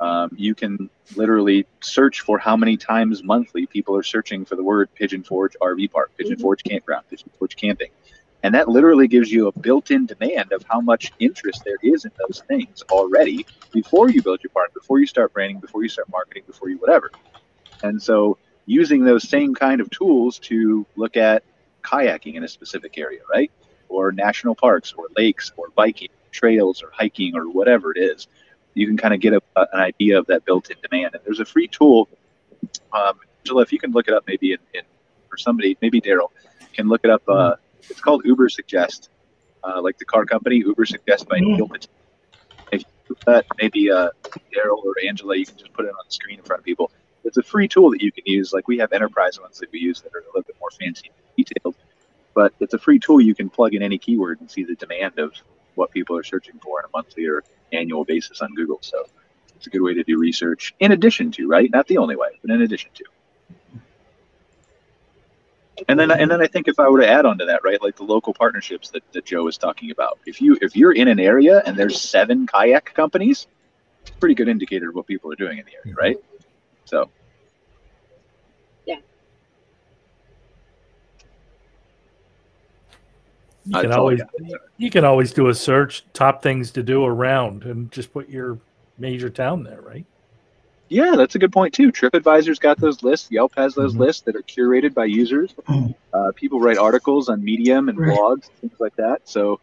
Um, 0.00 0.30
you 0.36 0.54
can 0.54 0.88
literally 1.14 1.66
search 1.80 2.22
for 2.22 2.38
how 2.38 2.56
many 2.56 2.76
times 2.76 3.22
monthly 3.22 3.66
people 3.66 3.94
are 3.96 4.02
searching 4.02 4.44
for 4.44 4.56
the 4.56 4.62
word 4.62 4.88
Pigeon 4.94 5.22
Forge 5.22 5.56
RV 5.60 5.92
Park, 5.92 6.12
Pigeon 6.16 6.34
mm-hmm. 6.34 6.42
Forge 6.42 6.64
Campground, 6.64 7.04
Pigeon 7.10 7.30
Forge 7.38 7.54
Camping. 7.54 7.90
And 8.42 8.54
that 8.54 8.68
literally 8.68 9.06
gives 9.06 9.30
you 9.30 9.48
a 9.48 9.52
built 9.52 9.90
in 9.90 10.06
demand 10.06 10.52
of 10.52 10.64
how 10.66 10.80
much 10.80 11.12
interest 11.18 11.62
there 11.64 11.76
is 11.82 12.06
in 12.06 12.12
those 12.18 12.42
things 12.48 12.82
already 12.90 13.44
before 13.72 14.08
you 14.08 14.22
build 14.22 14.42
your 14.42 14.50
park, 14.50 14.72
before 14.72 14.98
you 14.98 15.06
start 15.06 15.34
branding, 15.34 15.60
before 15.60 15.82
you 15.82 15.90
start 15.90 16.08
marketing, 16.10 16.44
before 16.46 16.70
you 16.70 16.78
whatever. 16.78 17.10
And 17.82 18.02
so 18.02 18.38
using 18.64 19.04
those 19.04 19.28
same 19.28 19.54
kind 19.54 19.82
of 19.82 19.90
tools 19.90 20.38
to 20.38 20.86
look 20.96 21.18
at 21.18 21.42
kayaking 21.82 22.36
in 22.36 22.44
a 22.44 22.48
specific 22.48 22.96
area, 22.96 23.20
right? 23.30 23.50
Or 23.90 24.12
national 24.12 24.54
parks 24.54 24.94
or 24.96 25.08
lakes 25.16 25.52
or 25.58 25.68
biking 25.74 26.08
trails 26.30 26.82
or 26.82 26.90
hiking 26.92 27.36
or 27.36 27.50
whatever 27.50 27.92
it 27.92 27.98
is, 27.98 28.28
you 28.74 28.86
can 28.86 28.96
kind 28.96 29.14
of 29.14 29.20
get 29.20 29.32
a, 29.32 29.42
an 29.56 29.80
idea 29.80 30.18
of 30.18 30.26
that 30.26 30.44
built-in 30.44 30.76
demand. 30.88 31.14
And 31.14 31.24
there's 31.24 31.40
a 31.40 31.44
free 31.44 31.68
tool, 31.68 32.08
um, 32.92 33.18
Angela, 33.40 33.62
if 33.62 33.72
you 33.72 33.78
can 33.78 33.92
look 33.92 34.08
it 34.08 34.14
up, 34.14 34.24
maybe 34.26 34.52
in, 34.52 34.58
in 34.74 34.82
or 35.30 35.36
somebody, 35.36 35.76
maybe 35.80 36.00
Daryl 36.00 36.28
can 36.72 36.88
look 36.88 37.00
it 37.04 37.10
up. 37.10 37.22
Uh, 37.28 37.54
it's 37.88 38.00
called 38.00 38.24
Ubersuggest, 38.24 39.08
uh, 39.64 39.80
like 39.80 39.98
the 39.98 40.04
car 40.04 40.24
company 40.24 40.56
Uber 40.56 40.86
Suggest 40.86 41.28
by 41.28 41.38
mm-hmm. 41.38 41.56
Neil 41.56 41.68
Patel. 41.68 41.90
If 42.72 42.84
you 43.08 43.16
that, 43.26 43.46
maybe 43.60 43.90
uh, 43.90 44.10
Daryl 44.54 44.84
or 44.84 44.94
Angela, 45.06 45.36
you 45.36 45.46
can 45.46 45.56
just 45.56 45.72
put 45.72 45.84
it 45.84 45.88
on 45.88 46.04
the 46.06 46.12
screen 46.12 46.38
in 46.38 46.44
front 46.44 46.60
of 46.60 46.64
people. 46.64 46.90
It's 47.24 47.36
a 47.36 47.42
free 47.42 47.68
tool 47.68 47.90
that 47.90 48.00
you 48.00 48.12
can 48.12 48.24
use. 48.26 48.52
Like 48.52 48.68
we 48.68 48.78
have 48.78 48.92
enterprise 48.92 49.38
ones 49.40 49.58
that 49.58 49.70
we 49.72 49.78
use 49.78 50.00
that 50.02 50.14
are 50.14 50.20
a 50.20 50.26
little 50.26 50.42
bit 50.42 50.56
more 50.60 50.70
fancy 50.70 51.08
and 51.08 51.46
detailed, 51.46 51.74
but 52.34 52.54
it's 52.60 52.74
a 52.74 52.78
free 52.78 52.98
tool 52.98 53.20
you 53.20 53.34
can 53.34 53.50
plug 53.50 53.74
in 53.74 53.82
any 53.82 53.98
keyword 53.98 54.40
and 54.40 54.50
see 54.50 54.64
the 54.64 54.74
demand 54.74 55.18
of 55.18 55.32
what 55.74 55.90
people 55.90 56.16
are 56.16 56.22
searching 56.22 56.58
for 56.62 56.80
on 56.80 56.84
a 56.84 56.96
monthly 56.96 57.26
or 57.26 57.42
annual 57.72 58.04
basis 58.04 58.40
on 58.40 58.54
Google. 58.54 58.78
So 58.82 59.04
it's 59.56 59.66
a 59.66 59.70
good 59.70 59.82
way 59.82 59.94
to 59.94 60.02
do 60.02 60.18
research 60.18 60.74
in 60.80 60.92
addition 60.92 61.30
to, 61.32 61.48
right? 61.48 61.70
Not 61.70 61.86
the 61.86 61.98
only 61.98 62.16
way, 62.16 62.38
but 62.42 62.50
in 62.50 62.62
addition 62.62 62.90
to. 62.94 63.04
And 65.88 65.98
then, 65.98 66.10
and 66.10 66.30
then 66.30 66.42
I 66.42 66.46
think 66.46 66.68
if 66.68 66.78
I 66.78 66.88
were 66.88 67.00
to 67.00 67.08
add 67.08 67.24
on 67.24 67.38
to 67.38 67.46
that, 67.46 67.64
right, 67.64 67.80
like 67.80 67.96
the 67.96 68.04
local 68.04 68.34
partnerships 68.34 68.90
that, 68.90 69.02
that 69.12 69.24
Joe 69.24 69.44
was 69.44 69.56
talking 69.56 69.90
about, 69.90 70.18
if 70.26 70.40
you 70.40 70.58
if 70.60 70.76
you're 70.76 70.92
in 70.92 71.08
an 71.08 71.18
area 71.18 71.62
and 71.64 71.76
there's 71.76 72.00
seven 72.00 72.46
kayak 72.46 72.92
companies, 72.94 73.46
it's 74.02 74.10
a 74.10 74.14
pretty 74.14 74.34
good 74.34 74.48
indicator 74.48 74.90
of 74.90 74.94
what 74.94 75.06
people 75.06 75.32
are 75.32 75.36
doing 75.36 75.58
in 75.58 75.64
the 75.64 75.72
area, 75.72 75.86
mm-hmm. 75.86 75.98
right? 75.98 76.16
So 76.84 77.10
You 83.66 83.80
can 83.80 83.92
always 83.92 84.20
you 84.78 84.90
can 84.90 85.04
always 85.04 85.32
do 85.32 85.48
a 85.48 85.54
search, 85.54 86.04
top 86.12 86.42
things 86.42 86.70
to 86.72 86.82
do 86.82 87.04
around, 87.04 87.64
and 87.64 87.90
just 87.92 88.12
put 88.12 88.28
your 88.28 88.58
major 88.98 89.28
town 89.28 89.62
there, 89.64 89.80
right? 89.80 90.06
Yeah, 90.88 91.14
that's 91.16 91.36
a 91.36 91.38
good 91.38 91.52
point 91.52 91.72
too. 91.72 91.92
TripAdvisor's 91.92 92.58
got 92.58 92.78
those 92.78 93.02
lists. 93.02 93.30
Yelp 93.30 93.52
has 93.56 93.74
those 93.74 93.92
mm-hmm. 93.92 94.02
lists 94.02 94.22
that 94.22 94.34
are 94.34 94.42
curated 94.42 94.92
by 94.92 95.06
users. 95.06 95.54
Uh, 96.12 96.32
people 96.34 96.58
write 96.58 96.76
articles 96.76 97.28
on 97.28 97.42
Medium 97.42 97.88
and 97.88 97.96
right. 97.96 98.18
blogs, 98.18 98.50
things 98.60 98.74
like 98.80 98.96
that. 98.96 99.20
So, 99.28 99.60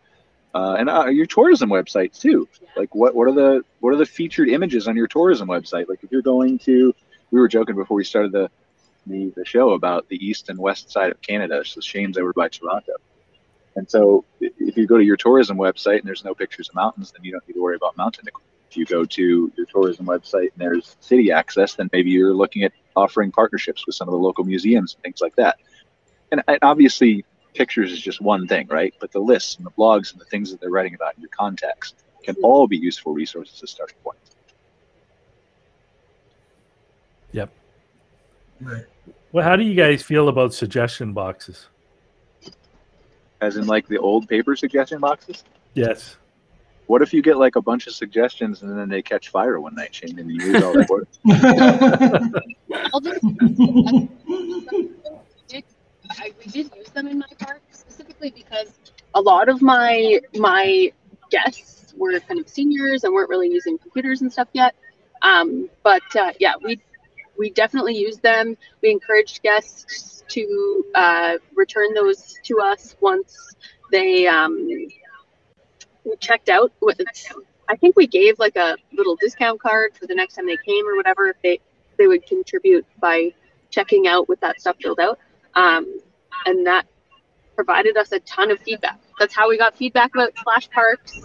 uh, 0.56 0.78
and 0.80 0.90
uh, 0.90 1.08
your 1.08 1.26
tourism 1.26 1.70
websites 1.70 2.22
too. 2.22 2.48
Like, 2.78 2.96
what 2.96 3.14
what 3.14 3.28
are 3.28 3.34
the 3.34 3.66
what 3.82 3.94
are 3.94 3.98
the 3.98 4.06
featured 4.06 4.48
images 4.48 4.88
on 4.88 4.96
your 4.96 5.08
tourism 5.08 5.50
website? 5.50 5.90
Like, 5.90 6.02
if 6.04 6.10
you're 6.10 6.22
going 6.22 6.58
to, 6.60 6.96
we 7.32 7.40
were 7.42 7.50
joking 7.50 7.76
before 7.76 7.98
we 7.98 8.06
started 8.06 8.32
the 8.32 8.50
the, 9.08 9.34
the 9.36 9.44
show 9.44 9.72
about 9.72 10.08
the 10.08 10.26
east 10.26 10.48
and 10.48 10.58
west 10.58 10.90
side 10.90 11.12
of 11.12 11.22
Canada. 11.22 11.64
So 11.66 11.82
Shane's 11.82 12.18
over 12.18 12.32
by 12.32 12.48
Toronto. 12.48 12.94
And 13.78 13.90
so 13.90 14.26
if 14.42 14.76
you 14.76 14.88
go 14.88 14.98
to 14.98 15.04
your 15.04 15.18
tourism 15.18 15.56
website 15.56 16.00
and 16.00 16.08
there's 16.08 16.26
no 16.26 16.34
pictures 16.34 16.68
of 16.68 16.76
mountains, 16.76 17.12
then 17.12 17.24
you 17.24 17.32
don't 17.32 17.48
need 17.48 17.54
to 17.54 17.62
worry 17.62 17.76
about 17.76 17.96
mountain 17.96 18.28
equipment. 18.28 18.52
If 18.72 18.76
you 18.76 18.86
go 18.86 19.06
to 19.06 19.52
your 19.56 19.66
tourism 19.68 20.08
website 20.08 20.50
and 20.54 20.58
there's 20.58 20.98
city 21.00 21.32
access, 21.32 21.76
then 21.76 21.88
maybe 21.94 22.10
you're 22.10 22.34
looking 22.34 22.64
at 22.64 22.74
offering 22.96 23.32
partnerships 23.32 23.86
with 23.86 23.96
some 23.96 24.08
of 24.08 24.14
the 24.14 24.18
local 24.18 24.44
museums 24.44 24.96
and 24.96 25.04
things 25.04 25.22
like 25.22 25.36
that. 25.36 25.60
And, 26.32 26.42
and 26.48 26.58
obviously, 26.64 27.24
pictures 27.54 27.92
is 27.92 28.02
just 28.02 28.20
one 28.20 28.48
thing, 28.48 28.68
right? 28.68 28.96
But 29.00 29.12
the 29.12 29.20
lists 29.20 29.58
and 29.58 29.66
the 29.66 29.72
blogs 29.72 30.12
and 30.12 30.20
the 30.20 30.26
things 30.26 30.50
that 30.50 30.60
they're 30.60 30.72
writing 30.72 30.96
about 30.96 31.16
in 31.16 31.22
your 31.22 31.30
context 31.30 32.04
can 32.24 32.34
mm-hmm. 32.34 32.46
all 32.46 32.68
be 32.68 32.78
useful 32.78 33.14
resources 33.14 33.62
as 33.62 33.70
starting 33.70 33.98
points. 34.04 34.32
Yep. 37.32 37.52
Right. 38.60 38.86
Well, 39.32 39.44
how 39.44 39.56
do 39.56 39.64
you 39.64 39.76
guys 39.76 40.02
feel 40.02 40.30
about 40.30 40.56
suggestion 40.56 41.14
boxes? 41.14 41.68
As 43.42 43.58
in 43.58 43.68
like 43.68 43.88
the 43.88 43.98
old 43.98 44.28
paper 44.28 44.56
suggestion 44.56 45.00
boxes? 45.00 45.44
Yes. 45.74 46.18
What 46.88 47.02
if 47.02 47.14
you 47.14 47.22
get 47.22 47.38
like 47.38 47.58
a 47.58 47.62
bunch 47.62 47.88
of 47.88 47.94
suggestions 47.94 48.62
and 48.62 48.78
then 48.78 48.88
they 48.88 49.02
catch 49.02 49.30
fire 49.30 49.60
one 49.60 49.76
night, 49.76 49.94
Shane, 49.94 50.18
and 50.18 50.32
you 50.32 50.54
use 50.54 50.64
all 50.64 50.74
that 50.74 50.90
work? 50.90 51.08
I, 56.10 56.34
we 56.40 56.52
did 56.52 56.72
use 56.76 56.90
them 56.90 57.08
in 57.08 57.20
my 57.20 57.28
park 57.38 57.62
specifically 57.72 58.32
because 58.32 58.74
a 59.14 59.22
lot 59.22 59.50
of 59.50 59.62
my 59.62 60.22
my 60.36 60.92
guests 61.30 61.94
were 61.98 62.18
kind 62.22 62.40
of 62.40 62.48
seniors 62.48 63.04
and 63.04 63.14
weren't 63.14 63.30
really 63.30 63.50
using 63.50 63.78
computers 63.78 64.22
and 64.22 64.32
stuff 64.32 64.48
yet. 64.54 64.74
Um, 65.22 65.70
but 65.84 66.04
uh, 66.16 66.32
yeah, 66.40 66.54
we 66.64 66.80
we 67.38 67.50
definitely 67.52 67.96
use 67.96 68.18
them. 68.18 68.58
We 68.82 68.92
encouraged 68.92 69.42
guests 69.44 70.24
to 70.30 70.86
uh, 70.96 71.34
return 71.56 71.94
those 71.94 72.36
to 72.44 72.60
us 72.60 72.96
once 73.00 73.56
they 73.92 74.28
um, 74.28 74.68
checked 76.20 76.50
out. 76.50 76.72
I 77.70 77.76
think 77.76 77.96
we 77.96 78.08
gave 78.08 78.40
like 78.40 78.56
a 78.56 78.76
little 78.94 79.16
discount 79.16 79.62
card 79.62 79.96
for 80.00 80.08
the 80.08 80.16
next 80.16 80.36
time 80.36 80.48
they 80.48 80.58
came 80.66 80.88
or 80.88 80.96
whatever 80.96 81.28
if 81.28 81.36
they 81.44 81.60
they 81.98 82.08
would 82.08 82.26
contribute 82.28 82.86
by 83.02 83.34
checking 83.70 84.08
out 84.08 84.30
with 84.30 84.40
that 84.42 84.60
stuff 84.62 84.78
filled 84.82 85.00
out. 85.00 85.20
Um, 85.56 86.00
and 86.46 86.66
that 86.68 86.86
provided 87.56 87.98
us 87.98 88.12
a 88.12 88.20
ton 88.20 88.52
of 88.52 88.60
feedback. 88.60 89.00
That's 89.20 89.36
how 89.36 89.50
we 89.50 89.58
got 89.58 89.76
feedback 89.76 90.12
about 90.14 90.38
splash 90.38 90.70
parks 90.70 91.20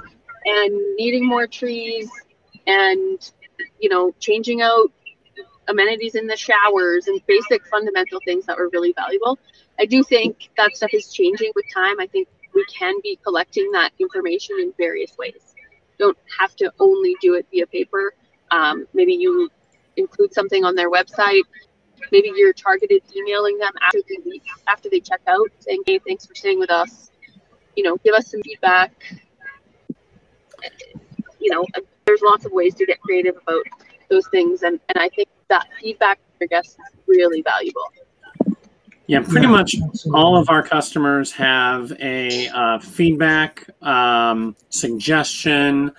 and 0.45 0.97
needing 0.97 1.27
more 1.27 1.47
trees 1.47 2.11
and 2.67 3.31
you 3.79 3.89
know 3.89 4.15
changing 4.19 4.63
out 4.63 4.91
amenities 5.69 6.15
in 6.15 6.27
the 6.27 6.37
showers 6.37 7.07
and 7.07 7.21
basic 7.27 7.67
fundamental 7.67 8.21
things 8.25 8.47
that 8.47 8.57
were 8.57 8.69
really 8.73 8.93
valuable. 8.93 9.39
I 9.79 9.87
do 9.87 10.03
think 10.03 10.51
that 10.57 10.77
stuff 10.77 10.91
is 10.93 11.13
changing 11.13 11.53
with 11.55 11.65
time. 11.73 12.01
I 12.01 12.07
think 12.07 12.29
we 12.55 12.65
can 12.67 12.95
be 13.03 13.19
collecting 13.25 13.71
that 13.73 13.93
information 13.99 14.57
in 14.61 14.73
various 14.77 15.17
ways. 15.19 15.55
Don't 15.99 16.19
have 16.39 16.55
to 16.57 16.73
only 16.81 17.17
do 17.21 17.35
it 17.35 17.47
via 17.51 17.67
paper. 17.67 18.13
Um, 18.51 18.87
maybe 18.93 19.15
you 19.15 19.51
include 19.97 20.35
something 20.35 20.65
on 20.65 20.75
their 20.75 20.91
website. 20.91 21.43
Maybe 22.11 22.33
you're 22.35 22.53
targeted 22.53 23.03
emailing 23.17 23.59
them 23.59 23.73
after 23.81 24.01
they 24.09 24.19
leave, 24.31 24.43
after 24.69 24.91
they 24.91 25.01
check 25.01 25.21
out, 25.29 25.49
saying, 25.61 25.83
"Hey, 25.87 26.01
thanks 26.01 26.27
for 26.27 26.35
staying 26.35 26.59
with 26.59 26.71
us. 26.71 27.11
You 27.77 27.85
know, 27.85 27.97
give 28.05 28.15
us 28.15 28.31
some 28.31 28.43
feedback." 28.43 28.93
You 31.39 31.51
know, 31.53 31.65
there's 32.05 32.23
lots 32.23 32.45
of 32.45 32.53
ways 32.53 32.75
to 32.75 32.87
get 32.87 33.01
creative 33.01 33.37
about 33.37 33.65
those 34.11 34.27
things, 34.29 34.63
and 34.63 34.81
and 34.89 34.99
I 34.99 35.09
think 35.09 35.29
that 35.53 35.69
feedback 35.81 36.19
from 36.19 36.33
your 36.41 36.49
guests 36.49 36.73
is 36.73 36.99
really 37.07 37.43
valuable. 37.43 37.83
Yeah, 39.07 39.21
pretty 39.21 39.47
yeah, 39.47 39.53
much 39.53 39.77
all 40.15 40.37
of 40.37 40.49
our 40.49 40.63
customers 40.63 41.31
have 41.33 41.93
a 42.01 42.49
uh, 42.49 42.79
feedback, 42.79 43.69
um, 43.83 44.57
suggestion, 44.71 45.93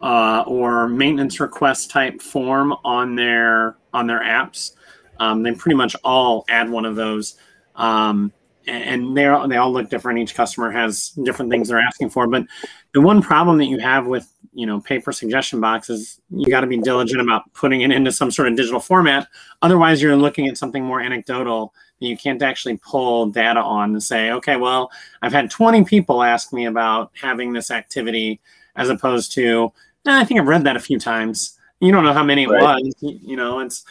uh, 0.00 0.44
or 0.46 0.88
maintenance 0.88 1.40
request 1.40 1.90
type 1.90 2.22
form 2.22 2.72
on 2.84 3.14
their 3.16 3.76
on 3.92 4.06
their 4.06 4.20
apps. 4.20 4.72
Um, 5.20 5.42
they 5.42 5.52
pretty 5.52 5.76
much 5.76 5.94
all 6.04 6.44
add 6.48 6.70
one 6.70 6.86
of 6.86 6.96
those, 6.96 7.36
um, 7.76 8.32
and 8.66 9.16
they 9.16 9.22
they 9.48 9.56
all 9.56 9.72
look 9.72 9.90
different. 9.90 10.18
Each 10.18 10.34
customer 10.34 10.70
has 10.70 11.10
different 11.22 11.50
things 11.50 11.68
they're 11.68 11.78
asking 11.78 12.10
for. 12.10 12.26
But 12.26 12.44
the 12.92 13.00
one 13.00 13.22
problem 13.22 13.58
that 13.58 13.66
you 13.66 13.78
have 13.78 14.06
with 14.06 14.30
you 14.52 14.66
know 14.66 14.80
paper 14.80 15.12
suggestion 15.12 15.60
boxes, 15.60 16.20
you 16.30 16.46
got 16.46 16.60
to 16.60 16.66
be 16.66 16.78
diligent 16.78 17.20
about 17.20 17.52
putting 17.54 17.82
it 17.82 17.90
into 17.90 18.12
some 18.12 18.30
sort 18.30 18.48
of 18.48 18.56
digital 18.56 18.80
format. 18.80 19.28
Otherwise, 19.62 20.00
you're 20.00 20.16
looking 20.16 20.48
at 20.48 20.56
something 20.56 20.84
more 20.84 21.00
anecdotal 21.00 21.74
that 22.00 22.06
you 22.06 22.16
can't 22.16 22.42
actually 22.42 22.76
pull 22.78 23.26
data 23.26 23.60
on 23.60 23.90
and 23.92 24.02
say, 24.02 24.30
okay, 24.32 24.56
well, 24.56 24.90
I've 25.22 25.32
had 25.32 25.50
20 25.50 25.84
people 25.84 26.22
ask 26.22 26.52
me 26.52 26.66
about 26.66 27.12
having 27.20 27.52
this 27.52 27.70
activity, 27.70 28.40
as 28.76 28.88
opposed 28.88 29.32
to, 29.32 29.72
eh, 30.06 30.20
I 30.20 30.24
think 30.24 30.40
I've 30.40 30.48
read 30.48 30.64
that 30.64 30.76
a 30.76 30.80
few 30.80 30.98
times. 30.98 31.56
You 31.80 31.92
don't 31.92 32.04
know 32.04 32.12
how 32.12 32.24
many 32.24 32.44
it 32.44 32.48
right. 32.48 32.82
was. 32.82 32.94
You 33.00 33.36
know, 33.36 33.60
it's 33.60 33.84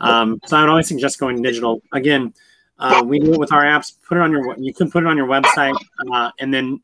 um, 0.00 0.40
so 0.46 0.56
I 0.56 0.60
would 0.60 0.70
always 0.70 0.88
suggest 0.88 1.18
going 1.18 1.42
digital. 1.42 1.82
Again, 1.92 2.34
uh, 2.82 3.02
we 3.02 3.20
do 3.20 3.32
it 3.32 3.38
with 3.38 3.52
our 3.52 3.62
apps. 3.62 3.92
Put 4.06 4.18
it 4.18 4.22
on 4.22 4.32
your. 4.32 4.56
You 4.58 4.74
can 4.74 4.90
put 4.90 5.04
it 5.04 5.06
on 5.06 5.16
your 5.16 5.28
website, 5.28 5.76
uh, 6.12 6.30
and 6.40 6.52
then 6.52 6.80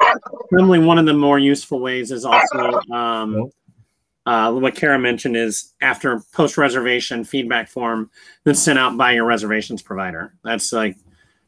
probably 0.49 0.79
one 0.79 0.97
of 0.97 1.07
the 1.07 1.13
more 1.13 1.39
useful 1.41 1.81
ways 1.81 2.13
is 2.13 2.25
also 2.25 2.81
um, 2.93 3.51
uh, 4.25 4.53
what 4.53 4.77
Kara 4.77 4.99
mentioned 4.99 5.37
is 5.37 5.75
after 5.81 6.21
post 6.33 6.57
reservation 6.57 7.25
feedback 7.25 7.69
form 7.69 8.11
that's 8.45 8.63
sent 8.63 8.79
out 8.79 8.97
by 8.97 9.13
your 9.13 9.25
reservations 9.25 9.83
provider. 9.83 10.35
That's 10.45 10.73
like, 10.73 10.97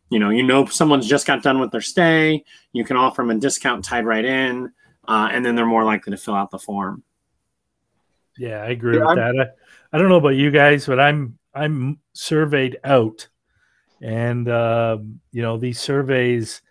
you 0.08 0.18
know, 0.18 0.30
you 0.30 0.42
know, 0.42 0.64
someone's 0.64 1.06
just 1.06 1.26
got 1.26 1.44
done 1.44 1.60
with 1.60 1.70
their 1.70 1.80
stay. 1.80 2.42
You 2.72 2.84
can 2.84 2.96
offer 2.96 3.22
them 3.22 3.30
a 3.30 3.34
discount 3.38 3.84
tied 3.84 4.04
right 4.04 4.24
in, 4.24 4.72
uh, 5.06 5.28
and 5.30 5.46
then 5.46 5.54
they're 5.54 5.64
more 5.64 5.84
likely 5.84 6.10
to 6.10 6.16
fill 6.16 6.34
out 6.34 6.50
the 6.50 6.58
form. 6.58 7.04
Yeah, 8.36 8.62
I 8.62 8.70
agree 8.70 8.96
yeah, 8.96 9.02
with 9.02 9.10
I'm, 9.10 9.36
that. 9.36 9.54
I, 9.92 9.96
I 9.96 9.98
don't 9.98 10.08
know 10.08 10.16
about 10.16 10.30
you 10.30 10.50
guys, 10.50 10.86
but 10.86 10.98
I'm 10.98 11.38
I'm 11.54 12.00
surveyed 12.14 12.78
out, 12.82 13.28
and 14.00 14.48
uh, 14.48 14.98
you 15.32 15.42
know 15.42 15.56
these 15.56 15.78
surveys 15.78 16.62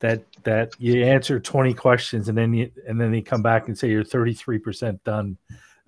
that 0.00 0.22
that 0.42 0.72
you 0.78 1.04
answer 1.04 1.40
20 1.40 1.74
questions 1.74 2.28
and 2.28 2.36
then 2.36 2.52
you 2.52 2.70
and 2.86 3.00
then 3.00 3.12
you 3.14 3.22
come 3.22 3.42
back 3.42 3.68
and 3.68 3.76
say 3.76 3.88
you're 3.88 4.04
33% 4.04 5.02
done. 5.04 5.36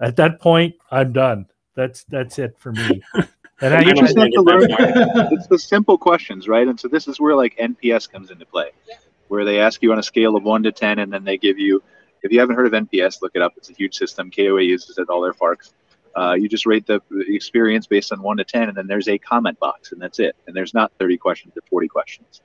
At 0.00 0.16
that 0.16 0.40
point 0.40 0.74
i'm 0.90 1.12
done. 1.12 1.46
That's 1.74 2.04
that's 2.04 2.38
it 2.38 2.56
for 2.58 2.72
me. 2.72 3.02
And 3.60 3.74
I, 3.74 3.82
just 3.92 4.16
have 4.16 4.30
to 4.30 4.40
learn. 4.40 4.68
it's 5.32 5.48
the 5.48 5.58
simple 5.58 5.98
questions 5.98 6.46
right? 6.46 6.68
And 6.68 6.78
so 6.78 6.86
this 6.86 7.08
is 7.08 7.18
where 7.18 7.34
like 7.34 7.56
nps 7.56 8.08
comes 8.08 8.30
into 8.30 8.46
play 8.46 8.70
where 9.26 9.44
they 9.44 9.58
ask 9.58 9.82
you 9.82 9.90
on 9.90 9.98
a 9.98 10.02
scale 10.02 10.36
of 10.36 10.44
1 10.44 10.62
to 10.62 10.70
10 10.70 11.00
and 11.00 11.12
then 11.12 11.24
they 11.24 11.36
give 11.36 11.58
you 11.58 11.82
if 12.22 12.30
you 12.30 12.38
haven't 12.38 12.54
heard 12.54 12.72
of 12.72 12.72
nps 12.88 13.20
look 13.20 13.32
it 13.34 13.42
up. 13.42 13.54
It's 13.56 13.68
a 13.68 13.72
huge 13.72 13.96
system. 13.96 14.30
KOA 14.30 14.62
uses 14.62 14.96
it 14.98 15.08
all 15.08 15.20
their 15.20 15.32
parks 15.32 15.72
uh, 16.16 16.34
you 16.34 16.48
just 16.48 16.66
rate 16.66 16.86
the 16.86 17.00
experience 17.28 17.86
based 17.86 18.12
on 18.12 18.22
1 18.22 18.36
to 18.38 18.44
10 18.44 18.68
and 18.68 18.76
then 18.76 18.86
there's 18.86 19.08
a 19.08 19.18
comment 19.18 19.58
box 19.58 19.92
and 19.92 20.00
that's 20.00 20.18
it 20.18 20.36
and 20.46 20.56
there's 20.56 20.74
not 20.74 20.92
30 20.98 21.16
questions 21.18 21.56
or 21.56 21.62
40 21.70 21.88
questions 21.88 22.40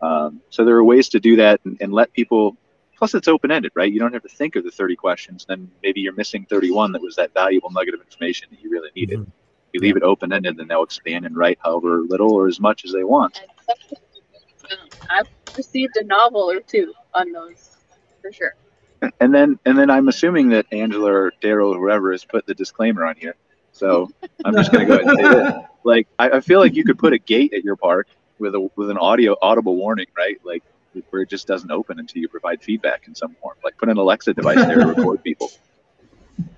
um, 0.00 0.40
so 0.50 0.64
there 0.64 0.76
are 0.76 0.84
ways 0.84 1.08
to 1.10 1.20
do 1.20 1.36
that 1.36 1.60
and, 1.64 1.76
and 1.80 1.92
let 1.92 2.12
people. 2.12 2.56
Plus, 2.96 3.14
it's 3.14 3.28
open 3.28 3.52
ended, 3.52 3.70
right? 3.76 3.92
You 3.92 4.00
don't 4.00 4.12
have 4.12 4.22
to 4.22 4.28
think 4.28 4.56
of 4.56 4.64
the 4.64 4.72
30 4.72 4.96
questions. 4.96 5.46
Then 5.48 5.70
maybe 5.84 6.00
you're 6.00 6.14
missing 6.14 6.46
31 6.50 6.92
that 6.92 7.02
was 7.02 7.14
that 7.14 7.32
valuable 7.32 7.70
nugget 7.70 7.94
of 7.94 8.00
information 8.00 8.48
that 8.50 8.60
you 8.60 8.70
really 8.70 8.90
needed. 8.96 9.20
Mm-hmm. 9.20 9.30
You 9.72 9.80
leave 9.80 9.96
it 9.96 10.02
open 10.02 10.32
ended, 10.32 10.56
then 10.56 10.66
they'll 10.66 10.82
expand 10.82 11.24
and 11.24 11.36
write 11.36 11.58
however 11.62 12.00
little 12.00 12.32
or 12.32 12.48
as 12.48 12.58
much 12.58 12.84
as 12.84 12.92
they 12.92 13.04
want. 13.04 13.40
I've 15.10 15.28
received 15.56 15.96
a 15.96 16.04
novel 16.04 16.50
or 16.50 16.60
two 16.60 16.92
on 17.14 17.30
those 17.30 17.76
for 18.20 18.32
sure. 18.32 18.56
And 19.20 19.34
then, 19.34 19.58
and 19.64 19.78
then 19.78 19.90
I'm 19.90 20.08
assuming 20.08 20.50
that 20.50 20.66
Angela 20.72 21.12
or 21.12 21.32
Daryl 21.42 21.74
or 21.74 21.78
whoever 21.78 22.12
has 22.12 22.24
put 22.24 22.46
the 22.46 22.54
disclaimer 22.54 23.04
on 23.04 23.16
here. 23.16 23.36
So 23.72 24.10
I'm 24.44 24.54
just 24.54 24.72
going 24.72 24.86
to 24.86 24.96
go 24.96 25.00
ahead 25.00 25.08
and 25.08 25.18
say 25.18 25.34
this. 25.34 25.64
Like, 25.84 26.08
I, 26.18 26.30
I 26.30 26.40
feel 26.40 26.58
like 26.58 26.74
you 26.74 26.84
could 26.84 26.98
put 26.98 27.12
a 27.12 27.18
gate 27.18 27.52
at 27.52 27.64
your 27.64 27.76
park 27.76 28.08
with 28.38 28.54
a 28.54 28.70
with 28.76 28.90
an 28.90 28.98
audio 28.98 29.36
audible 29.40 29.76
warning, 29.76 30.06
right? 30.16 30.38
Like 30.44 30.62
where 31.10 31.22
it 31.22 31.30
just 31.30 31.46
doesn't 31.46 31.70
open 31.70 31.98
until 31.98 32.20
you 32.22 32.28
provide 32.28 32.62
feedback 32.62 33.06
in 33.06 33.14
some 33.14 33.34
form. 33.40 33.56
Like 33.62 33.76
put 33.76 33.88
an 33.88 33.98
Alexa 33.98 34.34
device 34.34 34.56
there 34.66 34.76
to 34.76 34.86
record 34.86 35.22
people. 35.22 35.50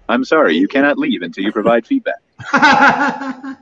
I'm 0.08 0.24
sorry, 0.24 0.56
you 0.56 0.68
cannot 0.68 0.98
leave 0.98 1.22
until 1.22 1.44
you 1.44 1.52
provide 1.52 1.86
feedback. 1.86 2.20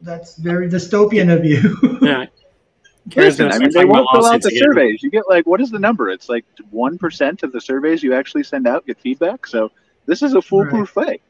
That's 0.00 0.36
very 0.36 0.68
dystopian 0.68 1.34
of 1.34 1.44
you. 1.44 1.98
yeah. 2.02 2.26
Listen, 3.16 3.52
I 3.52 3.58
mean, 3.58 3.70
they 3.72 3.84
won't 3.84 4.08
fill 4.12 4.26
out 4.26 4.42
the 4.42 4.48
again. 4.48 4.62
surveys. 4.62 5.02
You 5.02 5.10
get 5.10 5.28
like, 5.28 5.46
what 5.46 5.60
is 5.60 5.70
the 5.70 5.78
number? 5.78 6.10
It's 6.10 6.28
like 6.28 6.44
1% 6.72 7.42
of 7.42 7.52
the 7.52 7.60
surveys 7.60 8.02
you 8.02 8.14
actually 8.14 8.42
send 8.42 8.66
out 8.66 8.86
get 8.86 8.98
feedback. 9.00 9.46
So 9.46 9.70
this 10.06 10.22
is 10.22 10.34
a 10.34 10.42
foolproof 10.42 10.96
right. 10.96 11.06
way. 11.06 11.20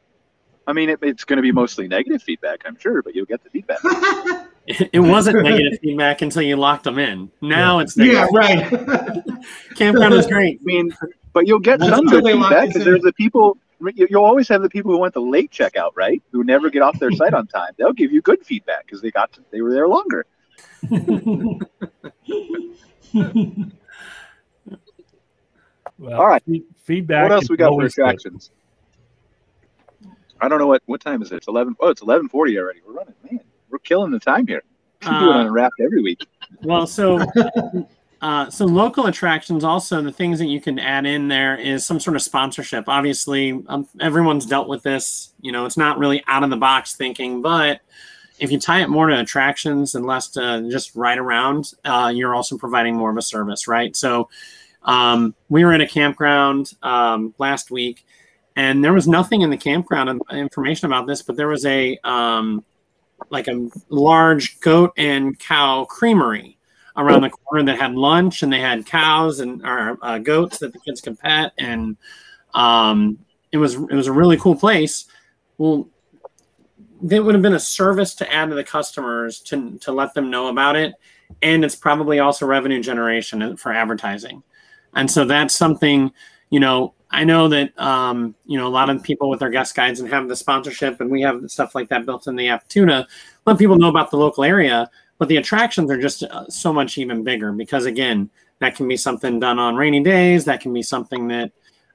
I 0.67 0.73
mean, 0.73 0.89
it, 0.89 0.99
it's 1.01 1.23
going 1.23 1.37
to 1.37 1.43
be 1.43 1.51
mostly 1.51 1.87
negative 1.87 2.21
feedback, 2.21 2.61
I'm 2.65 2.77
sure, 2.77 3.01
but 3.01 3.15
you'll 3.15 3.25
get 3.25 3.43
the 3.43 3.49
feedback. 3.49 3.79
it 4.67 4.99
wasn't 4.99 5.43
negative 5.43 5.79
feedback 5.81 6.21
until 6.21 6.43
you 6.43 6.57
locked 6.57 6.83
them 6.83 6.99
in. 6.99 7.31
Now 7.41 7.77
yeah. 7.77 7.83
it's 7.83 7.97
negative. 7.97 8.29
yeah, 8.31 8.37
right. 8.37 9.23
Campground 9.75 10.13
is 10.13 10.27
great. 10.27 10.59
I 10.61 10.63
mean, 10.63 10.95
but 11.33 11.47
you'll 11.47 11.59
get 11.59 11.79
some 11.79 12.05
good 12.05 12.23
feedback 12.23 12.67
because 12.67 12.85
there's 12.85 13.01
the 13.01 13.13
people. 13.13 13.57
You'll 13.95 14.25
always 14.25 14.47
have 14.49 14.61
the 14.61 14.69
people 14.69 14.91
who 14.91 14.99
went 14.99 15.13
the 15.13 15.21
late 15.21 15.51
checkout, 15.51 15.91
right? 15.95 16.21
Who 16.33 16.43
never 16.43 16.69
get 16.69 16.81
off 16.81 16.99
their 16.99 17.11
site 17.11 17.33
on 17.33 17.47
time. 17.47 17.71
They'll 17.77 17.93
give 17.93 18.11
you 18.11 18.21
good 18.21 18.45
feedback 18.45 18.85
because 18.85 19.01
they 19.01 19.09
got 19.09 19.31
to, 19.33 19.41
they 19.51 19.61
were 19.61 19.71
there 19.71 19.87
longer. 19.87 20.25
Well, 25.97 26.13
All 26.13 26.27
right. 26.27 26.43
Feedback. 26.83 27.23
What 27.23 27.31
else 27.31 27.49
we 27.49 27.57
got 27.57 27.71
for 27.71 27.83
attractions? 27.83 28.51
I 30.41 30.47
don't 30.47 30.59
know 30.59 30.67
what 30.67 30.81
what 30.85 31.01
time 31.01 31.21
is 31.21 31.31
it. 31.31 31.37
It's 31.37 31.47
eleven. 31.47 31.75
Oh, 31.79 31.89
it's 31.89 32.01
eleven 32.01 32.29
forty 32.29 32.57
already. 32.57 32.79
We're 32.85 32.93
running, 32.93 33.13
man. 33.29 33.41
We're 33.69 33.79
killing 33.79 34.11
the 34.11 34.19
time 34.19 34.47
here. 34.47 34.63
We 35.01 35.07
should 35.07 35.13
uh, 35.13 35.33
do 35.33 35.39
it 35.39 35.45
a 35.47 35.51
wrap 35.51 35.71
every 35.79 36.01
week. 36.01 36.25
Well, 36.63 36.87
so 36.87 37.19
uh, 38.21 38.49
so 38.49 38.65
local 38.65 39.07
attractions 39.07 39.63
also 39.63 40.01
the 40.01 40.11
things 40.11 40.39
that 40.39 40.47
you 40.47 40.61
can 40.61 40.79
add 40.79 41.05
in 41.05 41.27
there 41.27 41.57
is 41.57 41.85
some 41.85 41.99
sort 41.99 42.15
of 42.15 42.21
sponsorship. 42.21 42.85
Obviously, 42.87 43.63
um, 43.67 43.87
everyone's 43.99 44.45
dealt 44.45 44.67
with 44.67 44.83
this. 44.83 45.33
You 45.41 45.51
know, 45.51 45.65
it's 45.65 45.77
not 45.77 45.99
really 45.99 46.23
out 46.27 46.43
of 46.43 46.49
the 46.49 46.57
box 46.57 46.95
thinking, 46.95 47.41
but 47.41 47.81
if 48.39 48.51
you 48.51 48.59
tie 48.59 48.81
it 48.81 48.89
more 48.89 49.07
to 49.07 49.19
attractions 49.19 49.95
and 49.95 50.05
less 50.05 50.29
to 50.29 50.67
just 50.69 50.95
right 50.95 51.17
around, 51.17 51.73
uh, 51.85 52.11
you're 52.13 52.35
also 52.35 52.57
providing 52.57 52.95
more 52.95 53.11
of 53.11 53.17
a 53.17 53.21
service, 53.21 53.67
right? 53.67 53.95
So 53.95 54.29
um, 54.83 55.35
we 55.49 55.65
were 55.65 55.73
in 55.73 55.81
a 55.81 55.87
campground 55.87 56.73
um, 56.81 57.33
last 57.37 57.71
week 57.71 58.05
and 58.59 58.83
there 58.83 58.91
was 58.91 59.07
nothing 59.07 59.41
in 59.41 59.49
the 59.49 59.57
campground 59.57 60.21
information 60.31 60.87
about 60.87 61.07
this, 61.07 61.21
but 61.21 61.37
there 61.37 61.47
was 61.47 61.65
a 61.65 61.97
um, 62.03 62.65
like 63.29 63.47
a 63.47 63.69
large 63.87 64.59
goat 64.59 64.91
and 64.97 65.39
cow 65.39 65.85
creamery 65.85 66.57
around 66.97 67.21
the 67.21 67.29
corner 67.29 67.63
that 67.63 67.79
had 67.79 67.95
lunch, 67.95 68.43
and 68.43 68.51
they 68.51 68.59
had 68.59 68.85
cows 68.85 69.39
and 69.39 69.65
or 69.65 69.97
uh, 70.01 70.17
goats 70.17 70.57
that 70.57 70.73
the 70.73 70.79
kids 70.79 70.99
could 70.99 71.17
pet, 71.17 71.53
and 71.57 71.95
um, 72.53 73.17
it 73.53 73.57
was 73.57 73.75
it 73.75 73.93
was 73.93 74.07
a 74.07 74.11
really 74.11 74.35
cool 74.35 74.55
place. 74.55 75.05
Well, 75.57 75.87
it 77.09 77.19
would 77.19 77.35
have 77.35 77.41
been 77.41 77.53
a 77.53 77.59
service 77.59 78.13
to 78.15 78.33
add 78.33 78.49
to 78.49 78.55
the 78.55 78.63
customers 78.63 79.39
to 79.41 79.77
to 79.79 79.91
let 79.91 80.13
them 80.13 80.29
know 80.29 80.47
about 80.47 80.75
it, 80.75 80.93
and 81.41 81.63
it's 81.63 81.75
probably 81.75 82.19
also 82.19 82.45
revenue 82.45 82.81
generation 82.81 83.55
for 83.57 83.71
advertising. 83.71 84.43
And 84.95 85.09
so 85.09 85.25
that's 85.25 85.55
something, 85.55 86.11
you 86.49 86.59
know, 86.59 86.93
I 87.11 87.23
know 87.23 87.47
that 87.49 87.79
um, 87.79 88.35
you 88.45 88.57
know 88.57 88.67
a 88.67 88.69
lot 88.69 88.89
of 88.89 89.01
people 89.01 89.29
with 89.29 89.39
their 89.39 89.49
guest 89.49 89.75
guides 89.75 89.99
and 89.99 90.09
have 90.09 90.27
the 90.27 90.35
sponsorship, 90.35 91.01
and 91.01 91.09
we 91.09 91.21
have 91.21 91.49
stuff 91.49 91.75
like 91.75 91.89
that 91.89 92.05
built 92.05 92.27
in 92.27 92.35
the 92.35 92.49
app 92.49 92.67
too 92.67 92.85
to 92.85 93.07
let 93.45 93.57
people 93.57 93.77
know 93.77 93.89
about 93.89 94.11
the 94.11 94.17
local 94.17 94.43
area. 94.43 94.89
But 95.17 95.27
the 95.27 95.37
attractions 95.37 95.91
are 95.91 95.99
just 95.99 96.23
uh, 96.23 96.47
so 96.47 96.71
much 96.71 96.97
even 96.97 97.23
bigger 97.23 97.51
because 97.51 97.85
again, 97.85 98.29
that 98.59 98.75
can 98.75 98.87
be 98.87 98.95
something 98.95 99.39
done 99.39 99.59
on 99.59 99.75
rainy 99.75 100.01
days. 100.01 100.45
That 100.45 100.61
can 100.61 100.71
be 100.71 100.81
something 100.81 101.27
that 101.27 101.51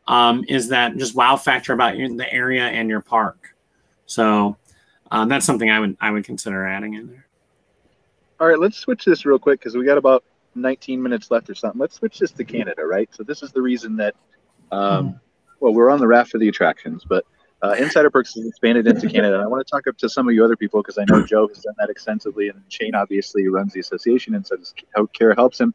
um, 0.09 0.45
is 0.49 0.69
that 0.69 0.97
just 0.97 1.15
wow 1.15 1.37
factor 1.37 1.73
about 1.73 1.97
your, 1.97 2.15
the 2.15 2.31
area 2.33 2.65
and 2.65 2.91
your 2.91 3.01
park. 3.01 3.55
So 4.07 4.57
um, 5.15 5.29
that's 5.29 5.47
something 5.47 5.71
I 5.71 5.79
would 5.79 5.97
I 6.01 6.11
would 6.11 6.25
consider 6.25 6.67
adding 6.67 6.95
in 6.95 7.07
there. 7.07 7.27
All 8.41 8.49
right, 8.49 8.59
let's 8.59 8.77
switch 8.77 9.05
this 9.05 9.25
real 9.25 9.39
quick 9.39 9.61
because 9.61 9.77
we 9.77 9.85
got 9.85 9.97
about 9.97 10.25
19 10.57 11.01
minutes 11.01 11.31
left 11.31 11.49
or 11.49 11.55
something. 11.55 11.81
Let's 11.81 11.95
switch 11.95 12.19
this 12.19 12.33
to 12.33 12.45
Canada, 12.45 12.85
right? 12.85 13.09
So 13.15 13.23
this 13.23 13.43
is 13.43 13.53
the 13.53 13.63
reason 13.63 13.97
that, 13.97 14.17
um, 14.73 15.11
hmm. 15.11 15.17
well, 15.61 15.73
we're 15.73 15.89
on 15.89 16.01
the 16.01 16.07
raft 16.09 16.33
for 16.33 16.39
the 16.39 16.49
attractions, 16.49 17.05
but 17.09 17.25
uh, 17.63 17.77
Insider 17.79 18.11
Perks 18.11 18.35
has 18.35 18.45
expanded 18.45 18.89
into 18.89 19.09
Canada. 19.09 19.37
I 19.37 19.47
want 19.47 19.65
to 19.65 19.71
talk 19.71 19.87
up 19.87 19.97
to 19.99 20.09
some 20.09 20.29
of 20.29 20.35
you 20.35 20.45
other 20.45 20.57
people 20.57 20.83
because 20.83 20.99
I 20.99 21.05
know 21.09 21.25
Joe 21.25 21.47
has 21.47 21.59
done 21.59 21.75
that 21.79 21.91
extensively, 21.91 22.49
and 22.49 22.61
Shane 22.69 22.97
obviously 22.97 23.47
runs 23.47 23.73
the 23.73 23.81
association 23.81 24.35
and 24.35 24.45
says 24.45 24.75
how 24.97 25.07
Care 25.07 25.33
helps 25.35 25.61
him, 25.61 25.75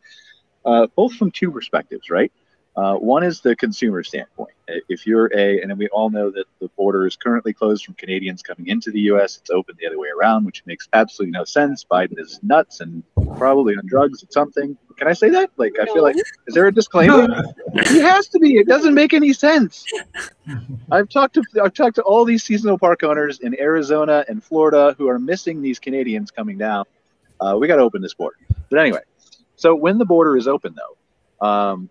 uh, 0.65 0.87
both 0.95 1.13
from 1.13 1.31
two 1.31 1.49
perspectives, 1.49 2.09
right? 2.09 2.31
Uh, 2.75 2.95
one 2.95 3.23
is 3.23 3.41
the 3.41 3.55
consumer 3.55 4.03
standpoint. 4.03 4.53
If 4.87 5.05
you're 5.05 5.29
a, 5.35 5.61
and 5.61 5.75
we 5.77 5.87
all 5.89 6.09
know 6.09 6.29
that 6.29 6.45
the 6.61 6.69
border 6.77 7.07
is 7.07 7.15
currently 7.15 7.51
closed 7.51 7.83
from 7.83 7.95
Canadians 7.95 8.41
coming 8.41 8.67
into 8.67 8.91
the 8.91 9.01
U.S., 9.01 9.37
it's 9.37 9.49
open 9.49 9.75
the 9.79 9.87
other 9.87 9.99
way 9.99 10.07
around, 10.17 10.45
which 10.45 10.63
makes 10.65 10.87
absolutely 10.93 11.31
no 11.31 11.43
sense. 11.43 11.83
Biden 11.83 12.17
is 12.19 12.39
nuts 12.43 12.79
and 12.79 13.03
probably 13.35 13.75
on 13.75 13.85
drugs 13.85 14.23
or 14.23 14.27
something. 14.29 14.77
Can 14.97 15.07
I 15.07 15.13
say 15.13 15.29
that? 15.29 15.49
Like, 15.57 15.73
I 15.81 15.85
feel 15.85 16.03
like, 16.03 16.15
is 16.15 16.53
there 16.53 16.67
a 16.67 16.73
disclaimer? 16.73 17.43
he 17.87 17.99
has 17.99 18.27
to 18.29 18.39
be. 18.39 18.57
It 18.57 18.67
doesn't 18.67 18.93
make 18.93 19.13
any 19.13 19.33
sense. 19.33 19.85
I've 20.91 21.09
talked 21.09 21.35
to 21.35 21.43
I've 21.63 21.73
talked 21.73 21.95
to 21.95 22.03
all 22.03 22.25
these 22.25 22.43
seasonal 22.43 22.77
park 22.77 23.03
owners 23.03 23.39
in 23.39 23.59
Arizona 23.59 24.25
and 24.27 24.43
Florida 24.43 24.95
who 24.97 25.07
are 25.07 25.19
missing 25.19 25.61
these 25.61 25.79
Canadians 25.79 26.31
coming 26.31 26.57
down. 26.57 26.85
Uh, 27.39 27.57
we 27.59 27.67
got 27.67 27.77
to 27.77 27.81
open 27.81 28.01
this 28.01 28.13
border. 28.13 28.37
But 28.69 28.79
anyway, 28.79 29.01
so 29.55 29.75
when 29.75 29.97
the 29.97 30.05
border 30.05 30.37
is 30.37 30.47
open, 30.47 30.75
though, 30.75 31.45
um, 31.45 31.89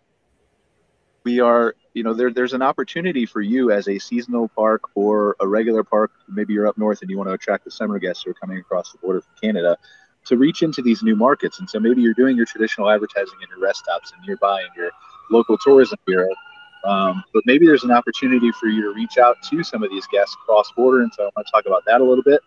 we 1.24 1.40
are 1.40 1.74
you 1.94 2.02
know 2.02 2.14
there, 2.14 2.32
there's 2.32 2.52
an 2.52 2.62
opportunity 2.62 3.26
for 3.26 3.40
you 3.40 3.72
as 3.72 3.88
a 3.88 3.98
seasonal 3.98 4.48
park 4.48 4.82
or 4.94 5.36
a 5.40 5.46
regular 5.46 5.82
park. 5.82 6.12
Maybe 6.28 6.54
you're 6.54 6.66
up 6.66 6.78
north 6.78 7.02
and 7.02 7.10
you 7.10 7.16
want 7.16 7.28
to 7.28 7.34
attract 7.34 7.64
the 7.64 7.70
summer 7.70 7.98
guests 7.98 8.22
who 8.24 8.30
are 8.30 8.34
coming 8.34 8.58
across 8.58 8.92
the 8.92 8.98
border 8.98 9.20
from 9.20 9.32
canada 9.42 9.76
to 10.26 10.36
reach 10.36 10.62
into 10.62 10.82
these 10.82 11.02
new 11.02 11.16
markets. 11.16 11.58
And 11.58 11.68
so 11.68 11.80
maybe 11.80 12.02
you're 12.02 12.14
doing 12.14 12.36
your 12.36 12.46
traditional 12.46 12.90
advertising 12.90 13.38
in 13.42 13.48
your 13.48 13.60
rest 13.60 13.80
stops 13.80 14.12
and 14.12 14.24
nearby 14.26 14.60
in 14.60 14.68
your 14.76 14.90
local 15.30 15.56
tourism 15.58 15.98
bureau. 16.06 16.32
Um, 16.84 17.24
but 17.34 17.42
maybe 17.46 17.66
there's 17.66 17.82
an 17.82 17.90
opportunity 17.90 18.52
for 18.52 18.66
you 18.66 18.82
to 18.82 18.90
reach 18.90 19.18
out 19.18 19.36
to 19.50 19.64
some 19.64 19.82
of 19.82 19.90
these 19.90 20.06
guests 20.12 20.36
cross 20.46 20.70
border 20.76 21.02
and 21.02 21.12
so 21.12 21.24
i 21.24 21.30
want 21.34 21.46
to 21.46 21.50
talk 21.50 21.66
about 21.66 21.84
that 21.86 22.00
a 22.00 22.04
little 22.04 22.22
bit. 22.22 22.40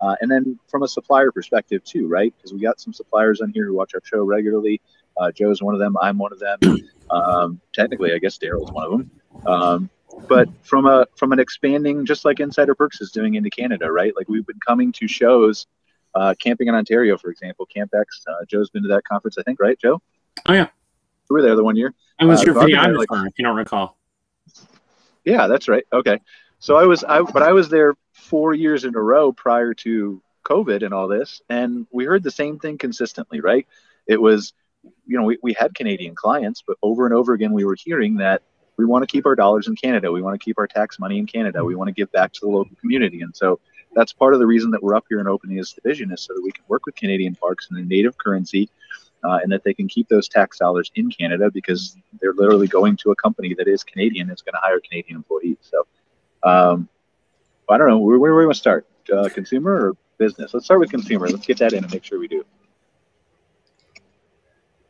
Uh, 0.00 0.14
and 0.20 0.30
then 0.30 0.58
from 0.68 0.82
a 0.82 0.88
supplier 0.88 1.32
perspective 1.32 1.82
too 1.84 2.06
right? 2.06 2.32
Because 2.36 2.52
we 2.52 2.60
got 2.60 2.80
some 2.80 2.92
suppliers 2.92 3.40
on 3.40 3.50
here 3.50 3.66
who 3.66 3.74
watch 3.74 3.94
our 3.94 4.00
show 4.04 4.22
regularly 4.22 4.80
uh, 5.16 5.30
Joe's 5.32 5.62
one 5.62 5.74
of 5.74 5.80
them. 5.80 5.96
I'm 6.00 6.18
one 6.18 6.32
of 6.32 6.38
them. 6.38 6.58
Um, 7.10 7.60
technically, 7.74 8.14
I 8.14 8.18
guess 8.18 8.38
Daryl's 8.38 8.72
one 8.72 8.84
of 8.86 8.90
them. 8.90 9.10
Um, 9.46 9.90
but 10.28 10.48
from 10.64 10.86
a 10.86 11.06
from 11.16 11.32
an 11.32 11.38
expanding, 11.38 12.06
just 12.06 12.24
like 12.24 12.40
Insider 12.40 12.74
Perks 12.74 13.00
is 13.00 13.10
doing 13.10 13.34
into 13.34 13.50
Canada, 13.50 13.90
right? 13.90 14.14
Like 14.16 14.28
we've 14.28 14.46
been 14.46 14.60
coming 14.66 14.92
to 14.92 15.08
shows, 15.08 15.66
uh, 16.14 16.34
camping 16.38 16.68
in 16.68 16.74
Ontario, 16.74 17.16
for 17.18 17.30
example, 17.30 17.66
Camp 17.66 17.92
X. 17.94 18.22
Uh, 18.26 18.44
Joe's 18.46 18.70
been 18.70 18.82
to 18.82 18.88
that 18.88 19.04
conference, 19.04 19.38
I 19.38 19.42
think, 19.42 19.60
right, 19.60 19.78
Joe? 19.78 20.00
Oh 20.46 20.52
yeah, 20.52 20.68
we 21.28 21.34
were 21.34 21.42
there 21.42 21.56
the 21.56 21.64
one 21.64 21.76
year. 21.76 21.94
I 22.18 22.24
was 22.24 22.40
uh, 22.40 22.44
your 22.46 22.54
videographer, 22.54 23.06
like, 23.10 23.28
if 23.28 23.38
you 23.38 23.44
don't 23.44 23.56
recall. 23.56 23.98
Yeah, 25.24 25.46
that's 25.46 25.68
right. 25.68 25.84
Okay, 25.92 26.18
so 26.58 26.76
I 26.76 26.84
was, 26.84 27.04
I 27.04 27.22
but 27.22 27.42
I 27.42 27.52
was 27.52 27.68
there 27.68 27.94
four 28.12 28.54
years 28.54 28.84
in 28.84 28.94
a 28.94 29.00
row 29.00 29.32
prior 29.32 29.74
to 29.74 30.22
COVID 30.44 30.84
and 30.84 30.92
all 30.92 31.08
this, 31.08 31.42
and 31.48 31.86
we 31.90 32.04
heard 32.04 32.22
the 32.22 32.30
same 32.30 32.58
thing 32.58 32.78
consistently, 32.78 33.40
right? 33.40 33.66
It 34.06 34.20
was 34.20 34.52
you 35.06 35.18
know, 35.18 35.24
we, 35.24 35.38
we 35.42 35.54
had 35.58 35.74
Canadian 35.74 36.14
clients, 36.14 36.62
but 36.66 36.76
over 36.82 37.06
and 37.06 37.14
over 37.14 37.32
again, 37.32 37.52
we 37.52 37.64
were 37.64 37.76
hearing 37.76 38.16
that 38.16 38.42
we 38.76 38.84
want 38.84 39.02
to 39.02 39.06
keep 39.06 39.26
our 39.26 39.34
dollars 39.34 39.68
in 39.68 39.76
Canada. 39.76 40.10
We 40.10 40.22
want 40.22 40.38
to 40.38 40.44
keep 40.44 40.58
our 40.58 40.66
tax 40.66 40.98
money 40.98 41.18
in 41.18 41.26
Canada. 41.26 41.64
We 41.64 41.74
want 41.74 41.88
to 41.88 41.92
give 41.92 42.10
back 42.12 42.32
to 42.32 42.40
the 42.42 42.48
local 42.48 42.74
community. 42.76 43.20
And 43.20 43.34
so 43.36 43.60
that's 43.94 44.12
part 44.12 44.34
of 44.34 44.40
the 44.40 44.46
reason 44.46 44.70
that 44.70 44.82
we're 44.82 44.94
up 44.94 45.04
here 45.08 45.18
and 45.18 45.28
opening 45.28 45.56
this 45.56 45.72
division 45.72 46.10
is 46.12 46.22
so 46.22 46.34
that 46.34 46.42
we 46.42 46.50
can 46.52 46.64
work 46.68 46.86
with 46.86 46.94
Canadian 46.94 47.34
parks 47.34 47.68
in 47.70 47.76
a 47.76 47.82
native 47.82 48.16
currency 48.16 48.70
uh, 49.24 49.38
and 49.42 49.52
that 49.52 49.62
they 49.64 49.74
can 49.74 49.88
keep 49.88 50.08
those 50.08 50.28
tax 50.28 50.58
dollars 50.58 50.90
in 50.94 51.10
Canada 51.10 51.50
because 51.50 51.96
they're 52.20 52.32
literally 52.32 52.66
going 52.66 52.96
to 52.96 53.10
a 53.10 53.16
company 53.16 53.54
that 53.54 53.68
is 53.68 53.84
Canadian 53.84 54.26
that's 54.26 54.42
going 54.42 54.54
to 54.54 54.60
hire 54.62 54.80
Canadian 54.80 55.16
employees. 55.16 55.58
So 55.60 55.86
um, 56.42 56.88
I 57.68 57.78
don't 57.78 57.88
know. 57.88 57.98
Where, 57.98 58.18
where 58.18 58.32
do 58.32 58.36
we 58.36 58.46
want 58.46 58.54
to 58.54 58.60
start? 58.60 58.86
Uh, 59.12 59.28
consumer 59.28 59.88
or 59.88 59.96
business? 60.18 60.54
Let's 60.54 60.66
start 60.66 60.80
with 60.80 60.90
consumer. 60.90 61.28
Let's 61.28 61.46
get 61.46 61.58
that 61.58 61.72
in 61.72 61.84
and 61.84 61.92
make 61.92 62.04
sure 62.04 62.18
we 62.18 62.28
do. 62.28 62.44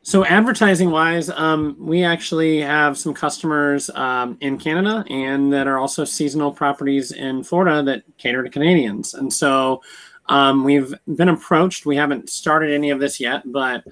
So 0.05 0.25
advertising 0.25 0.91
wise, 0.91 1.31
um, 1.31 1.77
we 1.79 2.03
actually 2.03 2.61
have 2.61 2.99
some 2.99 3.15
customers 3.15 3.89
um, 3.91 4.37
in 4.41 4.59
Canada 4.59 5.05
and 5.09 5.53
that 5.53 5.69
are 5.69 5.79
also 5.79 6.05
seasonal 6.05 6.53
properties 6.53 7.13
in 7.13 7.45
Florida 7.45 7.85
that 7.85 8.03
cater 8.19 8.43
to 8.43 8.51
Canadians. 8.51 9.15
And 9.15 9.33
so 9.33 9.81
um, 10.29 10.65
we've 10.65 10.93
been 11.15 11.29
approached. 11.29 11.87
We 11.87 11.95
haven't 11.95 12.31
started 12.31 12.73
any 12.73 12.91
of 12.91 12.99
this 12.99 13.21
yet, 13.21 13.43
but 13.47 13.85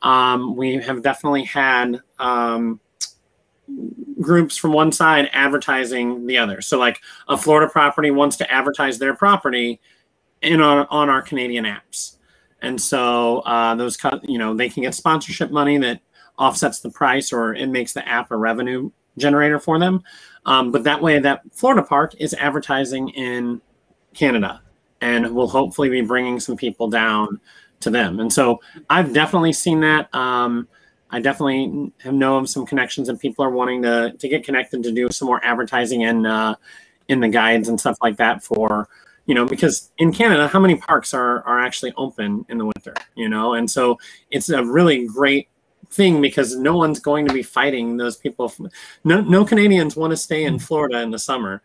um, 0.00 0.56
we 0.56 0.76
have 0.76 1.02
definitely 1.02 1.44
had 1.44 2.00
um, 2.18 2.80
groups 4.22 4.56
from 4.56 4.72
one 4.72 4.90
side 4.90 5.28
advertising 5.34 6.26
the 6.26 6.38
other. 6.38 6.62
So 6.62 6.78
like 6.78 6.98
a 7.28 7.36
Florida 7.36 7.70
property 7.70 8.10
wants 8.10 8.36
to 8.36 8.50
advertise 8.50 8.98
their 8.98 9.14
property 9.14 9.80
in 10.40 10.62
on, 10.62 10.86
on 10.88 11.10
our 11.10 11.20
Canadian 11.20 11.66
apps. 11.66 12.17
And 12.62 12.80
so 12.80 13.40
uh, 13.40 13.74
those, 13.74 13.96
you 14.22 14.38
know, 14.38 14.54
they 14.54 14.68
can 14.68 14.82
get 14.82 14.94
sponsorship 14.94 15.50
money 15.50 15.78
that 15.78 16.00
offsets 16.38 16.80
the 16.80 16.90
price 16.90 17.32
or 17.32 17.54
it 17.54 17.68
makes 17.68 17.92
the 17.92 18.06
app 18.08 18.30
a 18.30 18.36
revenue 18.36 18.90
generator 19.16 19.58
for 19.58 19.78
them. 19.78 20.02
Um, 20.46 20.72
but 20.72 20.84
that 20.84 21.02
way, 21.02 21.18
that 21.18 21.42
Florida 21.52 21.82
park 21.82 22.14
is 22.18 22.34
advertising 22.34 23.10
in 23.10 23.60
Canada 24.14 24.62
and 25.00 25.34
will 25.34 25.48
hopefully 25.48 25.88
be 25.88 26.00
bringing 26.00 26.40
some 26.40 26.56
people 26.56 26.88
down 26.88 27.40
to 27.80 27.90
them. 27.90 28.18
And 28.18 28.32
so 28.32 28.60
I've 28.90 29.12
definitely 29.12 29.52
seen 29.52 29.80
that. 29.80 30.12
Um, 30.14 30.66
I 31.10 31.20
definitely 31.20 31.92
have 32.02 32.14
know 32.14 32.38
of 32.38 32.48
some 32.48 32.66
connections 32.66 33.08
and 33.08 33.18
people 33.18 33.44
are 33.44 33.50
wanting 33.50 33.82
to, 33.82 34.14
to 34.18 34.28
get 34.28 34.44
connected 34.44 34.82
to 34.82 34.92
do 34.92 35.08
some 35.10 35.26
more 35.26 35.44
advertising 35.44 36.02
in, 36.02 36.26
uh, 36.26 36.54
in 37.08 37.20
the 37.20 37.28
guides 37.28 37.68
and 37.68 37.80
stuff 37.80 37.96
like 38.02 38.16
that 38.16 38.42
for 38.42 38.88
you 39.28 39.34
know, 39.34 39.44
because 39.44 39.92
in 39.98 40.10
Canada, 40.10 40.48
how 40.48 40.58
many 40.58 40.74
parks 40.74 41.12
are 41.12 41.44
are 41.44 41.60
actually 41.60 41.92
open 41.98 42.46
in 42.48 42.56
the 42.56 42.64
winter? 42.64 42.94
You 43.14 43.28
know, 43.28 43.52
and 43.52 43.70
so 43.70 43.98
it's 44.30 44.48
a 44.48 44.64
really 44.64 45.06
great 45.06 45.50
thing 45.90 46.22
because 46.22 46.56
no 46.56 46.76
one's 46.76 46.98
going 46.98 47.26
to 47.26 47.34
be 47.34 47.42
fighting 47.42 47.98
those 47.98 48.16
people. 48.16 48.48
From, 48.48 48.70
no, 49.04 49.20
no 49.20 49.44
Canadians 49.44 49.96
want 49.96 50.12
to 50.12 50.16
stay 50.16 50.44
in 50.44 50.58
Florida 50.58 51.02
in 51.02 51.10
the 51.10 51.18
summer, 51.18 51.60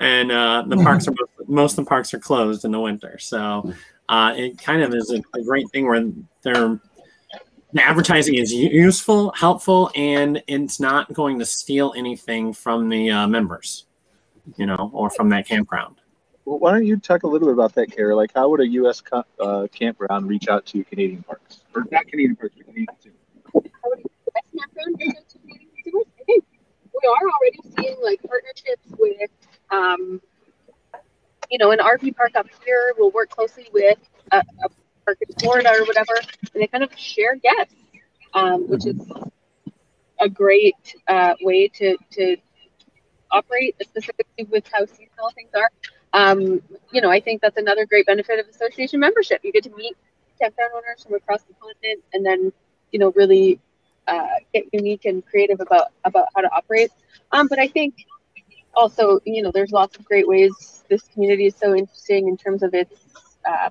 and 0.00 0.32
uh, 0.32 0.64
the 0.66 0.78
parks 0.78 1.06
are 1.06 1.14
most 1.46 1.78
of 1.78 1.84
the 1.84 1.88
parks 1.88 2.14
are 2.14 2.18
closed 2.18 2.64
in 2.64 2.72
the 2.72 2.80
winter. 2.80 3.18
So 3.18 3.70
uh, 4.08 4.32
it 4.34 4.56
kind 4.56 4.82
of 4.82 4.94
is 4.94 5.10
a, 5.10 5.22
a 5.38 5.42
great 5.44 5.68
thing 5.70 5.86
where 5.86 6.10
they're 6.40 6.80
the 7.74 7.86
advertising 7.86 8.36
is 8.36 8.52
useful, 8.52 9.32
helpful, 9.32 9.90
and 9.94 10.42
it's 10.46 10.80
not 10.80 11.12
going 11.12 11.38
to 11.38 11.46
steal 11.46 11.92
anything 11.94 12.54
from 12.54 12.88
the 12.88 13.10
uh, 13.10 13.26
members, 13.26 13.86
you 14.56 14.66
know, 14.66 14.90
or 14.94 15.08
from 15.10 15.28
that 15.30 15.46
campground. 15.46 16.01
Why 16.44 16.72
don't 16.72 16.86
you 16.86 16.96
talk 16.96 17.22
a 17.22 17.26
little 17.26 17.46
bit 17.48 17.54
about 17.54 17.74
that, 17.76 17.92
Kara? 17.94 18.16
Like, 18.16 18.32
how 18.34 18.48
would 18.48 18.60
a 18.60 18.66
U.S. 18.66 19.00
Co- 19.00 19.24
uh, 19.38 19.68
campground 19.72 20.28
reach 20.28 20.48
out 20.48 20.66
to 20.66 20.82
Canadian 20.84 21.22
parks, 21.22 21.60
or 21.74 21.84
not 21.90 22.06
Canadian 22.08 22.34
parks, 22.36 22.56
but 22.56 22.64
Canadian 22.74 22.88
U.S. 23.54 24.42
campground 24.58 25.16
out 25.16 25.28
to 25.28 25.38
Canadian? 25.38 25.68
I 25.86 26.24
think 26.24 26.44
we 26.84 27.08
are 27.08 27.28
already 27.30 27.60
seeing 27.76 28.02
like 28.02 28.20
partnerships 28.22 28.88
with, 28.98 29.30
um, 29.70 30.20
you 31.50 31.58
know, 31.58 31.70
an 31.70 31.78
RV 31.78 32.16
park 32.16 32.32
up 32.34 32.46
here 32.64 32.92
We'll 32.98 33.10
work 33.12 33.30
closely 33.30 33.68
with 33.72 33.98
a, 34.32 34.38
a 34.38 34.68
park 35.04 35.18
in 35.20 35.34
Florida 35.38 35.70
or 35.78 35.84
whatever, 35.84 36.14
and 36.54 36.62
they 36.62 36.66
kind 36.66 36.82
of 36.82 36.96
share 36.98 37.36
guests, 37.36 37.74
um, 38.34 38.68
which 38.68 38.86
is 38.86 39.00
a 40.20 40.28
great 40.28 40.94
uh, 41.06 41.34
way 41.40 41.68
to 41.68 41.96
to 42.12 42.36
operate, 43.30 43.76
specifically 43.80 44.44
with 44.50 44.64
how 44.72 44.84
seasonal 44.86 45.30
things 45.36 45.50
are 45.54 45.70
um, 46.12 46.62
you 46.92 47.00
know, 47.00 47.10
I 47.10 47.20
think 47.20 47.40
that's 47.40 47.56
another 47.56 47.86
great 47.86 48.06
benefit 48.06 48.38
of 48.38 48.48
association 48.48 49.00
membership. 49.00 49.40
You 49.42 49.52
get 49.52 49.64
to 49.64 49.74
meet 49.74 49.96
campground 50.40 50.72
owners 50.74 51.04
from 51.04 51.14
across 51.14 51.42
the 51.42 51.54
continent, 51.54 52.04
and 52.12 52.24
then 52.24 52.52
you 52.90 52.98
know 52.98 53.12
really 53.16 53.60
uh, 54.06 54.26
get 54.52 54.64
unique 54.72 55.04
and 55.04 55.24
creative 55.26 55.60
about 55.60 55.88
about 56.04 56.26
how 56.34 56.42
to 56.42 56.50
operate. 56.52 56.90
Um, 57.32 57.48
but 57.48 57.58
I 57.58 57.68
think 57.68 57.94
also, 58.74 59.20
you 59.24 59.42
know, 59.42 59.50
there's 59.52 59.72
lots 59.72 59.96
of 59.98 60.04
great 60.04 60.26
ways 60.26 60.84
this 60.88 61.02
community 61.08 61.46
is 61.46 61.56
so 61.56 61.74
interesting 61.74 62.28
in 62.28 62.36
terms 62.36 62.62
of 62.62 62.74
its, 62.74 62.94
um, 63.48 63.70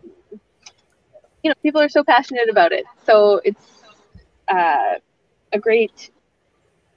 you 1.43 1.49
know, 1.49 1.55
people 1.61 1.81
are 1.81 1.89
so 1.89 2.03
passionate 2.03 2.49
about 2.49 2.71
it. 2.71 2.85
So 3.05 3.41
it's 3.43 3.83
uh, 4.47 4.95
a 5.53 5.59
great 5.59 6.11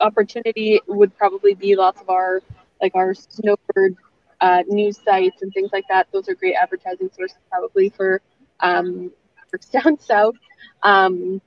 opportunity 0.00 0.80
would 0.86 1.16
probably 1.16 1.54
be 1.54 1.76
lots 1.76 2.00
of 2.00 2.10
our 2.10 2.42
like 2.80 2.94
our 2.94 3.14
snowbird 3.14 3.96
uh, 4.44 4.62
news 4.68 5.00
sites 5.02 5.40
and 5.40 5.50
things 5.54 5.70
like 5.72 5.86
that. 5.88 6.06
Those 6.12 6.28
are 6.28 6.34
great 6.34 6.54
advertising 6.54 7.10
sources 7.16 7.38
probably 7.50 7.88
for 7.88 8.20
um, 8.60 9.10
down 9.72 9.98
south. 9.98 10.34
Um, 10.82 11.40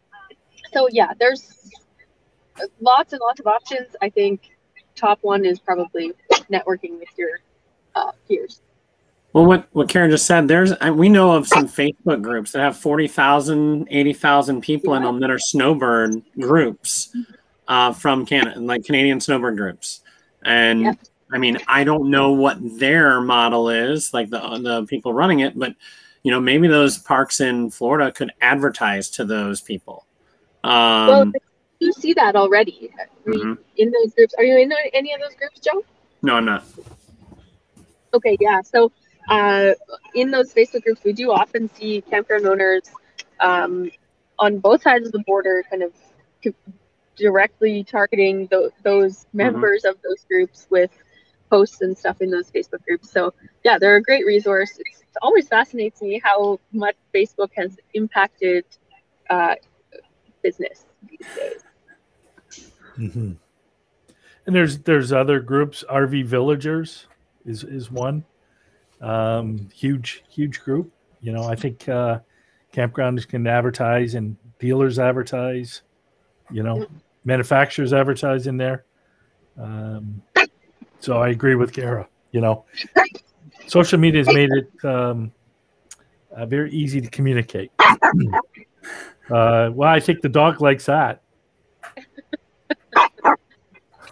so 0.73 0.87
yeah, 0.91 1.13
there's 1.19 1.71
lots 2.81 3.13
and 3.13 3.21
lots 3.21 3.39
of 3.39 3.45
options. 3.45 3.95
I 4.01 4.09
think 4.09 4.57
top 4.95 5.19
one 5.21 5.45
is 5.45 5.59
probably 5.59 6.13
networking 6.51 6.97
with 6.97 7.09
your 7.17 7.39
uh, 7.95 8.11
peers. 8.27 8.61
Well, 9.31 9.45
what, 9.45 9.67
what 9.73 9.89
Karen 9.89 10.09
just 10.09 10.25
said, 10.25 10.47
there's 10.47 10.73
we 10.93 11.07
know 11.07 11.33
of 11.33 11.47
some 11.47 11.67
Facebook 11.67 12.23
groups 12.23 12.53
that 12.53 12.61
have 12.61 12.77
40,000, 12.77 13.87
80,000 13.91 14.61
people 14.61 14.93
yeah. 14.93 14.97
in 14.97 15.03
them 15.03 15.19
that 15.19 15.29
are 15.29 15.37
snowbird 15.37 16.23
groups 16.39 17.15
uh, 17.67 17.93
from 17.93 18.25
Canada, 18.25 18.59
like 18.59 18.85
Canadian 18.85 19.19
snowbird 19.19 19.55
groups. 19.55 20.01
And. 20.43 20.97
I 21.31 21.37
mean, 21.37 21.57
I 21.67 21.83
don't 21.83 22.09
know 22.09 22.31
what 22.31 22.57
their 22.79 23.19
model 23.21 23.69
is, 23.69 24.13
like 24.13 24.29
the 24.29 24.39
the 24.39 24.85
people 24.85 25.13
running 25.13 25.41
it, 25.41 25.57
but 25.57 25.75
you 26.23 26.31
know, 26.31 26.39
maybe 26.39 26.67
those 26.67 26.97
parks 26.97 27.39
in 27.39 27.69
Florida 27.69 28.11
could 28.11 28.31
advertise 28.41 29.09
to 29.11 29.25
those 29.25 29.61
people. 29.61 30.05
Um, 30.63 31.07
well, 31.07 31.31
you 31.79 31.93
see 31.93 32.13
that 32.13 32.35
already 32.35 32.91
mm-hmm. 33.25 33.53
in 33.77 33.91
those 33.91 34.13
groups. 34.13 34.33
Are 34.37 34.43
you 34.43 34.57
in 34.57 34.73
any 34.93 35.13
of 35.13 35.21
those 35.21 35.35
groups, 35.35 35.59
Joe? 35.59 35.83
No, 36.21 36.35
I'm 36.35 36.45
not. 36.45 36.65
Okay, 38.13 38.37
yeah. 38.39 38.61
So 38.61 38.91
uh, 39.29 39.71
in 40.15 40.31
those 40.31 40.53
Facebook 40.53 40.83
groups, 40.83 41.03
we 41.03 41.13
do 41.13 41.31
often 41.31 41.69
see 41.75 42.01
campground 42.01 42.45
owners 42.47 42.83
um, 43.39 43.91
on 44.39 44.59
both 44.59 44.81
sides 44.81 45.05
of 45.05 45.11
the 45.11 45.23
border, 45.27 45.63
kind 45.69 45.83
of 45.83 45.93
directly 47.15 47.83
targeting 47.83 48.47
th- 48.47 48.71
those 48.83 49.19
mm-hmm. 49.19 49.37
members 49.37 49.83
mm-hmm. 49.83 49.95
of 49.95 50.01
those 50.01 50.25
groups 50.27 50.67
with 50.69 50.91
posts 51.49 51.81
and 51.81 51.97
stuff 51.97 52.21
in 52.21 52.29
those 52.29 52.51
Facebook 52.51 52.83
groups. 52.85 53.11
So 53.11 53.33
yeah, 53.63 53.77
they're 53.79 53.95
a 53.95 54.01
great 54.01 54.25
resource. 54.25 54.71
It's, 54.79 55.01
it 55.01 55.07
always 55.21 55.47
fascinates 55.47 56.01
me 56.01 56.21
how 56.23 56.59
much 56.71 56.95
Facebook 57.13 57.49
has 57.55 57.77
impacted 57.93 58.65
uh, 59.29 59.55
business 60.41 60.85
these 61.09 61.27
days. 61.35 61.63
Mm-hmm. 62.97 63.33
And 64.45 64.55
there's 64.55 64.79
there's 64.79 65.11
other 65.11 65.39
groups. 65.39 65.83
RV 65.89 66.25
Villagers 66.25 67.07
is 67.45 67.63
is 67.63 67.91
one 67.91 68.23
um, 69.01 69.69
huge 69.73 70.23
huge 70.29 70.61
group. 70.61 70.91
You 71.19 71.33
know, 71.33 71.43
I 71.43 71.55
think 71.55 71.87
uh, 71.89 72.19
campgrounders 72.73 73.27
can 73.27 73.45
advertise 73.45 74.15
and 74.15 74.37
dealers 74.59 74.99
advertise. 74.99 75.81
You 76.49 76.63
know, 76.63 76.87
manufacturers 77.25 77.91
advertise 77.91 78.47
in 78.47 78.57
there. 78.57 78.85
Um, 79.59 80.21
so 80.99 81.17
I 81.17 81.29
agree 81.29 81.55
with 81.55 81.73
Kara. 81.73 82.07
You 82.31 82.41
know, 82.41 82.65
social 83.67 83.99
media 83.99 84.23
has 84.23 84.33
made 84.33 84.49
it 84.51 84.85
um, 84.85 85.31
uh, 86.35 86.45
very 86.45 86.71
easy 86.71 87.01
to 87.01 87.09
communicate. 87.09 87.71
uh, 87.79 87.89
well, 89.29 89.83
I 89.83 89.99
think 89.99 90.21
the 90.21 90.29
dog 90.29 90.61
likes 90.61 90.85
that. 90.85 91.21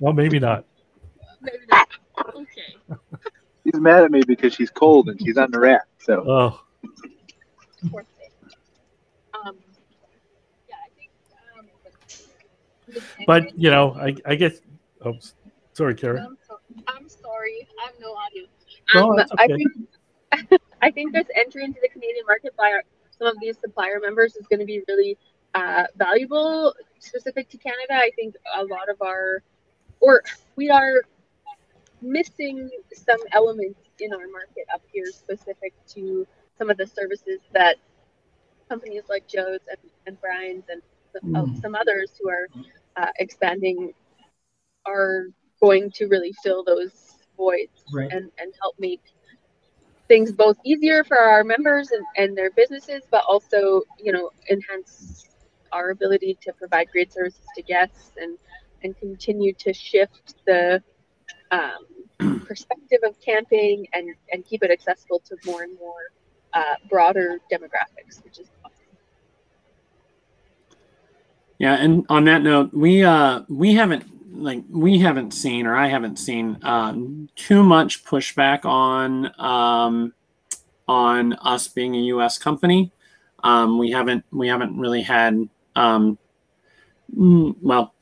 well, 0.00 0.12
maybe 0.12 0.38
not. 0.38 0.64
Maybe 1.42 1.58
not. 1.70 1.88
Okay. 2.34 2.74
She's 3.64 3.80
mad 3.80 4.04
at 4.04 4.10
me 4.10 4.22
because 4.26 4.54
she's 4.54 4.70
cold 4.70 5.08
and 5.08 5.20
she's 5.20 5.36
on 5.36 5.50
the 5.50 5.58
rack. 5.58 5.86
So. 5.98 6.24
Oh. 6.26 6.60
Um, 7.82 8.04
um, 9.46 9.56
but 13.26 13.58
you 13.58 13.70
know, 13.70 13.94
I, 13.94 14.14
I 14.26 14.34
guess. 14.36 14.60
Oh, 15.04 15.18
Sorry, 15.74 15.94
Kara. 15.94 16.24
I'm, 16.24 16.38
so, 16.46 16.58
I'm 16.86 17.08
sorry. 17.08 17.66
I 17.82 17.86
have 17.86 17.94
no 18.00 18.14
audio. 18.14 18.44
Um, 18.94 19.18
okay. 19.18 19.26
I 19.38 19.46
think 19.46 20.60
I 20.82 20.90
think 20.90 21.12
this 21.12 21.26
entry 21.34 21.64
into 21.64 21.80
the 21.82 21.88
Canadian 21.88 22.24
market 22.26 22.56
by 22.56 22.70
our, 22.70 22.82
some 23.18 23.26
of 23.26 23.34
these 23.40 23.56
supplier 23.58 24.00
members 24.00 24.36
is 24.36 24.46
going 24.46 24.60
to 24.60 24.66
be 24.66 24.82
really 24.88 25.18
uh, 25.54 25.84
valuable, 25.96 26.74
specific 26.98 27.48
to 27.50 27.58
Canada. 27.58 27.94
I 27.94 28.10
think 28.16 28.34
a 28.56 28.64
lot 28.64 28.88
of 28.88 29.00
our, 29.00 29.42
or 30.00 30.22
we 30.56 30.70
are 30.70 31.02
missing 32.02 32.70
some 32.92 33.20
elements 33.32 33.80
in 33.98 34.12
our 34.12 34.28
market 34.28 34.66
up 34.72 34.82
here 34.92 35.06
specific 35.06 35.72
to 35.88 36.26
some 36.58 36.70
of 36.70 36.76
the 36.76 36.86
services 36.86 37.40
that 37.52 37.76
companies 38.68 39.04
like 39.08 39.26
Joe's 39.26 39.60
and, 39.68 39.78
and 40.06 40.20
Brian's 40.20 40.64
and 40.68 40.82
some, 41.12 41.34
uh, 41.34 41.44
mm. 41.44 41.62
some 41.62 41.74
others 41.74 42.12
who 42.20 42.28
are 42.28 42.48
uh, 42.96 43.10
expanding 43.18 43.92
are 44.86 45.28
going 45.64 45.90
to 45.90 46.06
really 46.06 46.32
fill 46.42 46.62
those 46.62 46.92
voids 47.36 47.84
right. 47.92 48.12
and, 48.12 48.30
and 48.38 48.52
help 48.60 48.74
make 48.78 49.00
things 50.08 50.30
both 50.30 50.56
easier 50.64 51.02
for 51.02 51.18
our 51.18 51.42
members 51.42 51.90
and, 51.90 52.04
and 52.16 52.36
their 52.36 52.50
businesses, 52.50 53.02
but 53.10 53.22
also, 53.26 53.82
you 53.98 54.12
know, 54.12 54.30
enhance 54.50 55.26
our 55.72 55.90
ability 55.90 56.36
to 56.42 56.52
provide 56.52 56.86
great 56.92 57.10
services 57.12 57.46
to 57.56 57.62
guests 57.62 58.12
and, 58.18 58.36
and 58.82 58.96
continue 58.98 59.54
to 59.54 59.72
shift 59.72 60.34
the 60.46 60.82
um, 61.50 62.40
perspective 62.46 62.98
of 63.04 63.18
camping 63.20 63.86
and, 63.94 64.14
and 64.30 64.44
keep 64.44 64.62
it 64.62 64.70
accessible 64.70 65.20
to 65.20 65.34
more 65.46 65.62
and 65.62 65.76
more 65.78 66.02
uh, 66.52 66.74
broader 66.90 67.38
demographics, 67.50 68.22
which 68.22 68.38
is 68.38 68.48
awesome. 68.64 68.74
Yeah, 71.58 71.74
and 71.76 72.04
on 72.10 72.24
that 72.24 72.42
note, 72.42 72.74
we 72.74 73.04
uh, 73.04 73.40
we 73.48 73.74
haven't 73.74 74.04
like 74.34 74.64
we 74.68 74.98
haven't 74.98 75.32
seen 75.32 75.66
or 75.66 75.76
I 75.76 75.86
haven't 75.86 76.18
seen 76.18 76.58
um, 76.62 77.28
too 77.36 77.62
much 77.62 78.04
pushback 78.04 78.64
on 78.64 79.32
um, 79.40 80.12
on 80.88 81.34
us 81.34 81.68
being 81.68 81.94
a 81.94 82.00
U.S. 82.00 82.38
company. 82.38 82.92
Um, 83.42 83.78
we 83.78 83.90
haven't 83.90 84.24
we 84.30 84.48
haven't 84.48 84.78
really 84.78 85.02
had 85.02 85.48
um, 85.76 86.18
mm, 87.16 87.54
well 87.60 87.94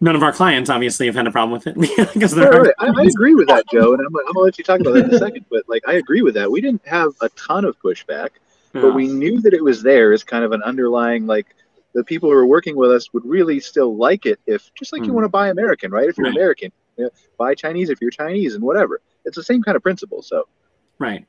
none 0.00 0.16
of 0.16 0.22
our 0.22 0.32
clients 0.32 0.70
obviously 0.70 1.06
have 1.06 1.14
had 1.14 1.26
a 1.26 1.30
problem 1.30 1.52
with 1.52 1.66
it 1.66 1.74
because 2.14 2.32
they're 2.32 2.50
right, 2.50 2.72
right. 2.80 2.96
I, 2.96 3.02
I, 3.02 3.04
agree 3.04 3.34
with 3.34 3.48
that 3.48 3.64
joe 3.70 3.92
and 3.92 4.00
I'm, 4.00 4.16
I'm, 4.16 4.32
gonna 4.32 4.40
let 4.40 4.58
you 4.58 4.64
talk 4.64 4.80
about 4.80 4.94
that 4.94 5.04
in 5.04 5.14
a 5.14 5.18
second 5.18 5.44
but 5.50 5.68
like 5.68 5.82
i 5.86 5.94
agree 5.94 6.22
with 6.22 6.34
that 6.34 6.50
we 6.50 6.60
didn't 6.60 6.86
have 6.86 7.12
a 7.20 7.28
ton 7.30 7.64
of 7.64 7.78
pushback 7.80 8.30
yeah. 8.74 8.80
but 8.80 8.94
we 8.94 9.08
knew 9.08 9.40
that 9.42 9.52
it 9.52 9.62
was 9.62 9.82
there 9.82 10.12
as 10.12 10.24
kind 10.24 10.44
of 10.44 10.52
an 10.52 10.62
underlying 10.62 11.26
like 11.26 11.54
the 11.94 12.04
people 12.04 12.28
who 12.30 12.36
are 12.36 12.46
working 12.46 12.76
with 12.76 12.90
us 12.90 13.12
would 13.12 13.24
really 13.24 13.60
still 13.60 13.96
like 13.96 14.26
it 14.26 14.38
if 14.46 14.72
just 14.74 14.92
like 14.92 15.02
mm. 15.02 15.06
you 15.06 15.10
hmm. 15.10 15.16
want 15.16 15.24
to 15.24 15.30
buy 15.30 15.48
American, 15.48 15.90
right? 15.90 16.08
If 16.08 16.16
you're 16.16 16.26
right. 16.26 16.36
American, 16.36 16.72
you 16.96 17.04
know, 17.04 17.10
buy 17.38 17.54
Chinese 17.54 17.90
if 17.90 18.00
you're 18.00 18.10
Chinese 18.10 18.54
and 18.54 18.62
whatever. 18.62 19.00
It's 19.24 19.36
the 19.36 19.42
same 19.42 19.62
kind 19.62 19.76
of 19.76 19.82
principle. 19.82 20.22
So, 20.22 20.48
right. 20.98 21.26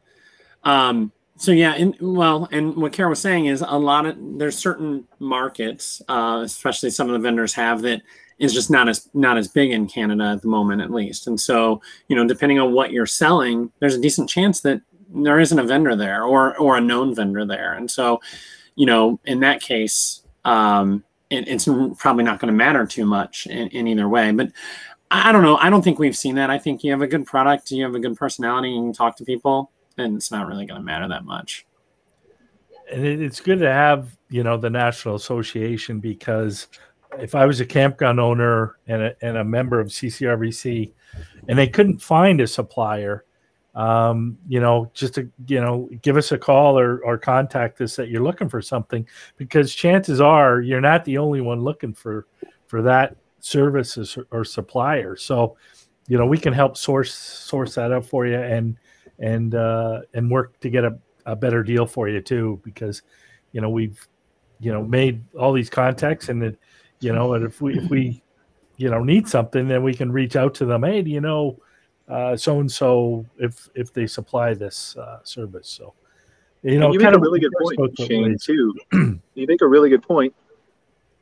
Um, 0.64 1.12
so 1.38 1.51
yeah, 1.51 1.74
and 1.74 1.95
well, 1.99 2.47
and 2.51 2.76
what 2.76 2.93
Kara 2.93 3.09
was 3.09 3.20
saying 3.20 3.47
is 3.47 3.64
a 3.68 3.80
lot 3.80 4.05
of 4.05 4.16
there's 4.38 4.57
certain 4.57 5.07
markets, 5.18 5.99
uh, 6.07 6.41
especially 6.43 6.91
some 6.91 7.07
of 7.07 7.14
the 7.14 7.20
vendors 7.20 7.53
have 7.55 7.82
that 7.82 8.03
is 8.38 8.53
just 8.53 8.70
not 8.70 8.88
as 8.88 9.09
not 9.16 9.38
as 9.38 9.47
big 9.47 9.72
in 9.72 9.88
Canada 9.88 10.26
at 10.26 10.43
the 10.43 10.47
moment, 10.47 10.82
at 10.82 10.91
least. 10.91 11.26
And 11.26 11.39
so, 11.39 11.82
you 12.07 12.16
know, 12.16 12.28
depending 12.28 12.59
on 12.59 12.74
what 12.74 12.91
you're 12.91 13.07
selling, 13.07 13.72
there's 13.80 13.95
a 13.95 14.01
decent 14.01 14.30
chance 14.30 14.62
that 14.62 14.82
there 15.14 15.39
isn't 15.39 15.57
a 15.57 15.64
vendor 15.64 15.95
there 15.95 16.24
or 16.24 16.55
or 16.57 16.78
a 16.78 16.82
known 16.82 17.16
vendor 17.16 17.45
there. 17.45 17.74
And 17.74 17.89
so, 17.89 18.22
you 18.76 18.86
know, 18.86 19.20
in 19.26 19.39
that 19.39 19.62
case, 19.62 20.20
um, 20.45 21.03
it, 21.29 21.47
it's 21.47 21.67
probably 21.97 22.23
not 22.23 22.39
going 22.39 22.51
to 22.51 22.57
matter 22.57 22.85
too 22.85 23.05
much 23.05 23.47
in, 23.47 23.67
in, 23.69 23.87
either 23.87 24.07
way. 24.09 24.31
But 24.31 24.51
I 25.09 25.31
don't 25.31 25.43
know. 25.43 25.57
I 25.57 25.69
don't 25.69 25.81
think 25.81 25.99
we've 25.99 26.15
seen 26.15 26.35
that. 26.35 26.49
I 26.49 26.57
think 26.57 26.83
you 26.83 26.91
have 26.91 27.01
a 27.01 27.07
good 27.07 27.25
product, 27.25 27.71
you 27.71 27.83
have 27.83 27.95
a 27.95 27.99
good 27.99 28.15
personality, 28.15 28.69
you 28.69 28.81
can 28.81 28.93
talk 28.93 29.17
to 29.17 29.25
people, 29.25 29.71
and 29.97 30.15
it's 30.15 30.31
not 30.31 30.47
really 30.47 30.65
going 30.65 30.79
to 30.79 30.85
matter 30.85 31.07
that 31.07 31.25
much. 31.25 31.65
And 32.91 33.05
it's 33.05 33.39
good 33.39 33.59
to 33.59 33.71
have, 33.71 34.17
you 34.29 34.43
know, 34.43 34.57
the 34.57 34.69
National 34.69 35.15
Association 35.15 35.99
because 35.99 36.67
if 37.19 37.35
I 37.35 37.45
was 37.45 37.59
a 37.59 37.65
campground 37.65 38.19
owner 38.19 38.77
and 38.87 39.01
a, 39.01 39.15
and 39.21 39.37
a 39.37 39.43
member 39.43 39.79
of 39.79 39.87
CCRVC 39.87 40.91
and 41.47 41.57
they 41.57 41.67
couldn't 41.67 41.99
find 41.99 42.41
a 42.41 42.47
supplier, 42.47 43.25
um, 43.74 44.38
you 44.47 44.59
know, 44.59 44.91
just 44.93 45.15
to, 45.15 45.30
you 45.47 45.61
know, 45.61 45.89
give 46.01 46.17
us 46.17 46.32
a 46.32 46.38
call 46.38 46.78
or, 46.78 46.99
or 47.05 47.17
contact 47.17 47.80
us 47.82 47.95
that 47.95 48.09
you're 48.09 48.24
looking 48.24 48.49
for 48.49 48.61
something 48.61 49.07
because 49.38 49.74
chances 49.74 50.19
are 50.19 50.61
you're 50.61 50.82
not 50.82 51.05
the 51.05 51.17
only 51.17 51.41
one 51.41 51.61
looking 51.61 51.93
for, 51.93 52.28
for 52.67 52.82
that 52.82 53.15
service 53.39 53.97
or, 53.97 54.28
or 54.32 54.43
supplier. 54.43 55.15
So, 55.15 55.55
you 56.07 56.17
know, 56.17 56.26
we 56.26 56.38
can 56.38 56.53
help 56.53 56.76
source, 56.76 57.13
source 57.13 57.76
that 57.76 57.91
up 57.91 58.03
for 58.03 58.26
you 58.26 58.38
and, 58.38 58.76
and, 59.19 59.55
uh, 59.55 60.01
and 60.13 60.30
work 60.30 60.59
to 60.59 60.69
get 60.69 60.84
a, 60.84 60.97
a 61.26 61.36
better 61.36 61.63
deal 61.63 61.86
for 61.86 62.09
you 62.09 62.19
too, 62.19 62.59
because, 62.63 63.03
you 63.53 63.61
know, 63.61 63.69
we've, 63.69 64.05
you 64.59 64.72
know, 64.74 64.84
made 64.84 65.24
all 65.36 65.53
these 65.53 65.69
contacts 65.69 66.30
and 66.30 66.43
it, 66.43 66.59
you 66.99 67.13
know, 67.13 67.34
and 67.34 67.45
if 67.45 67.61
we, 67.61 67.78
if 67.78 67.89
we, 67.89 68.22
you 68.78 68.89
know, 68.89 69.03
need 69.03 69.28
something, 69.28 69.67
then 69.67 69.84
we 69.84 69.93
can 69.93 70.11
reach 70.11 70.36
out 70.36 70.53
to 70.55 70.65
them. 70.65 70.84
Hey, 70.84 71.01
do 71.01 71.09
you 71.09 71.22
know, 71.22 71.57
so 72.36 72.59
and 72.59 72.72
so 72.72 73.26
if 73.38 73.70
if 73.76 73.93
they 73.93 74.07
supply 74.07 74.53
this 74.53 74.95
uh, 74.97 75.20
service. 75.24 75.70
So 75.70 75.93
you 76.64 76.78
know, 76.78 76.91
you 76.91 76.99
make 76.99 77.14
a 77.14 77.20
really 77.20 77.39
good 77.39 77.53
point, 77.59 77.97
Shane. 77.97 78.38
Too, 78.38 78.76
you 79.34 79.47
make 79.47 79.62
a 79.62 79.68
really 79.68 79.89
good 79.89 80.03
point. 80.03 80.34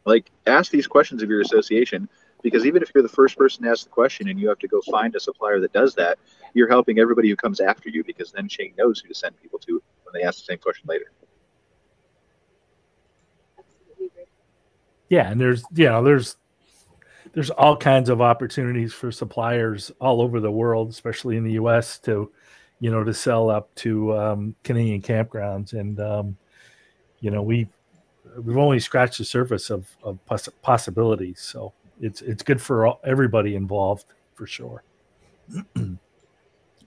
Like, 0.06 0.32
ask 0.48 0.72
these 0.72 0.88
questions 0.88 1.22
of 1.24 1.30
your 1.30 1.42
association. 1.42 2.10
Because 2.42 2.66
even 2.66 2.82
if 2.82 2.92
you're 2.96 3.04
the 3.04 3.10
first 3.10 3.38
person 3.38 3.64
to 3.64 3.70
ask 3.70 3.84
the 3.84 3.90
question 3.90 4.30
and 4.30 4.40
you 4.40 4.48
have 4.48 4.60
to 4.60 4.68
go 4.68 4.80
find 4.90 5.14
a 5.16 5.20
supplier 5.20 5.60
that 5.60 5.74
does 5.74 5.94
that, 5.96 6.18
you're 6.54 6.70
helping 6.70 6.98
everybody 6.98 7.30
who 7.30 7.36
comes 7.36 7.60
after 7.60 7.90
you 7.90 8.04
because 8.04 8.32
then 8.32 8.48
Shane 8.48 8.74
knows 8.78 9.02
who 9.02 9.10
to 9.10 9.14
send 9.14 9.40
people 9.42 9.60
to 9.60 9.84
when 10.04 10.14
they 10.14 10.26
ask 10.26 10.40
the 10.40 10.46
same 10.46 10.58
question 10.58 10.86
later. 10.88 11.12
Yeah, 15.10 15.30
and 15.30 15.42
there's 15.42 15.64
you 15.74 15.86
know 15.86 16.04
there's 16.04 16.38
there's 17.34 17.49
all 17.49 17.77
kinds 17.77 18.09
of 18.09 18.21
opportunities 18.21 18.93
for 18.93 19.11
suppliers 19.11 19.91
all 19.99 20.21
over 20.21 20.39
the 20.39 20.51
world, 20.51 20.89
especially 20.89 21.38
in 21.38 21.43
the 21.43 21.53
U.S. 21.53 21.99
to 21.99 22.32
you 22.80 22.91
know 22.91 23.03
to 23.03 23.13
sell 23.13 23.49
up 23.49 23.73
to 23.75 24.17
um, 24.17 24.55
Canadian 24.63 25.01
campgrounds, 25.01 25.73
and 25.73 25.99
um, 25.99 26.38
you 27.19 27.32
know 27.32 27.41
we 27.41 27.67
we've 28.41 28.57
only 28.57 28.80
scratched 28.80 29.17
the 29.17 29.25
surface 29.25 29.69
of, 29.69 29.88
of 30.03 30.23
poss- 30.25 30.49
possibilities. 30.61 31.41
So 31.41 31.73
it's 32.01 32.21
it's 32.21 32.43
good 32.43 32.61
for 32.61 32.88
all, 32.88 33.01
everybody 33.03 33.55
involved 33.55 34.05
for 34.36 34.47
sure. 34.47 34.84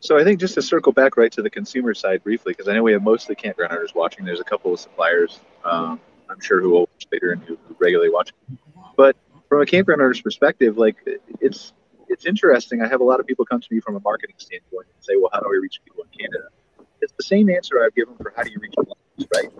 so 0.01 0.19
I 0.19 0.25
think 0.25 0.41
just 0.41 0.55
to 0.55 0.63
circle 0.63 0.93
back 0.93 1.17
right 1.17 1.33
to 1.33 1.43
the 1.43 1.51
consumer 1.51 1.95
side 1.95 2.23
briefly, 2.23 2.53
because 2.53 2.69
I 2.69 2.75
know 2.75 2.83
we 2.83 2.93
have 2.93 3.03
most 3.03 3.25
of 3.25 3.29
the 3.29 3.37
campground 3.37 3.73
owners 3.73 3.95
watching. 3.95 4.25
There's 4.25 4.41
a 4.41 4.45
couple 4.45 4.73
of 4.73 4.81
suppliers 4.81 5.41
um, 5.65 6.01
I'm 6.33 6.41
sure 6.41 6.61
who 6.61 6.71
will 6.71 6.81
watch 6.81 7.07
later 7.13 7.33
and 7.33 7.43
who 7.43 7.59
regularly 7.79 8.11
watch. 8.11 8.33
But 8.97 9.17
from 9.53 9.61
a 9.61 9.67
campground 9.67 10.01
owner's 10.01 10.23
perspective, 10.23 10.79
like 10.79 10.97
it's 11.43 11.75
it's 12.09 12.25
interesting. 12.25 12.81
I 12.81 12.89
have 12.89 13.03
a 13.03 13.05
lot 13.05 13.21
of 13.21 13.27
people 13.27 13.45
come 13.45 13.61
to 13.61 13.69
me 13.71 13.81
from 13.81 13.97
a 13.97 14.01
marketing 14.01 14.37
standpoint 14.39 14.87
and 14.95 15.05
say, 15.05 15.13
"Well, 15.15 15.29
how 15.31 15.41
do 15.41 15.47
I 15.47 15.59
reach 15.61 15.79
people 15.85 16.05
in 16.05 16.19
Canada?" 16.19 16.49
It's 17.03 17.13
the 17.19 17.23
same 17.23 17.51
answer 17.51 17.85
I've 17.85 17.95
given 17.95 18.17
for 18.17 18.33
how 18.35 18.45
do 18.45 18.51
you 18.51 18.59
reach 18.59 18.73
people, 18.79 18.97
right? 19.35 19.51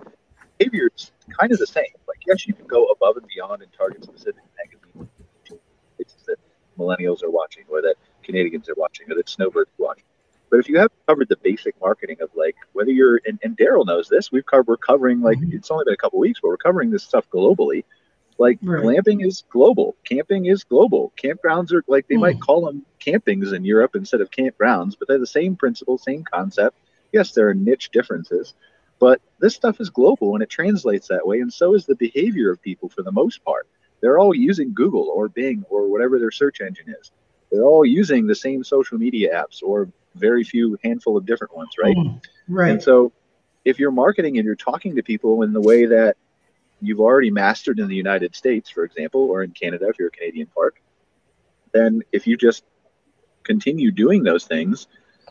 Behavior 0.57 0.89
is 0.95 1.11
kind 1.39 1.51
of 1.51 1.59
the 1.59 1.67
same. 1.67 1.93
Like, 2.07 2.17
yes, 2.25 2.47
you 2.47 2.55
can 2.55 2.65
go 2.65 2.85
above 2.85 3.17
and 3.17 3.27
beyond 3.27 3.61
and 3.61 3.71
target 3.71 4.03
specific 4.03 4.41
magazines, 4.57 5.11
that 6.25 6.37
millennials 6.79 7.21
are 7.21 7.29
watching, 7.29 7.65
or 7.69 7.83
that 7.83 7.93
Canadians 8.23 8.69
are 8.69 8.75
watching, 8.75 9.11
or 9.11 9.15
that 9.15 9.29
snowbirds 9.29 9.69
are 9.79 9.83
watching. 9.83 10.05
But 10.49 10.59
if 10.59 10.69
you 10.69 10.79
have 10.79 10.89
covered 11.05 11.29
the 11.29 11.37
basic 11.37 11.79
marketing 11.79 12.17
of 12.19 12.31
like 12.33 12.55
whether 12.71 12.89
you're 12.89 13.21
and, 13.27 13.37
and 13.43 13.55
Daryl 13.55 13.85
knows 13.85 14.09
this, 14.09 14.31
we've 14.31 14.45
covered 14.47 14.67
we're 14.69 14.77
covering 14.77 15.21
like 15.21 15.37
mm-hmm. 15.37 15.55
it's 15.55 15.69
only 15.69 15.85
been 15.85 15.93
a 15.93 15.97
couple 15.97 16.17
weeks, 16.17 16.39
but 16.41 16.47
we're 16.47 16.57
covering 16.57 16.89
this 16.89 17.03
stuff 17.03 17.29
globally. 17.29 17.83
Like 18.37 18.59
right. 18.61 18.83
glamping 18.83 19.25
is 19.25 19.43
global, 19.49 19.95
camping 20.03 20.45
is 20.45 20.63
global. 20.63 21.13
Campgrounds 21.21 21.71
are 21.71 21.83
like 21.87 22.07
they 22.07 22.15
mm. 22.15 22.21
might 22.21 22.41
call 22.41 22.65
them 22.65 22.85
campings 22.99 23.53
in 23.53 23.65
Europe 23.65 23.95
instead 23.95 24.21
of 24.21 24.31
campgrounds, 24.31 24.95
but 24.97 25.07
they're 25.07 25.19
the 25.19 25.27
same 25.27 25.55
principle, 25.55 25.97
same 25.97 26.23
concept. 26.23 26.77
Yes, 27.11 27.31
there 27.31 27.47
are 27.49 27.53
niche 27.53 27.89
differences, 27.91 28.53
but 28.99 29.21
this 29.39 29.55
stuff 29.55 29.79
is 29.79 29.89
global 29.89 30.33
and 30.33 30.43
it 30.43 30.49
translates 30.49 31.07
that 31.09 31.25
way, 31.25 31.39
and 31.39 31.53
so 31.53 31.75
is 31.75 31.85
the 31.85 31.95
behavior 31.95 32.51
of 32.51 32.61
people 32.61 32.89
for 32.89 33.03
the 33.03 33.11
most 33.11 33.43
part. 33.43 33.67
They're 34.01 34.19
all 34.19 34.35
using 34.35 34.73
Google 34.73 35.09
or 35.15 35.29
Bing 35.29 35.63
or 35.69 35.87
whatever 35.87 36.19
their 36.19 36.31
search 36.31 36.59
engine 36.59 36.93
is. 36.99 37.11
They're 37.51 37.63
all 37.63 37.85
using 37.85 38.27
the 38.27 38.35
same 38.35 38.63
social 38.63 38.97
media 38.97 39.33
apps 39.33 39.61
or 39.63 39.89
very 40.15 40.43
few 40.43 40.77
handful 40.83 41.15
of 41.17 41.25
different 41.25 41.55
ones, 41.55 41.69
right? 41.81 41.95
Mm, 41.95 42.21
right. 42.49 42.71
And 42.71 42.83
so 42.83 43.13
if 43.63 43.79
you're 43.79 43.91
marketing 43.91 44.37
and 44.37 44.45
you're 44.45 44.55
talking 44.55 44.95
to 44.95 45.03
people 45.03 45.43
in 45.43 45.53
the 45.53 45.61
way 45.61 45.85
that 45.85 46.17
you've 46.87 46.99
already 46.99 47.31
mastered 47.31 47.79
in 47.79 47.87
the 47.87 47.95
United 47.95 48.35
States, 48.35 48.69
for 48.69 48.83
example, 48.83 49.21
or 49.21 49.43
in 49.43 49.51
Canada 49.51 49.87
if 49.89 49.99
you're 49.99 50.09
a 50.09 50.11
Canadian 50.11 50.47
park, 50.47 50.81
then 51.73 52.01
if 52.11 52.27
you 52.27 52.37
just 52.37 52.63
continue 53.43 53.91
doing 53.91 54.23
those 54.23 54.45
things 54.45 54.87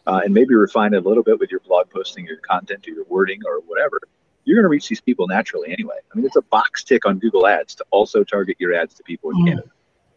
uh, 0.06 0.20
and 0.24 0.34
maybe 0.34 0.54
refine 0.54 0.94
it 0.94 1.04
a 1.04 1.08
little 1.08 1.22
bit 1.22 1.38
with 1.38 1.50
your 1.50 1.60
blog 1.60 1.88
posting, 1.90 2.26
your 2.26 2.38
content, 2.38 2.86
or 2.86 2.90
your 2.90 3.04
wording, 3.04 3.40
or 3.46 3.60
whatever, 3.66 4.00
you're 4.44 4.56
going 4.56 4.64
to 4.64 4.68
reach 4.68 4.88
these 4.88 5.00
people 5.00 5.26
naturally 5.28 5.70
anyway. 5.72 5.96
I 6.12 6.16
mean, 6.16 6.26
it's 6.26 6.36
a 6.36 6.42
box 6.42 6.82
tick 6.82 7.06
on 7.06 7.18
Google 7.18 7.46
Ads 7.46 7.76
to 7.76 7.84
also 7.90 8.24
target 8.24 8.56
your 8.58 8.74
ads 8.74 8.94
to 8.94 9.02
people 9.04 9.30
in 9.30 9.36
mm. 9.36 9.48
Canada 9.48 9.68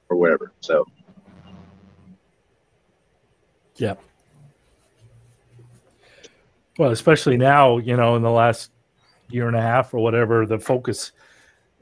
or 0.10 0.18
wherever. 0.18 0.52
So, 0.62 0.86
yeah. 3.76 3.96
Well, 6.78 6.92
especially 6.92 7.38
now, 7.38 7.78
you 7.78 7.96
know, 7.96 8.16
in 8.16 8.22
the 8.22 8.32
last 8.32 8.72
year 9.30 9.48
and 9.48 9.56
a 9.56 9.62
half 9.62 9.94
or 9.94 10.00
whatever, 10.00 10.46
the 10.46 10.60
focus 10.60 11.12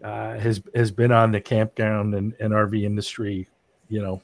uh, 0.04 0.38
has 0.38 0.62
has 0.76 0.92
been 0.92 1.12
on 1.12 1.32
the 1.32 1.40
campground 1.40 2.14
and, 2.14 2.34
and 2.40 2.54
RV 2.54 2.84
industry, 2.84 3.48
you 3.88 4.02
know, 4.02 4.22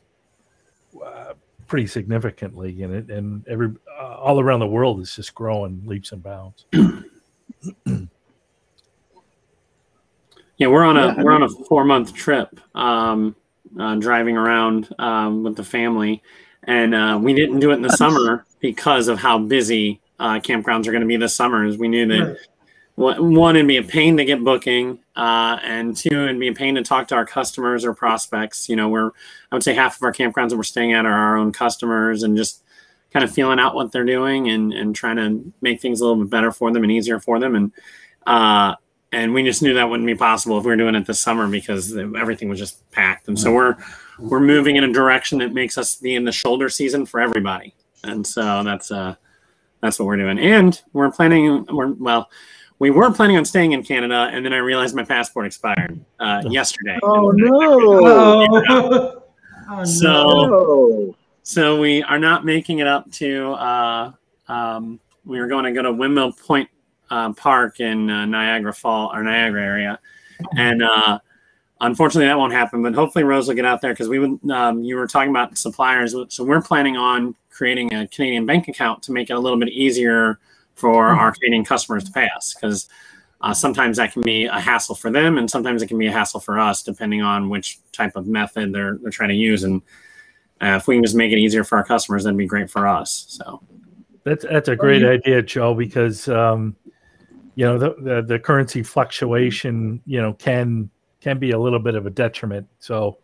uh, 1.03 1.33
pretty 1.67 1.87
significantly, 1.87 2.83
and 2.83 2.93
it 2.93 3.09
and 3.09 3.47
every 3.47 3.71
uh, 3.99 4.15
all 4.15 4.41
around 4.41 4.59
the 4.59 4.67
world 4.67 4.99
is 4.99 5.15
just 5.15 5.33
growing 5.33 5.81
leaps 5.85 6.11
and 6.11 6.21
bounds. 6.21 6.65
yeah, 10.57 10.67
we're 10.67 10.83
on 10.83 10.97
a 10.97 11.07
yeah, 11.07 11.23
we're 11.23 11.31
on 11.31 11.43
a 11.43 11.49
four 11.49 11.85
month 11.85 12.13
trip, 12.13 12.59
um, 12.75 13.35
uh, 13.79 13.95
driving 13.95 14.35
around 14.35 14.93
um, 14.99 15.43
with 15.43 15.55
the 15.55 15.63
family, 15.63 16.21
and 16.63 16.93
uh, 16.93 17.17
we 17.21 17.33
didn't 17.33 17.59
do 17.59 17.71
it 17.71 17.75
in 17.75 17.81
the 17.81 17.95
summer 17.95 18.45
because 18.59 19.07
of 19.07 19.17
how 19.17 19.39
busy 19.39 20.01
uh, 20.19 20.39
campgrounds 20.39 20.87
are 20.87 20.91
going 20.91 21.01
to 21.01 21.07
be 21.07 21.15
this 21.15 21.33
summer. 21.33 21.65
As 21.65 21.77
we 21.77 21.87
knew 21.87 22.05
that 22.07 22.27
right. 22.27 22.37
One, 22.99 23.55
it'd 23.55 23.67
be 23.67 23.77
a 23.77 23.83
pain 23.83 24.17
to 24.17 24.25
get 24.25 24.43
booking, 24.43 24.99
uh, 25.15 25.57
and 25.63 25.95
two, 25.95 26.09
it'd 26.11 26.39
be 26.39 26.49
a 26.49 26.53
pain 26.53 26.75
to 26.75 26.83
talk 26.83 27.07
to 27.07 27.15
our 27.15 27.25
customers 27.25 27.85
or 27.85 27.93
prospects. 27.93 28.67
You 28.67 28.75
know, 28.75 28.89
we're 28.89 29.11
I 29.51 29.55
would 29.55 29.63
say 29.63 29.73
half 29.73 29.95
of 29.95 30.03
our 30.03 30.11
campgrounds 30.11 30.49
that 30.49 30.57
we're 30.57 30.63
staying 30.63 30.93
at 30.93 31.05
are 31.05 31.13
our 31.13 31.37
own 31.37 31.53
customers, 31.53 32.23
and 32.23 32.35
just 32.35 32.63
kind 33.11 33.23
of 33.23 33.31
feeling 33.31 33.59
out 33.59 33.73
what 33.73 33.91
they're 33.91 34.05
doing 34.05 34.49
and 34.49 34.73
and 34.73 34.93
trying 34.95 35.15
to 35.15 35.53
make 35.61 35.79
things 35.81 36.01
a 36.01 36.05
little 36.05 36.21
bit 36.21 36.29
better 36.29 36.51
for 36.51 36.71
them 36.73 36.83
and 36.83 36.91
easier 36.91 37.19
for 37.19 37.39
them. 37.39 37.55
And 37.55 37.71
uh, 38.27 38.75
and 39.13 39.33
we 39.33 39.43
just 39.43 39.61
knew 39.61 39.73
that 39.75 39.89
wouldn't 39.89 40.07
be 40.07 40.15
possible 40.15 40.57
if 40.57 40.65
we 40.65 40.71
were 40.71 40.75
doing 40.75 40.95
it 40.95 41.05
this 41.05 41.21
summer 41.21 41.47
because 41.47 41.95
everything 41.95 42.49
was 42.49 42.59
just 42.59 42.89
packed. 42.91 43.29
And 43.29 43.39
so 43.39 43.53
we're 43.53 43.77
we're 44.19 44.41
moving 44.41 44.75
in 44.75 44.83
a 44.83 44.91
direction 44.91 45.39
that 45.39 45.53
makes 45.53 45.77
us 45.77 45.95
be 45.95 46.15
in 46.15 46.25
the 46.25 46.33
shoulder 46.33 46.67
season 46.67 47.05
for 47.05 47.21
everybody. 47.21 47.75
And 48.03 48.27
so 48.27 48.63
that's 48.63 48.91
uh 48.91 49.15
that's 49.81 49.99
what 49.99 50.05
we're 50.05 50.17
doing. 50.17 50.39
And 50.39 50.81
we're 50.91 51.11
planning, 51.11 51.65
we're, 51.69 51.93
well, 51.93 52.29
we 52.79 52.91
were 52.91 53.11
planning 53.11 53.37
on 53.37 53.43
staying 53.43 53.73
in 53.73 53.83
Canada, 53.83 54.29
and 54.31 54.43
then 54.43 54.53
I 54.53 54.57
realized 54.57 54.95
my 54.95 55.03
passport 55.03 55.45
expired 55.45 55.99
uh, 56.19 56.43
yesterday. 56.49 56.97
Oh 57.03 57.31
no! 57.31 59.21
oh, 59.69 59.83
so, 59.83 61.15
so 61.43 61.79
we 61.79 62.01
are 62.03 62.17
not 62.17 62.45
making 62.45 62.79
it 62.79 62.87
up 62.87 63.11
to. 63.13 63.51
Uh, 63.51 64.11
um, 64.47 64.99
we 65.25 65.39
were 65.39 65.47
going 65.47 65.65
to 65.65 65.73
go 65.73 65.81
to 65.81 65.91
Windmill 65.91 66.31
Point 66.31 66.69
uh, 67.09 67.33
Park 67.33 67.81
in 67.81 68.09
uh, 68.09 68.25
Niagara 68.25 68.73
Fall 68.73 69.11
or 69.13 69.23
Niagara 69.23 69.61
area, 69.61 69.99
and 70.55 70.81
uh, 70.81 71.19
unfortunately 71.81 72.27
that 72.27 72.37
won't 72.37 72.53
happen. 72.53 72.81
But 72.81 72.95
hopefully 72.95 73.25
Rose 73.25 73.49
will 73.49 73.55
get 73.55 73.65
out 73.65 73.81
there 73.81 73.91
because 73.91 74.07
we 74.07 74.19
would. 74.19 74.49
Um, 74.49 74.83
you 74.83 74.95
were 74.95 75.05
talking 75.05 75.31
about 75.31 75.57
suppliers, 75.57 76.15
so 76.29 76.45
we're 76.45 76.61
planning 76.61 76.95
on 76.95 77.35
creating 77.49 77.93
a 77.93 78.07
Canadian 78.07 78.45
bank 78.45 78.69
account 78.69 79.03
to 79.03 79.11
make 79.11 79.29
it 79.29 79.33
a 79.33 79.39
little 79.39 79.59
bit 79.59 79.67
easier 79.67 80.39
for 80.79 81.09
mm-hmm. 81.09 81.19
our 81.19 81.31
Canadian 81.31 81.65
customers 81.65 82.03
to 82.05 82.11
pay 82.11 82.29
us 82.35 82.53
because 82.53 82.87
uh, 83.41 83.53
sometimes 83.53 83.97
that 83.97 84.11
can 84.11 84.21
be 84.21 84.45
a 84.45 84.59
hassle 84.59 84.95
for 84.95 85.11
them 85.11 85.37
and 85.37 85.49
sometimes 85.49 85.81
it 85.81 85.87
can 85.87 85.97
be 85.97 86.07
a 86.07 86.11
hassle 86.11 86.39
for 86.39 86.59
us 86.59 86.83
depending 86.83 87.21
on 87.21 87.49
which 87.49 87.79
type 87.91 88.15
of 88.15 88.27
method 88.27 88.73
they're, 88.73 88.97
they're 89.01 89.11
trying 89.11 89.29
to 89.29 89.35
use 89.35 89.63
and 89.63 89.81
uh, 90.61 90.75
if 90.75 90.87
we 90.87 90.95
can 90.95 91.03
just 91.03 91.15
make 91.15 91.31
it 91.31 91.37
easier 91.37 91.63
for 91.63 91.77
our 91.77 91.83
customers 91.83 92.23
that'd 92.23 92.37
be 92.37 92.45
great 92.45 92.69
for 92.69 92.87
us 92.87 93.25
so. 93.29 93.61
That's 94.25 94.43
that's 94.43 94.67
a 94.67 94.75
great 94.75 95.03
idea 95.03 95.41
joe 95.41 95.73
because 95.73 96.27
um, 96.27 96.75
you 97.55 97.65
know 97.65 97.77
the, 97.77 97.95
the, 98.01 98.21
the 98.21 98.39
currency 98.39 98.83
fluctuation 98.83 100.01
you 100.05 100.21
know 100.21 100.33
can 100.33 100.89
can 101.21 101.39
be 101.39 101.51
a 101.51 101.59
little 101.59 101.79
bit 101.79 101.95
of 101.95 102.05
a 102.05 102.09
detriment 102.09 102.67
so 102.79 103.17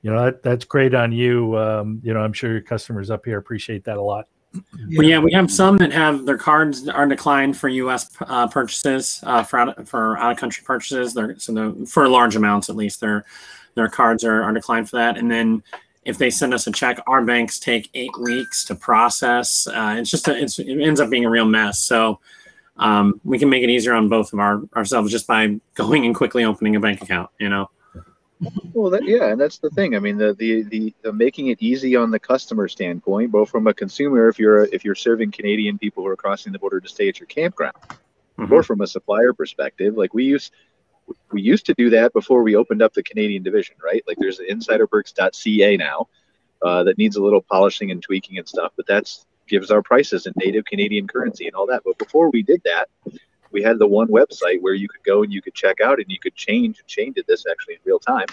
you 0.00 0.10
know 0.10 0.24
that, 0.24 0.42
that's 0.42 0.64
great 0.64 0.94
on 0.94 1.12
you 1.12 1.56
um, 1.58 2.00
you 2.02 2.14
know 2.14 2.20
i'm 2.20 2.32
sure 2.32 2.50
your 2.50 2.62
customers 2.62 3.10
up 3.10 3.26
here 3.26 3.36
appreciate 3.36 3.84
that 3.84 3.98
a 3.98 4.02
lot 4.02 4.26
yeah. 4.54 4.98
Well, 4.98 5.06
yeah, 5.06 5.18
we 5.18 5.32
have 5.32 5.50
some 5.50 5.76
that 5.78 5.92
have 5.92 6.26
their 6.26 6.38
cards 6.38 6.88
are 6.88 7.06
declined 7.06 7.56
for 7.56 7.68
U.S. 7.68 8.10
Uh, 8.20 8.48
purchases, 8.48 9.20
uh, 9.24 9.42
for 9.42 9.58
out, 9.58 9.88
for 9.88 10.18
out 10.18 10.32
of 10.32 10.38
country 10.38 10.64
purchases. 10.64 11.14
They're, 11.14 11.38
so 11.38 11.52
the, 11.52 11.86
for 11.86 12.08
large 12.08 12.36
amounts, 12.36 12.68
at 12.68 12.76
least, 12.76 13.00
their 13.00 13.24
their 13.74 13.88
cards 13.88 14.24
are, 14.24 14.42
are 14.42 14.52
declined 14.52 14.90
for 14.90 14.96
that. 14.96 15.16
And 15.16 15.30
then 15.30 15.62
if 16.04 16.18
they 16.18 16.30
send 16.30 16.54
us 16.54 16.66
a 16.66 16.72
check, 16.72 17.00
our 17.06 17.24
banks 17.24 17.58
take 17.58 17.90
eight 17.94 18.16
weeks 18.18 18.64
to 18.66 18.74
process. 18.74 19.66
Uh, 19.66 19.96
it's 19.98 20.10
just 20.10 20.26
a, 20.26 20.36
it's, 20.36 20.58
it 20.58 20.80
ends 20.80 21.00
up 21.00 21.10
being 21.10 21.24
a 21.24 21.30
real 21.30 21.44
mess. 21.44 21.78
So 21.78 22.18
um, 22.76 23.20
we 23.24 23.38
can 23.38 23.50
make 23.50 23.62
it 23.62 23.70
easier 23.70 23.94
on 23.94 24.08
both 24.08 24.32
of 24.32 24.38
our 24.38 24.62
ourselves 24.74 25.12
just 25.12 25.26
by 25.26 25.60
going 25.74 26.06
and 26.06 26.14
quickly 26.14 26.44
opening 26.44 26.76
a 26.76 26.80
bank 26.80 27.02
account. 27.02 27.30
You 27.38 27.48
know. 27.48 27.70
Well, 28.72 28.90
that, 28.90 29.04
yeah, 29.04 29.26
and 29.32 29.40
that's 29.40 29.58
the 29.58 29.70
thing. 29.70 29.96
I 29.96 29.98
mean, 29.98 30.16
the, 30.16 30.34
the, 30.34 30.62
the 30.62 30.94
the 31.02 31.12
making 31.12 31.48
it 31.48 31.58
easy 31.60 31.96
on 31.96 32.10
the 32.10 32.20
customer 32.20 32.68
standpoint, 32.68 33.32
both 33.32 33.50
from 33.50 33.66
a 33.66 33.74
consumer, 33.74 34.28
if 34.28 34.38
you're 34.38 34.64
if 34.64 34.84
you're 34.84 34.94
serving 34.94 35.32
Canadian 35.32 35.78
people 35.78 36.04
who 36.04 36.08
are 36.08 36.16
crossing 36.16 36.52
the 36.52 36.58
border 36.58 36.80
to 36.80 36.88
stay 36.88 37.08
at 37.08 37.18
your 37.18 37.26
campground, 37.26 37.76
mm-hmm. 38.38 38.52
or 38.52 38.62
from 38.62 38.80
a 38.80 38.86
supplier 38.86 39.32
perspective, 39.32 39.96
like 39.96 40.14
we 40.14 40.24
used 40.24 40.52
we 41.32 41.42
used 41.42 41.66
to 41.66 41.74
do 41.74 41.90
that 41.90 42.12
before 42.12 42.42
we 42.42 42.54
opened 42.54 42.82
up 42.82 42.94
the 42.94 43.02
Canadian 43.02 43.42
division, 43.42 43.76
right? 43.82 44.04
Like 44.06 44.18
there's 44.18 44.38
insiderperks.ca 44.38 45.76
now 45.76 46.08
uh, 46.62 46.84
that 46.84 46.98
needs 46.98 47.16
a 47.16 47.22
little 47.22 47.40
polishing 47.40 47.90
and 47.90 48.02
tweaking 48.02 48.38
and 48.38 48.48
stuff, 48.48 48.72
but 48.76 48.86
that's 48.86 49.26
gives 49.48 49.70
our 49.70 49.82
prices 49.82 50.26
in 50.26 50.32
native 50.36 50.64
Canadian 50.64 51.08
currency 51.08 51.46
and 51.46 51.56
all 51.56 51.66
that. 51.66 51.82
But 51.84 51.98
before 51.98 52.30
we 52.30 52.42
did 52.42 52.62
that, 52.64 52.88
we 53.58 53.64
had 53.64 53.78
the 53.78 53.86
one 53.86 54.06
website 54.06 54.60
where 54.60 54.74
you 54.74 54.88
could 54.88 55.02
go 55.04 55.24
and 55.24 55.32
you 55.32 55.42
could 55.42 55.54
check 55.54 55.80
out 55.80 55.98
and 55.98 56.06
you 56.08 56.18
could 56.20 56.36
change 56.36 56.78
and 56.78 56.86
change 56.86 57.16
it 57.16 57.26
this 57.26 57.44
actually 57.50 57.74
in 57.74 57.80
real 57.84 57.98
time 57.98 58.26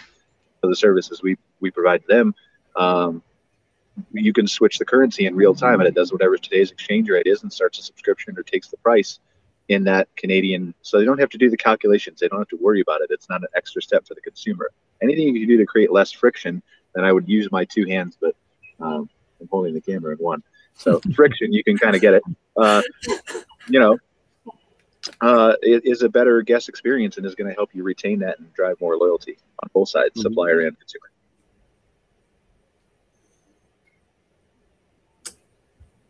for 0.61 0.67
the 0.67 0.75
services 0.75 1.23
we 1.23 1.35
we 1.59 1.71
provide 1.71 2.03
them, 2.07 2.35
um, 2.75 3.23
you 4.11 4.33
can 4.33 4.47
switch 4.47 4.77
the 4.77 4.85
currency 4.85 5.25
in 5.25 5.35
real 5.35 5.55
time, 5.55 5.79
and 5.79 5.87
it 5.87 5.95
does 5.95 6.11
whatever 6.11 6.37
today's 6.37 6.69
exchange 6.69 7.09
rate 7.09 7.25
is, 7.25 7.41
and 7.41 7.51
starts 7.51 7.79
a 7.79 7.81
subscription 7.81 8.37
or 8.37 8.43
takes 8.43 8.67
the 8.67 8.77
price 8.77 9.19
in 9.67 9.83
that 9.85 10.07
Canadian. 10.15 10.75
So 10.83 10.99
they 10.99 11.05
don't 11.05 11.19
have 11.19 11.29
to 11.29 11.39
do 11.39 11.49
the 11.49 11.57
calculations. 11.57 12.19
They 12.19 12.27
don't 12.27 12.39
have 12.39 12.49
to 12.49 12.57
worry 12.57 12.81
about 12.81 13.01
it. 13.01 13.07
It's 13.09 13.29
not 13.29 13.41
an 13.41 13.47
extra 13.55 13.81
step 13.81 14.05
for 14.07 14.13
the 14.13 14.21
consumer. 14.21 14.69
Anything 15.01 15.27
you 15.27 15.41
can 15.41 15.47
do 15.47 15.57
to 15.57 15.65
create 15.65 15.91
less 15.91 16.11
friction, 16.11 16.61
then 16.93 17.03
I 17.03 17.11
would 17.11 17.27
use 17.27 17.51
my 17.51 17.65
two 17.65 17.85
hands, 17.87 18.15
but 18.19 18.35
um, 18.79 19.09
I'm 19.41 19.47
holding 19.49 19.73
the 19.73 19.81
camera 19.81 20.11
in 20.11 20.19
one. 20.19 20.43
So 20.75 21.01
friction, 21.15 21.51
you 21.51 21.63
can 21.63 21.77
kind 21.77 21.95
of 21.95 22.01
get 22.01 22.13
it. 22.15 22.23
Uh, 22.55 22.81
you 23.69 23.79
know, 23.79 23.97
uh, 25.21 25.53
it 25.61 25.85
is 25.85 26.01
a 26.01 26.09
better 26.09 26.41
guest 26.41 26.69
experience 26.69 27.17
and 27.17 27.25
is 27.25 27.35
going 27.35 27.49
to 27.49 27.55
help 27.55 27.69
you 27.73 27.83
retain 27.83 28.19
that 28.19 28.39
and 28.39 28.53
drive 28.53 28.79
more 28.81 28.97
loyalty 28.97 29.37
on 29.61 29.69
both 29.73 29.89
sides, 29.89 30.11
mm-hmm. 30.11 30.21
supplier 30.21 30.61
and 30.61 30.77
consumer. 30.79 31.09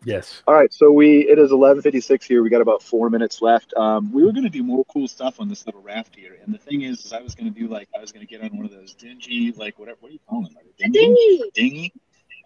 Yes. 0.06 0.44
All 0.48 0.54
right. 0.54 0.72
So 0.72 0.92
we 0.92 1.28
it 1.28 1.40
is 1.40 1.52
eleven 1.52 1.82
fifty 1.82 2.00
six 2.00 2.28
here. 2.28 2.44
We 2.44 2.52
got 2.52 2.62
about 2.62 2.84
four 2.84 3.10
minutes 3.10 3.42
left. 3.42 3.74
Um, 3.74 4.12
we 4.14 4.24
were 4.24 4.32
going 4.32 4.44
to 4.44 4.52
do 4.52 4.62
more 4.62 4.86
cool 4.86 5.08
stuff 5.08 5.40
on 5.40 5.50
this 5.50 5.66
little 5.66 5.82
raft 5.82 6.16
here, 6.16 6.38
and 6.46 6.54
the 6.54 6.60
thing 6.60 6.84
is, 6.84 7.04
is 7.04 7.12
I 7.12 7.22
was 7.22 7.34
going 7.34 7.52
to 7.52 7.60
do 7.60 7.68
like 7.68 7.90
I 7.98 8.00
was 8.00 8.12
going 8.12 8.26
to 8.26 8.30
get 8.30 8.44
on 8.44 8.56
one 8.56 8.68
of 8.68 8.72
those 8.72 8.94
dingy 8.94 9.52
like 9.58 9.80
whatever. 9.80 9.98
What 10.02 10.10
do 10.10 10.14
you 10.14 10.20
call 10.30 10.44
them? 10.44 10.54
Dingy. 10.78 11.00
Dinghy. 11.00 11.52
Dinghy. 11.56 11.94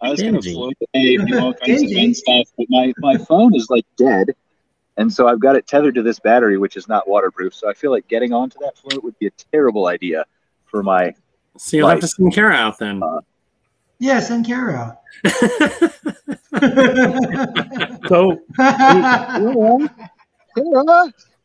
I 0.00 0.08
was 0.08 0.22
going 0.22 0.40
to 0.40 0.52
float 0.52 0.72
away, 0.94 1.16
do 1.18 1.38
all 1.38 1.52
kinds 1.52 1.82
of 1.82 1.90
fun 1.90 2.14
stuff, 2.14 2.48
but 2.56 2.66
my 2.70 2.94
my 2.96 3.18
phone 3.18 3.54
is 3.54 3.68
like 3.68 3.84
dead, 3.98 4.30
and 5.00 5.10
so 5.10 5.26
I've 5.26 5.40
got 5.40 5.56
it 5.56 5.66
tethered 5.66 5.94
to 5.94 6.02
this 6.02 6.20
battery, 6.20 6.58
which 6.58 6.76
is 6.76 6.86
not 6.86 7.08
waterproof. 7.08 7.54
So 7.54 7.70
I 7.70 7.72
feel 7.72 7.90
like 7.90 8.06
getting 8.08 8.34
onto 8.34 8.58
that 8.60 8.76
float 8.76 9.02
would 9.02 9.18
be 9.18 9.28
a 9.28 9.30
terrible 9.50 9.86
idea 9.86 10.26
for 10.66 10.82
my. 10.82 11.14
So 11.56 11.78
you'll 11.78 11.86
life. 11.86 11.94
have 11.94 12.02
to 12.02 12.08
send 12.08 12.34
Kara 12.34 12.54
out 12.54 12.78
then. 12.78 13.02
Uh, 13.02 13.22
yeah, 13.98 14.20
send 14.20 14.44
Kara 14.44 14.74
out. 14.74 14.98
so, 18.08 18.42
Kara. 18.56 19.88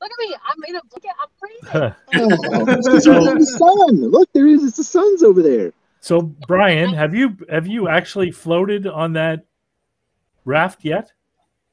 Look 0.01 0.12
at 0.12 0.20
me. 0.20 0.36
I 0.36 0.53
made 0.58 0.76
a 0.76 0.82
look 0.93 1.06
at 1.06 1.16
I'm 1.22 1.30
freezing. 1.39 1.93
oh, 2.16 2.28
the 2.66 3.45
sun. 3.45 4.12
Look, 4.12 4.28
there 4.34 4.47
is 4.47 4.66
it's 4.66 4.76
the 4.76 4.84
sun's 4.84 5.24
over 5.24 5.41
there. 5.41 5.72
So 6.01 6.22
Brian, 6.22 6.93
have 6.93 7.16
you 7.16 7.38
have 7.49 7.68
you 7.68 7.88
actually 7.88 8.32
floated 8.32 8.86
on 8.86 9.14
that 9.14 9.45
raft 10.43 10.84
yet? 10.84 11.14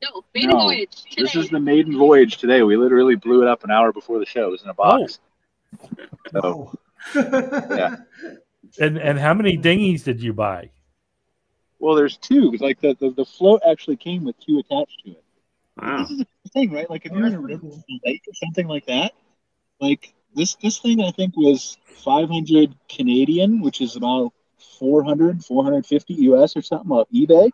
No, 0.02 0.24
maiden 0.34 0.50
no, 0.50 0.58
voyage. 0.58 1.02
Today. 1.04 1.22
This 1.22 1.36
is 1.36 1.48
the 1.48 1.60
maiden 1.60 1.96
voyage 1.96 2.38
today. 2.38 2.62
We 2.62 2.76
literally 2.76 3.14
blew 3.14 3.42
it 3.42 3.48
up 3.48 3.62
an 3.62 3.70
hour 3.70 3.92
before 3.92 4.18
the 4.18 4.26
show. 4.26 4.48
It 4.48 4.50
was 4.50 4.62
in 4.62 4.70
a 4.70 4.74
box. 4.74 5.20
Oh. 6.34 6.72
So, 7.12 7.20
yeah. 7.70 7.96
And 8.80 8.96
and 8.96 9.18
how 9.18 9.34
many 9.34 9.58
dinghies 9.58 10.02
did 10.02 10.22
you 10.22 10.32
buy? 10.32 10.70
Well, 11.78 11.94
there's 11.94 12.16
two. 12.16 12.52
Like 12.52 12.80
the, 12.80 12.96
the, 12.98 13.10
the 13.10 13.26
float 13.26 13.60
actually 13.68 13.96
came 13.96 14.24
with 14.24 14.38
two 14.40 14.60
attached 14.60 15.02
to 15.04 15.10
it. 15.10 15.24
Wow. 15.76 15.98
This 15.98 16.10
is 16.12 16.18
the 16.18 16.50
thing, 16.54 16.72
right? 16.72 16.88
Like 16.88 17.04
if 17.04 17.12
you're 17.12 17.26
in 17.26 17.34
a 17.34 17.38
oh, 17.38 17.42
river 17.42 17.66
lake 18.06 18.22
or 18.26 18.32
something 18.32 18.66
like 18.66 18.86
that, 18.86 19.12
like 19.78 20.14
this 20.34 20.54
this 20.62 20.78
thing 20.78 21.02
I 21.02 21.10
think 21.10 21.36
was 21.36 21.76
500 21.84 22.74
Canadian, 22.88 23.60
which 23.60 23.82
is 23.82 23.96
about 23.96 24.32
400, 24.78 25.44
450 25.44 26.14
US 26.14 26.56
or 26.56 26.62
something 26.62 26.90
off 26.92 27.08
eBay 27.12 27.50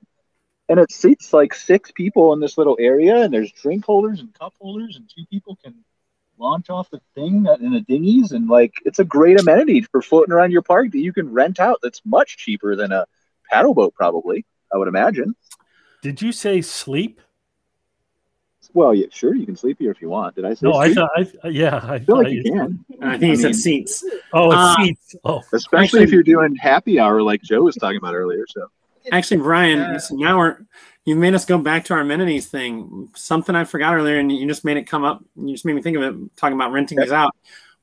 and 0.68 0.78
it 0.78 0.92
seats 0.92 1.32
like 1.32 1.54
six 1.54 1.90
people 1.90 2.32
in 2.32 2.40
this 2.40 2.58
little 2.58 2.76
area 2.78 3.22
and 3.22 3.32
there's 3.32 3.52
drink 3.52 3.84
holders 3.84 4.20
and 4.20 4.32
cup 4.34 4.54
holders 4.60 4.96
and 4.96 5.08
two 5.08 5.24
people 5.26 5.56
can 5.62 5.74
launch 6.38 6.70
off 6.70 6.88
the 6.90 7.00
thing 7.14 7.46
in 7.60 7.72
the 7.72 7.80
dinghies 7.80 8.32
and 8.32 8.48
like 8.48 8.72
it's 8.84 8.98
a 9.00 9.04
great 9.04 9.40
amenity 9.40 9.80
for 9.80 10.00
floating 10.00 10.32
around 10.32 10.52
your 10.52 10.62
park 10.62 10.90
that 10.92 10.98
you 10.98 11.12
can 11.12 11.32
rent 11.32 11.58
out 11.58 11.78
that's 11.82 12.00
much 12.04 12.36
cheaper 12.36 12.76
than 12.76 12.92
a 12.92 13.04
paddle 13.50 13.74
boat 13.74 13.94
probably 13.94 14.44
i 14.72 14.76
would 14.76 14.88
imagine. 14.88 15.34
Did 16.00 16.22
you 16.22 16.30
say 16.30 16.62
sleep? 16.62 17.20
Well 18.72 18.94
yeah 18.94 19.06
sure 19.10 19.34
you 19.34 19.46
can 19.46 19.56
sleep 19.56 19.78
here 19.80 19.90
if 19.90 20.00
you 20.00 20.10
want. 20.10 20.36
Did 20.36 20.44
i 20.44 20.54
say 20.54 20.66
no 20.68 20.72
sleep? 20.74 20.92
i 20.92 20.94
thought 20.94 21.10
i 21.42 21.48
yeah 21.48 21.80
i, 21.82 21.98
feel 21.98 22.18
like 22.18 22.28
you 22.28 22.44
can. 22.44 22.84
I 23.00 23.18
think 23.18 23.22
he 23.24 23.30
I 23.32 23.34
said 23.34 23.44
mean, 23.46 23.54
seats. 23.54 24.04
Oh 24.32 24.52
uh, 24.52 24.76
seats. 24.76 25.16
Oh. 25.24 25.42
especially 25.52 26.02
if 26.02 26.10
you're 26.12 26.22
doing 26.22 26.54
happy 26.54 27.00
hour 27.00 27.20
like 27.22 27.42
joe 27.42 27.62
was 27.62 27.74
talking 27.74 27.96
about 27.96 28.14
earlier 28.14 28.44
so 28.48 28.68
Actually, 29.12 29.38
Brian, 29.38 29.80
uh, 29.80 30.00
now 30.12 30.38
we're 30.38 30.58
you 31.08 31.16
made 31.16 31.34
us 31.34 31.46
go 31.46 31.56
back 31.56 31.86
to 31.86 31.94
our 31.94 32.00
amenities 32.00 32.48
thing. 32.48 33.08
Something 33.14 33.54
I 33.54 33.64
forgot 33.64 33.94
earlier, 33.94 34.18
and 34.18 34.30
you 34.30 34.46
just 34.46 34.62
made 34.62 34.76
it 34.76 34.84
come 34.84 35.04
up. 35.04 35.24
You 35.36 35.52
just 35.52 35.64
made 35.64 35.74
me 35.74 35.80
think 35.80 35.96
of 35.96 36.02
it. 36.02 36.36
Talking 36.36 36.54
about 36.54 36.70
renting 36.70 36.98
these 36.98 37.12
out, 37.12 37.34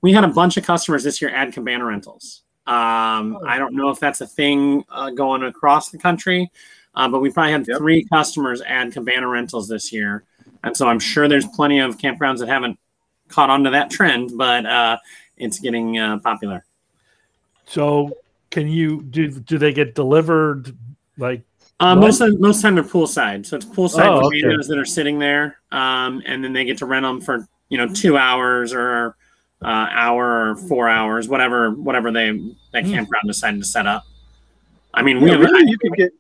we 0.02 0.14
had 0.14 0.24
a 0.24 0.28
bunch 0.28 0.58
of 0.58 0.64
customers 0.64 1.04
this 1.04 1.20
year 1.22 1.32
add 1.34 1.52
cabana 1.52 1.86
rentals. 1.86 2.44
Um, 2.68 3.38
oh. 3.38 3.46
I 3.48 3.58
don't 3.58 3.74
know 3.74 3.90
if 3.90 4.00
that's 4.00 4.22
a 4.22 4.28
thing 4.28 4.86
uh, 4.90 5.10
going 5.10 5.42
across 5.42 5.90
the 5.90 5.98
country, 5.98 6.52
uh, 6.94 7.08
but 7.08 7.20
we 7.20 7.32
probably 7.32 7.52
had 7.52 7.68
yep. 7.68 7.78
three 7.80 8.04
customers 8.04 8.62
add 8.62 8.94
cabana 8.94 9.28
rentals 9.28 9.68
this 9.68 9.92
year, 9.92 10.24
and 10.64 10.78
so 10.78 10.88
I'm 10.88 11.00
sure 11.00 11.28
there's 11.28 11.48
plenty 11.48 11.80
of 11.80 11.98
campgrounds 11.98 12.40
that 12.40 12.48
haven't 12.48 12.78
caught 13.28 13.50
on 13.50 13.64
to 13.64 13.72
that 13.72 13.90
trend, 13.90 14.38
but 14.38 14.68
uh, 14.68 14.98
it's 15.38 15.60
getting 15.60 15.98
uh, 15.98 16.20
popular. 16.20 16.64
So, 17.66 18.16
can 18.52 18.68
you 18.68 19.02
do? 19.02 19.32
Do 19.32 19.58
they 19.58 19.74
get 19.74 19.96
delivered 19.96 20.78
like 21.18 21.44
uh, 21.80 21.96
most 21.96 22.22
of, 22.22 22.40
most 22.40 22.58
of 22.58 22.62
the 22.62 22.68
time 22.68 22.76
they're 22.76 22.84
poolside, 22.84 23.46
so 23.46 23.58
it's 23.58 23.66
poolside 23.66 24.08
oh, 24.08 24.28
okay. 24.28 24.42
that 24.68 24.78
are 24.78 24.86
sitting 24.86 25.20
there, 25.20 25.60
um, 25.72 26.22
and 26.26 26.44
then 26.44 26.54
they 26.54 26.64
get 26.64 26.78
to 26.78 26.86
rent 26.86 27.04
them 27.04 27.20
for 27.20 27.48
you 27.70 27.78
know 27.78 27.88
two 27.94 28.18
hours 28.18 28.74
or 28.74 29.18
uh, 29.62 29.88
hour 29.92 30.52
or 30.52 30.56
four 30.56 30.88
hours, 30.88 31.28
whatever 31.28 31.72
whatever 31.72 32.12
they 32.12 32.32
that 32.72 32.86
mm. 32.86 32.92
campground 32.92 33.28
decided 33.28 33.60
to 33.60 33.66
set 33.66 33.88
up. 33.88 34.04
I 34.94 35.02
mean, 35.02 35.20
we 35.22 35.32
yeah, 35.32 35.38
really, 35.38 35.70
you 35.70 35.78
can 35.78 35.92
get 35.92 36.14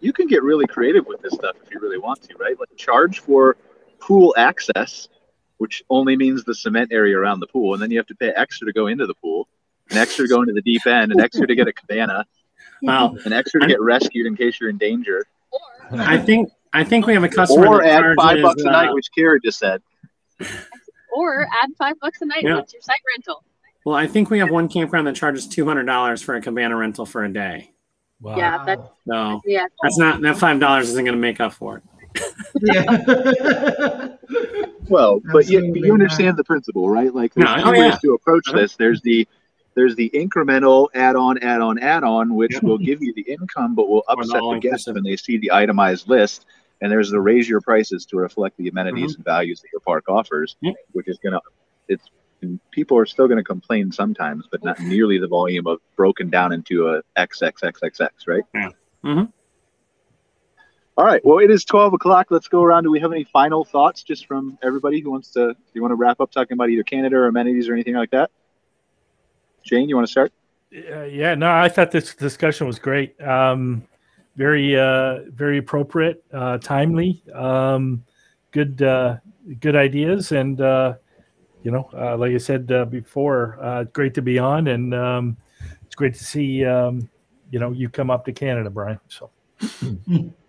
you 0.00 0.12
can 0.12 0.28
get 0.28 0.44
really 0.44 0.66
creative 0.66 1.04
with 1.06 1.20
this 1.20 1.34
stuff 1.34 1.56
if 1.64 1.72
you 1.72 1.80
really 1.80 1.98
want 1.98 2.22
to, 2.22 2.36
right? 2.36 2.58
Like 2.58 2.76
charge 2.76 3.18
for 3.18 3.56
pool 3.98 4.34
access, 4.36 5.08
which 5.56 5.82
only 5.90 6.16
means 6.16 6.44
the 6.44 6.54
cement 6.54 6.92
area 6.92 7.18
around 7.18 7.40
the 7.40 7.48
pool, 7.48 7.74
and 7.74 7.82
then 7.82 7.90
you 7.90 7.98
have 7.98 8.06
to 8.06 8.14
pay 8.14 8.28
extra 8.30 8.66
to 8.66 8.72
go 8.72 8.86
into 8.86 9.06
the 9.06 9.14
pool, 9.14 9.48
and 9.90 9.98
extra 9.98 10.28
to 10.28 10.32
go 10.32 10.42
into 10.42 10.52
the 10.52 10.62
deep 10.62 10.86
end, 10.86 11.10
and 11.10 11.20
extra 11.20 11.44
to 11.44 11.56
get 11.56 11.66
a 11.66 11.72
cabana 11.72 12.24
Wow. 12.82 13.16
An 13.24 13.32
extra 13.32 13.60
to 13.60 13.66
get 13.66 13.80
rescued 13.80 14.26
in 14.26 14.36
case 14.36 14.60
you're 14.60 14.70
in 14.70 14.78
danger. 14.78 15.24
I 15.92 16.18
think 16.18 16.50
I 16.72 16.84
think 16.84 17.06
we 17.06 17.14
have 17.14 17.24
a 17.24 17.28
customer. 17.28 17.66
Or 17.66 17.84
add 17.84 18.04
five 18.16 18.42
bucks 18.42 18.62
a 18.62 18.70
night, 18.70 18.88
uh, 18.88 18.94
which 18.94 19.08
Kara 19.14 19.40
just 19.40 19.58
said. 19.58 19.82
Or 21.12 21.46
add 21.62 21.70
five 21.78 21.98
bucks 22.00 22.20
a 22.20 22.26
night. 22.26 22.42
Yeah. 22.42 22.56
What's 22.56 22.72
your 22.72 22.82
site 22.82 22.96
rental? 23.16 23.42
Well, 23.84 23.96
I 23.96 24.06
think 24.06 24.30
we 24.30 24.40
have 24.40 24.50
one 24.50 24.68
campground 24.68 25.06
that 25.06 25.14
charges 25.14 25.46
two 25.46 25.64
hundred 25.64 25.84
dollars 25.84 26.20
for 26.20 26.34
a 26.34 26.40
cabana 26.42 26.76
rental 26.76 27.06
for 27.06 27.24
a 27.24 27.32
day. 27.32 27.70
Wow. 28.20 28.36
Yeah, 28.36 28.64
that's 28.64 28.82
no, 29.06 29.40
yeah. 29.44 29.66
That's 29.82 29.98
not 29.98 30.20
that 30.22 30.38
five 30.38 30.58
dollars 30.58 30.88
isn't 30.90 31.04
going 31.04 31.14
to 31.14 31.20
make 31.20 31.40
up 31.40 31.52
for 31.52 31.76
it. 31.76 31.82
yeah. 32.62 34.16
well, 34.88 35.20
but 35.32 35.48
you, 35.48 35.72
you 35.76 35.92
understand 35.92 36.36
the 36.36 36.44
principle, 36.44 36.88
right? 36.88 37.14
Like 37.14 37.34
there's 37.34 37.44
no, 37.44 37.56
two 37.56 37.68
oh, 37.68 37.72
ways 37.72 37.92
yeah. 37.92 37.98
to 38.02 38.14
approach 38.14 38.48
uh-huh. 38.48 38.58
this. 38.58 38.76
There's 38.76 39.02
the 39.02 39.28
there's 39.76 39.94
the 39.94 40.10
incremental 40.14 40.88
add-on, 40.94 41.38
add-on, 41.38 41.78
add-on, 41.78 42.34
which 42.34 42.60
will 42.62 42.78
give 42.78 43.02
you 43.02 43.12
the 43.14 43.22
income, 43.22 43.74
but 43.74 43.88
will 43.88 44.02
upset 44.08 44.40
the 44.40 44.58
guests 44.60 44.88
when 44.88 45.04
they 45.04 45.16
see 45.16 45.36
the 45.38 45.52
itemized 45.52 46.08
list. 46.08 46.46
And 46.80 46.90
there's 46.90 47.10
the 47.10 47.20
raise 47.20 47.48
your 47.48 47.60
prices 47.60 48.04
to 48.06 48.16
reflect 48.16 48.56
the 48.58 48.68
amenities 48.68 49.12
mm-hmm. 49.12 49.20
and 49.20 49.24
values 49.24 49.60
that 49.60 49.68
your 49.72 49.80
park 49.80 50.04
offers, 50.08 50.56
which 50.92 51.08
is 51.08 51.18
gonna 51.22 51.40
it's 51.88 52.08
people 52.70 52.98
are 52.98 53.06
still 53.06 53.26
going 53.26 53.38
to 53.38 53.44
complain 53.44 53.90
sometimes, 53.90 54.46
but 54.50 54.62
not 54.62 54.78
nearly 54.80 55.18
the 55.18 55.26
volume 55.26 55.66
of 55.66 55.78
broken 55.96 56.28
down 56.28 56.52
into 56.52 56.88
a 56.88 57.02
XXXXX, 57.16 58.10
right? 58.26 58.42
Yeah. 58.54 58.70
Mm-hmm. 59.04 59.24
All 60.98 61.04
right. 61.04 61.24
Well, 61.24 61.38
it 61.38 61.50
is 61.50 61.64
12 61.64 61.94
o'clock. 61.94 62.28
Let's 62.30 62.48
go 62.48 62.62
around. 62.62 62.84
Do 62.84 62.90
we 62.90 63.00
have 63.00 63.12
any 63.12 63.24
final 63.24 63.64
thoughts 63.64 64.02
just 64.02 64.26
from 64.26 64.58
everybody 64.62 65.00
who 65.00 65.10
wants 65.10 65.30
to? 65.32 65.52
Do 65.52 65.56
you 65.74 65.82
want 65.82 65.92
to 65.92 65.96
wrap 65.96 66.20
up 66.20 66.30
talking 66.30 66.54
about 66.54 66.70
either 66.70 66.82
Canada 66.82 67.16
or 67.16 67.26
amenities 67.26 67.68
or 67.68 67.74
anything 67.74 67.94
like 67.94 68.10
that? 68.10 68.30
Shane, 69.66 69.88
you 69.88 69.96
want 69.96 70.06
to 70.06 70.10
start? 70.10 70.32
Uh, 70.72 71.02
yeah, 71.04 71.34
no, 71.34 71.50
I 71.50 71.68
thought 71.68 71.90
this 71.90 72.14
discussion 72.14 72.66
was 72.66 72.78
great. 72.78 73.20
Um, 73.20 73.82
very, 74.36 74.78
uh, 74.78 75.20
very 75.30 75.58
appropriate, 75.58 76.22
uh, 76.32 76.58
timely, 76.58 77.22
um, 77.34 78.04
good, 78.52 78.80
uh, 78.82 79.16
good 79.58 79.74
ideas, 79.74 80.30
and 80.30 80.60
uh, 80.60 80.94
you 81.64 81.72
know, 81.72 81.90
uh, 81.94 82.16
like 82.16 82.32
I 82.32 82.38
said 82.38 82.70
uh, 82.70 82.84
before, 82.84 83.58
uh, 83.60 83.84
great 83.84 84.14
to 84.14 84.22
be 84.22 84.38
on, 84.38 84.68
and 84.68 84.94
um, 84.94 85.36
it's 85.84 85.96
great 85.96 86.14
to 86.14 86.24
see 86.24 86.64
um, 86.64 87.08
you 87.50 87.58
know 87.58 87.72
you 87.72 87.88
come 87.88 88.10
up 88.10 88.24
to 88.26 88.32
Canada, 88.32 88.70
Brian. 88.70 89.00
So. 89.08 89.30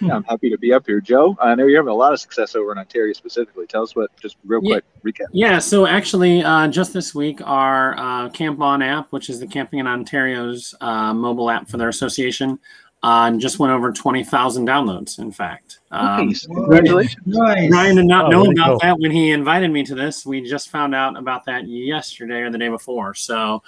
Yeah, 0.00 0.14
I'm 0.14 0.24
happy 0.24 0.50
to 0.50 0.58
be 0.58 0.72
up 0.72 0.86
here, 0.86 1.00
Joe. 1.00 1.36
I 1.40 1.54
know 1.54 1.66
you're 1.66 1.78
having 1.78 1.92
a 1.92 1.96
lot 1.96 2.12
of 2.12 2.20
success 2.20 2.54
over 2.54 2.72
in 2.72 2.78
Ontario 2.78 3.12
specifically. 3.12 3.66
Tell 3.66 3.82
us 3.82 3.96
what, 3.96 4.10
just 4.20 4.36
real 4.44 4.60
quick 4.60 4.84
recap. 5.04 5.26
Yeah, 5.32 5.58
so 5.58 5.86
actually, 5.86 6.42
uh, 6.42 6.68
just 6.68 6.92
this 6.92 7.14
week, 7.14 7.40
our 7.44 7.98
uh, 7.98 8.28
Camp 8.30 8.60
On 8.60 8.82
app, 8.82 9.12
which 9.12 9.30
is 9.30 9.40
the 9.40 9.46
Camping 9.46 9.78
in 9.78 9.86
Ontario's 9.86 10.74
uh, 10.80 11.14
mobile 11.14 11.50
app 11.50 11.68
for 11.68 11.76
their 11.76 11.88
association, 11.88 12.58
uh, 13.02 13.30
just 13.32 13.58
went 13.58 13.72
over 13.72 13.92
20,000 13.92 14.66
downloads, 14.66 15.18
in 15.18 15.30
fact. 15.30 15.78
Um, 15.90 16.28
nice. 16.28 16.46
Congratulations. 16.46 17.24
Nice. 17.26 17.70
Ryan 17.70 17.96
did 17.96 18.06
not 18.06 18.26
oh, 18.26 18.30
know 18.30 18.50
about 18.50 18.80
that 18.82 18.98
when 18.98 19.10
he 19.10 19.30
invited 19.30 19.70
me 19.70 19.84
to 19.84 19.94
this. 19.94 20.26
We 20.26 20.42
just 20.42 20.70
found 20.70 20.94
out 20.94 21.16
about 21.16 21.44
that 21.44 21.68
yesterday 21.68 22.40
or 22.40 22.50
the 22.50 22.58
day 22.58 22.68
before. 22.68 23.14
So 23.14 23.62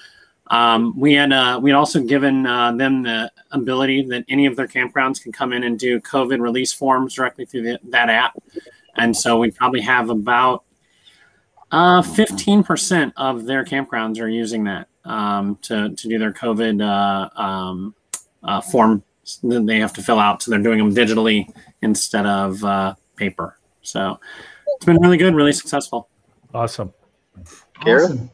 Um, 0.50 0.98
we 0.98 1.12
had 1.12 1.32
uh, 1.32 1.60
we 1.62 1.70
had 1.70 1.76
also 1.76 2.00
given 2.00 2.46
uh, 2.46 2.72
them 2.72 3.02
the 3.02 3.30
ability 3.50 4.02
that 4.04 4.24
any 4.28 4.46
of 4.46 4.56
their 4.56 4.66
campgrounds 4.66 5.22
can 5.22 5.30
come 5.30 5.52
in 5.52 5.62
and 5.62 5.78
do 5.78 6.00
COVID 6.00 6.40
release 6.40 6.72
forms 6.72 7.14
directly 7.14 7.44
through 7.44 7.62
the, 7.62 7.80
that 7.90 8.08
app, 8.08 8.32
and 8.96 9.14
so 9.14 9.38
we 9.38 9.50
probably 9.50 9.82
have 9.82 10.08
about 10.08 10.64
uh, 11.70 12.00
fifteen 12.00 12.62
percent 12.62 13.12
of 13.16 13.44
their 13.44 13.62
campgrounds 13.64 14.18
are 14.20 14.28
using 14.28 14.64
that 14.64 14.88
um, 15.04 15.56
to 15.62 15.90
to 15.90 16.08
do 16.08 16.18
their 16.18 16.32
COVID 16.32 16.80
uh, 16.82 17.28
um, 17.40 17.94
uh, 18.42 18.62
form 18.62 19.02
that 19.42 19.66
they 19.66 19.78
have 19.78 19.92
to 19.92 20.02
fill 20.02 20.18
out. 20.18 20.42
So 20.42 20.50
they're 20.50 20.62
doing 20.62 20.78
them 20.78 20.94
digitally 20.94 21.46
instead 21.82 22.24
of 22.24 22.64
uh, 22.64 22.94
paper. 23.16 23.58
So 23.82 24.18
it's 24.76 24.86
been 24.86 25.00
really 25.02 25.18
good, 25.18 25.34
really 25.34 25.52
successful. 25.52 26.08
Awesome. 26.54 26.94
Kara? 27.82 28.04
Awesome. 28.04 28.30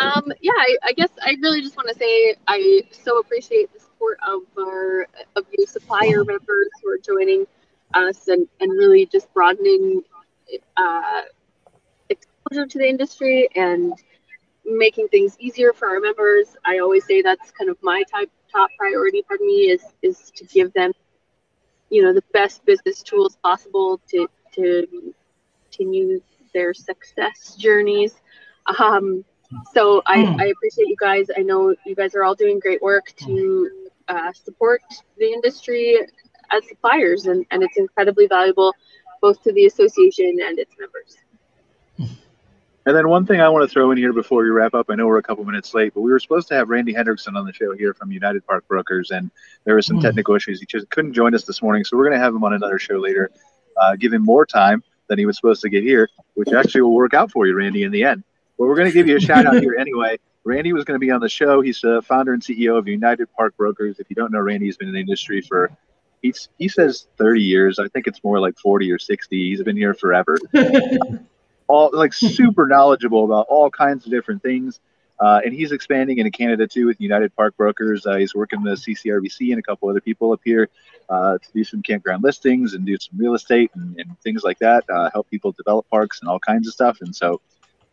Um, 0.00 0.32
yeah, 0.40 0.52
I, 0.56 0.76
I 0.84 0.92
guess 0.92 1.10
I 1.22 1.36
really 1.42 1.60
just 1.60 1.76
want 1.76 1.88
to 1.88 1.94
say 1.94 2.34
I 2.48 2.82
so 2.90 3.18
appreciate 3.18 3.72
the 3.72 3.80
support 3.80 4.18
of 4.26 4.42
our 4.58 5.06
of 5.36 5.44
you 5.56 5.66
supplier 5.66 6.24
members 6.24 6.68
who 6.82 6.90
are 6.90 6.98
joining 6.98 7.46
us 7.94 8.28
and, 8.28 8.48
and 8.60 8.72
really 8.72 9.04
just 9.06 9.32
broadening 9.34 10.02
uh, 10.76 11.22
exposure 12.08 12.66
to 12.66 12.78
the 12.78 12.88
industry 12.88 13.48
and 13.54 13.92
making 14.64 15.08
things 15.08 15.36
easier 15.38 15.72
for 15.74 15.88
our 15.88 16.00
members. 16.00 16.56
I 16.64 16.78
always 16.78 17.04
say 17.04 17.20
that's 17.20 17.50
kind 17.50 17.68
of 17.68 17.76
my 17.82 18.02
type 18.10 18.30
top 18.50 18.70
priority 18.78 19.22
for 19.28 19.36
me 19.38 19.70
is 19.70 19.82
is 20.02 20.32
to 20.36 20.44
give 20.46 20.72
them, 20.72 20.92
you 21.90 22.02
know, 22.02 22.14
the 22.14 22.24
best 22.32 22.64
business 22.64 23.02
tools 23.02 23.36
possible 23.42 24.00
to 24.10 24.28
to 24.54 25.14
continue 25.70 26.22
their 26.54 26.72
success 26.72 27.54
journeys. 27.58 28.14
Um, 28.78 29.24
so 29.74 30.02
I, 30.06 30.24
Hmm. 30.24 30.40
I 30.40 30.46
appreciate 30.46 30.88
you 30.88 30.96
guys. 31.00 31.26
I 31.36 31.42
know 31.42 31.74
you 31.84 31.94
guys 31.94 32.14
are 32.14 32.24
all 32.24 32.34
doing 32.34 32.58
great 32.60 32.80
work 32.82 33.12
to 33.24 33.70
uh, 34.08 34.32
support 34.32 34.82
the 35.18 35.32
industry 35.32 35.98
as 36.52 36.66
suppliers, 36.68 37.26
and, 37.26 37.44
and 37.50 37.62
it's 37.62 37.76
incredibly 37.76 38.26
valuable 38.26 38.74
both 39.22 39.42
to 39.42 39.52
the 39.52 39.66
association 39.66 40.38
and 40.42 40.58
its 40.58 40.74
members. 40.78 41.16
And 42.86 42.96
then 42.96 43.08
one 43.08 43.26
thing 43.26 43.40
I 43.40 43.48
want 43.50 43.68
to 43.68 43.72
throw 43.72 43.90
in 43.90 43.98
here 43.98 44.12
before 44.12 44.42
we 44.42 44.48
wrap 44.48 44.72
up, 44.74 44.86
I 44.88 44.94
know 44.94 45.06
we're 45.06 45.18
a 45.18 45.22
couple 45.22 45.44
minutes 45.44 45.74
late, 45.74 45.92
but 45.94 46.00
we 46.00 46.10
were 46.10 46.18
supposed 46.18 46.48
to 46.48 46.54
have 46.54 46.70
Randy 46.70 46.94
Hendrickson 46.94 47.36
on 47.36 47.44
the 47.44 47.52
show 47.52 47.72
here 47.76 47.92
from 47.92 48.10
United 48.10 48.44
Park 48.46 48.66
Brokers, 48.66 49.10
and 49.10 49.30
there 49.64 49.74
were 49.74 49.82
some 49.82 49.96
Hmm. 49.98 50.02
technical 50.02 50.34
issues. 50.34 50.60
He 50.60 50.66
just 50.66 50.88
couldn't 50.90 51.12
join 51.12 51.34
us 51.34 51.44
this 51.44 51.60
morning, 51.62 51.84
so 51.84 51.96
we're 51.96 52.04
going 52.04 52.18
to 52.18 52.24
have 52.24 52.34
him 52.34 52.42
on 52.42 52.54
another 52.54 52.78
show 52.78 52.96
later, 52.96 53.30
uh, 53.76 53.96
give 53.96 54.12
him 54.12 54.24
more 54.24 54.46
time 54.46 54.82
than 55.08 55.18
he 55.18 55.26
was 55.26 55.36
supposed 55.36 55.60
to 55.62 55.68
get 55.68 55.82
here, 55.82 56.08
which 56.34 56.52
actually 56.52 56.80
will 56.80 56.94
work 56.94 57.12
out 57.12 57.30
for 57.30 57.46
you, 57.46 57.54
Randy, 57.54 57.82
in 57.82 57.92
the 57.92 58.02
end. 58.02 58.24
But 58.60 58.66
we're 58.66 58.76
going 58.76 58.88
to 58.88 58.92
give 58.92 59.08
you 59.08 59.16
a 59.16 59.20
shout 59.20 59.46
out 59.46 59.54
here 59.62 59.74
anyway. 59.78 60.18
Randy 60.44 60.74
was 60.74 60.84
going 60.84 61.00
to 61.00 61.04
be 61.04 61.10
on 61.10 61.22
the 61.22 61.30
show. 61.30 61.62
He's 61.62 61.80
the 61.80 62.02
founder 62.02 62.34
and 62.34 62.42
CEO 62.42 62.76
of 62.76 62.86
United 62.86 63.32
Park 63.32 63.56
Brokers. 63.56 63.98
If 63.98 64.10
you 64.10 64.16
don't 64.16 64.30
know 64.30 64.38
Randy, 64.38 64.66
he's 64.66 64.76
been 64.76 64.88
in 64.88 64.94
the 64.94 65.00
industry 65.00 65.40
for 65.40 65.70
he's 66.20 66.50
he 66.58 66.68
says 66.68 67.06
30 67.16 67.40
years. 67.40 67.78
I 67.78 67.88
think 67.88 68.06
it's 68.06 68.22
more 68.22 68.38
like 68.38 68.58
40 68.58 68.92
or 68.92 68.98
60. 68.98 69.48
He's 69.48 69.62
been 69.62 69.78
here 69.78 69.94
forever 69.94 70.36
all 71.68 71.88
like 71.94 72.12
super 72.12 72.66
knowledgeable 72.66 73.24
about 73.24 73.46
all 73.48 73.70
kinds 73.70 74.04
of 74.04 74.10
different 74.10 74.42
things. 74.42 74.78
Uh, 75.18 75.40
and 75.42 75.54
he's 75.54 75.72
expanding 75.72 76.18
into 76.18 76.30
Canada 76.30 76.66
too 76.66 76.86
with 76.86 77.00
United 77.00 77.34
Park 77.36 77.56
Brokers. 77.56 78.04
Uh, 78.04 78.16
he's 78.16 78.34
working 78.34 78.62
with 78.62 78.78
CCRVC 78.78 79.52
and 79.52 79.58
a 79.58 79.62
couple 79.62 79.88
other 79.88 80.02
people 80.02 80.32
up 80.32 80.40
here 80.44 80.68
uh, 81.08 81.38
to 81.38 81.52
do 81.54 81.64
some 81.64 81.80
campground 81.82 82.22
listings 82.22 82.74
and 82.74 82.84
do 82.84 82.98
some 82.98 83.18
real 83.18 83.32
estate 83.32 83.70
and, 83.74 83.98
and 83.98 84.20
things 84.20 84.42
like 84.42 84.58
that. 84.58 84.84
Uh, 84.90 85.08
help 85.14 85.30
people 85.30 85.52
develop 85.52 85.88
parks 85.88 86.20
and 86.20 86.28
all 86.28 86.38
kinds 86.38 86.68
of 86.68 86.74
stuff. 86.74 86.98
And 87.00 87.16
so 87.16 87.40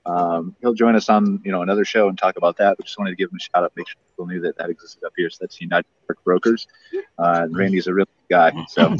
um, 0.07 0.55
he'll 0.61 0.73
join 0.73 0.95
us 0.95 1.09
on 1.09 1.41
you 1.43 1.51
know 1.51 1.61
another 1.61 1.85
show 1.85 2.07
and 2.07 2.17
talk 2.17 2.37
about 2.37 2.57
that. 2.57 2.77
But 2.77 2.85
just 2.85 2.97
wanted 2.97 3.11
to 3.11 3.15
give 3.17 3.29
him 3.29 3.37
a 3.37 3.39
shout 3.39 3.63
out, 3.63 3.73
make 3.75 3.87
sure 3.87 3.97
people 4.09 4.27
knew 4.27 4.41
that 4.41 4.57
that 4.57 4.69
existed 4.69 5.03
up 5.05 5.13
here. 5.15 5.29
So 5.29 5.37
that's 5.41 5.59
United 5.59 5.85
Park 6.07 6.23
Brokers. 6.23 6.67
Uh, 7.19 7.41
and 7.43 7.55
Randy's 7.55 7.87
a 7.87 7.93
real 7.93 8.07
guy. 8.29 8.51
So. 8.69 8.95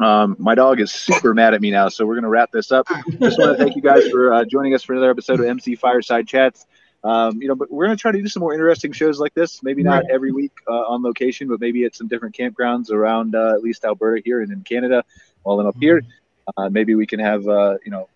Um, 0.00 0.34
my 0.40 0.56
dog 0.56 0.80
is 0.80 0.90
super 0.90 1.34
mad 1.34 1.54
at 1.54 1.60
me 1.60 1.70
now, 1.70 1.88
so 1.88 2.04
we're 2.04 2.14
going 2.14 2.24
to 2.24 2.28
wrap 2.28 2.50
this 2.50 2.72
up. 2.72 2.84
Just 3.20 3.38
want 3.38 3.56
to 3.56 3.64
thank 3.64 3.76
you 3.76 3.80
guys 3.80 4.08
for 4.08 4.32
uh, 4.32 4.44
joining 4.44 4.74
us 4.74 4.82
for 4.82 4.92
another 4.92 5.08
episode 5.08 5.38
of 5.38 5.46
MC 5.46 5.76
Fireside 5.76 6.26
Chats. 6.26 6.66
Um, 7.04 7.40
you 7.40 7.48
know, 7.48 7.54
but 7.54 7.70
we're 7.70 7.84
going 7.84 7.96
to 7.96 8.00
try 8.00 8.12
to 8.12 8.20
do 8.20 8.26
some 8.26 8.40
more 8.40 8.54
interesting 8.54 8.90
shows 8.90 9.20
like 9.20 9.34
this. 9.34 9.62
Maybe 9.62 9.82
not 9.82 10.10
every 10.10 10.32
week 10.32 10.52
uh, 10.66 10.72
on 10.72 11.02
location, 11.02 11.48
but 11.48 11.60
maybe 11.60 11.84
at 11.84 11.94
some 11.94 12.08
different 12.08 12.34
campgrounds 12.34 12.90
around 12.90 13.34
uh, 13.34 13.52
at 13.52 13.62
least 13.62 13.84
Alberta 13.84 14.22
here 14.24 14.40
and 14.40 14.50
in 14.50 14.62
Canada. 14.62 15.04
While 15.42 15.60
I'm 15.60 15.66
up 15.66 15.76
here, 15.78 16.02
uh, 16.56 16.70
maybe 16.70 16.94
we 16.94 17.06
can 17.06 17.20
have 17.20 17.46
uh, 17.46 17.76
you 17.84 17.90
know 17.90 18.08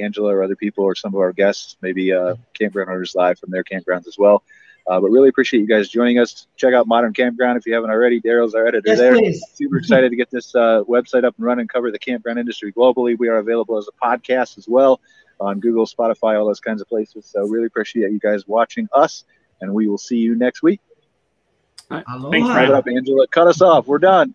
Angela 0.00 0.34
or 0.34 0.42
other 0.42 0.56
people 0.56 0.84
or 0.84 0.94
some 0.94 1.14
of 1.14 1.20
our 1.20 1.32
guests, 1.32 1.76
maybe 1.80 2.12
uh, 2.12 2.36
campground 2.54 2.90
owners 2.90 3.14
live 3.14 3.38
from 3.38 3.50
their 3.50 3.64
campgrounds 3.64 4.06
as 4.06 4.16
well. 4.18 4.42
Uh, 4.86 5.00
but 5.00 5.10
really 5.10 5.28
appreciate 5.28 5.60
you 5.60 5.66
guys 5.66 5.88
joining 5.88 6.18
us. 6.18 6.48
Check 6.56 6.74
out 6.74 6.88
Modern 6.88 7.12
Campground 7.12 7.56
if 7.56 7.66
you 7.66 7.74
haven't 7.74 7.90
already. 7.90 8.20
Daryl's 8.20 8.54
our 8.54 8.66
editor 8.66 8.88
Yes, 8.88 8.98
there 8.98 9.14
please. 9.14 9.44
super 9.54 9.78
excited 9.78 10.10
to 10.10 10.16
get 10.16 10.30
this 10.30 10.54
uh, 10.54 10.82
website 10.88 11.24
up 11.24 11.34
and 11.36 11.46
running, 11.46 11.68
cover 11.68 11.92
the 11.92 11.98
campground 11.98 12.38
industry 12.38 12.72
globally. 12.72 13.16
We 13.16 13.28
are 13.28 13.36
available 13.36 13.78
as 13.78 13.88
a 13.88 14.06
podcast 14.06 14.58
as 14.58 14.66
well 14.68 15.00
on 15.38 15.60
Google, 15.60 15.86
Spotify, 15.86 16.38
all 16.38 16.46
those 16.46 16.60
kinds 16.60 16.80
of 16.80 16.88
places. 16.88 17.26
So 17.26 17.46
really 17.46 17.66
appreciate 17.66 18.10
you 18.10 18.18
guys 18.18 18.46
watching 18.46 18.88
us, 18.92 19.24
and 19.60 19.72
we 19.72 19.86
will 19.86 19.98
see 19.98 20.18
you 20.18 20.34
next 20.34 20.62
week. 20.62 20.80
Thanks, 21.88 22.08
Aloha. 22.08 22.30
Brad. 22.30 22.56
Wrap 22.56 22.68
it 22.68 22.74
up, 22.74 22.88
Angela. 22.88 23.26
Cut 23.28 23.46
us 23.46 23.60
off. 23.60 23.86
We're 23.86 23.98
done. 23.98 24.34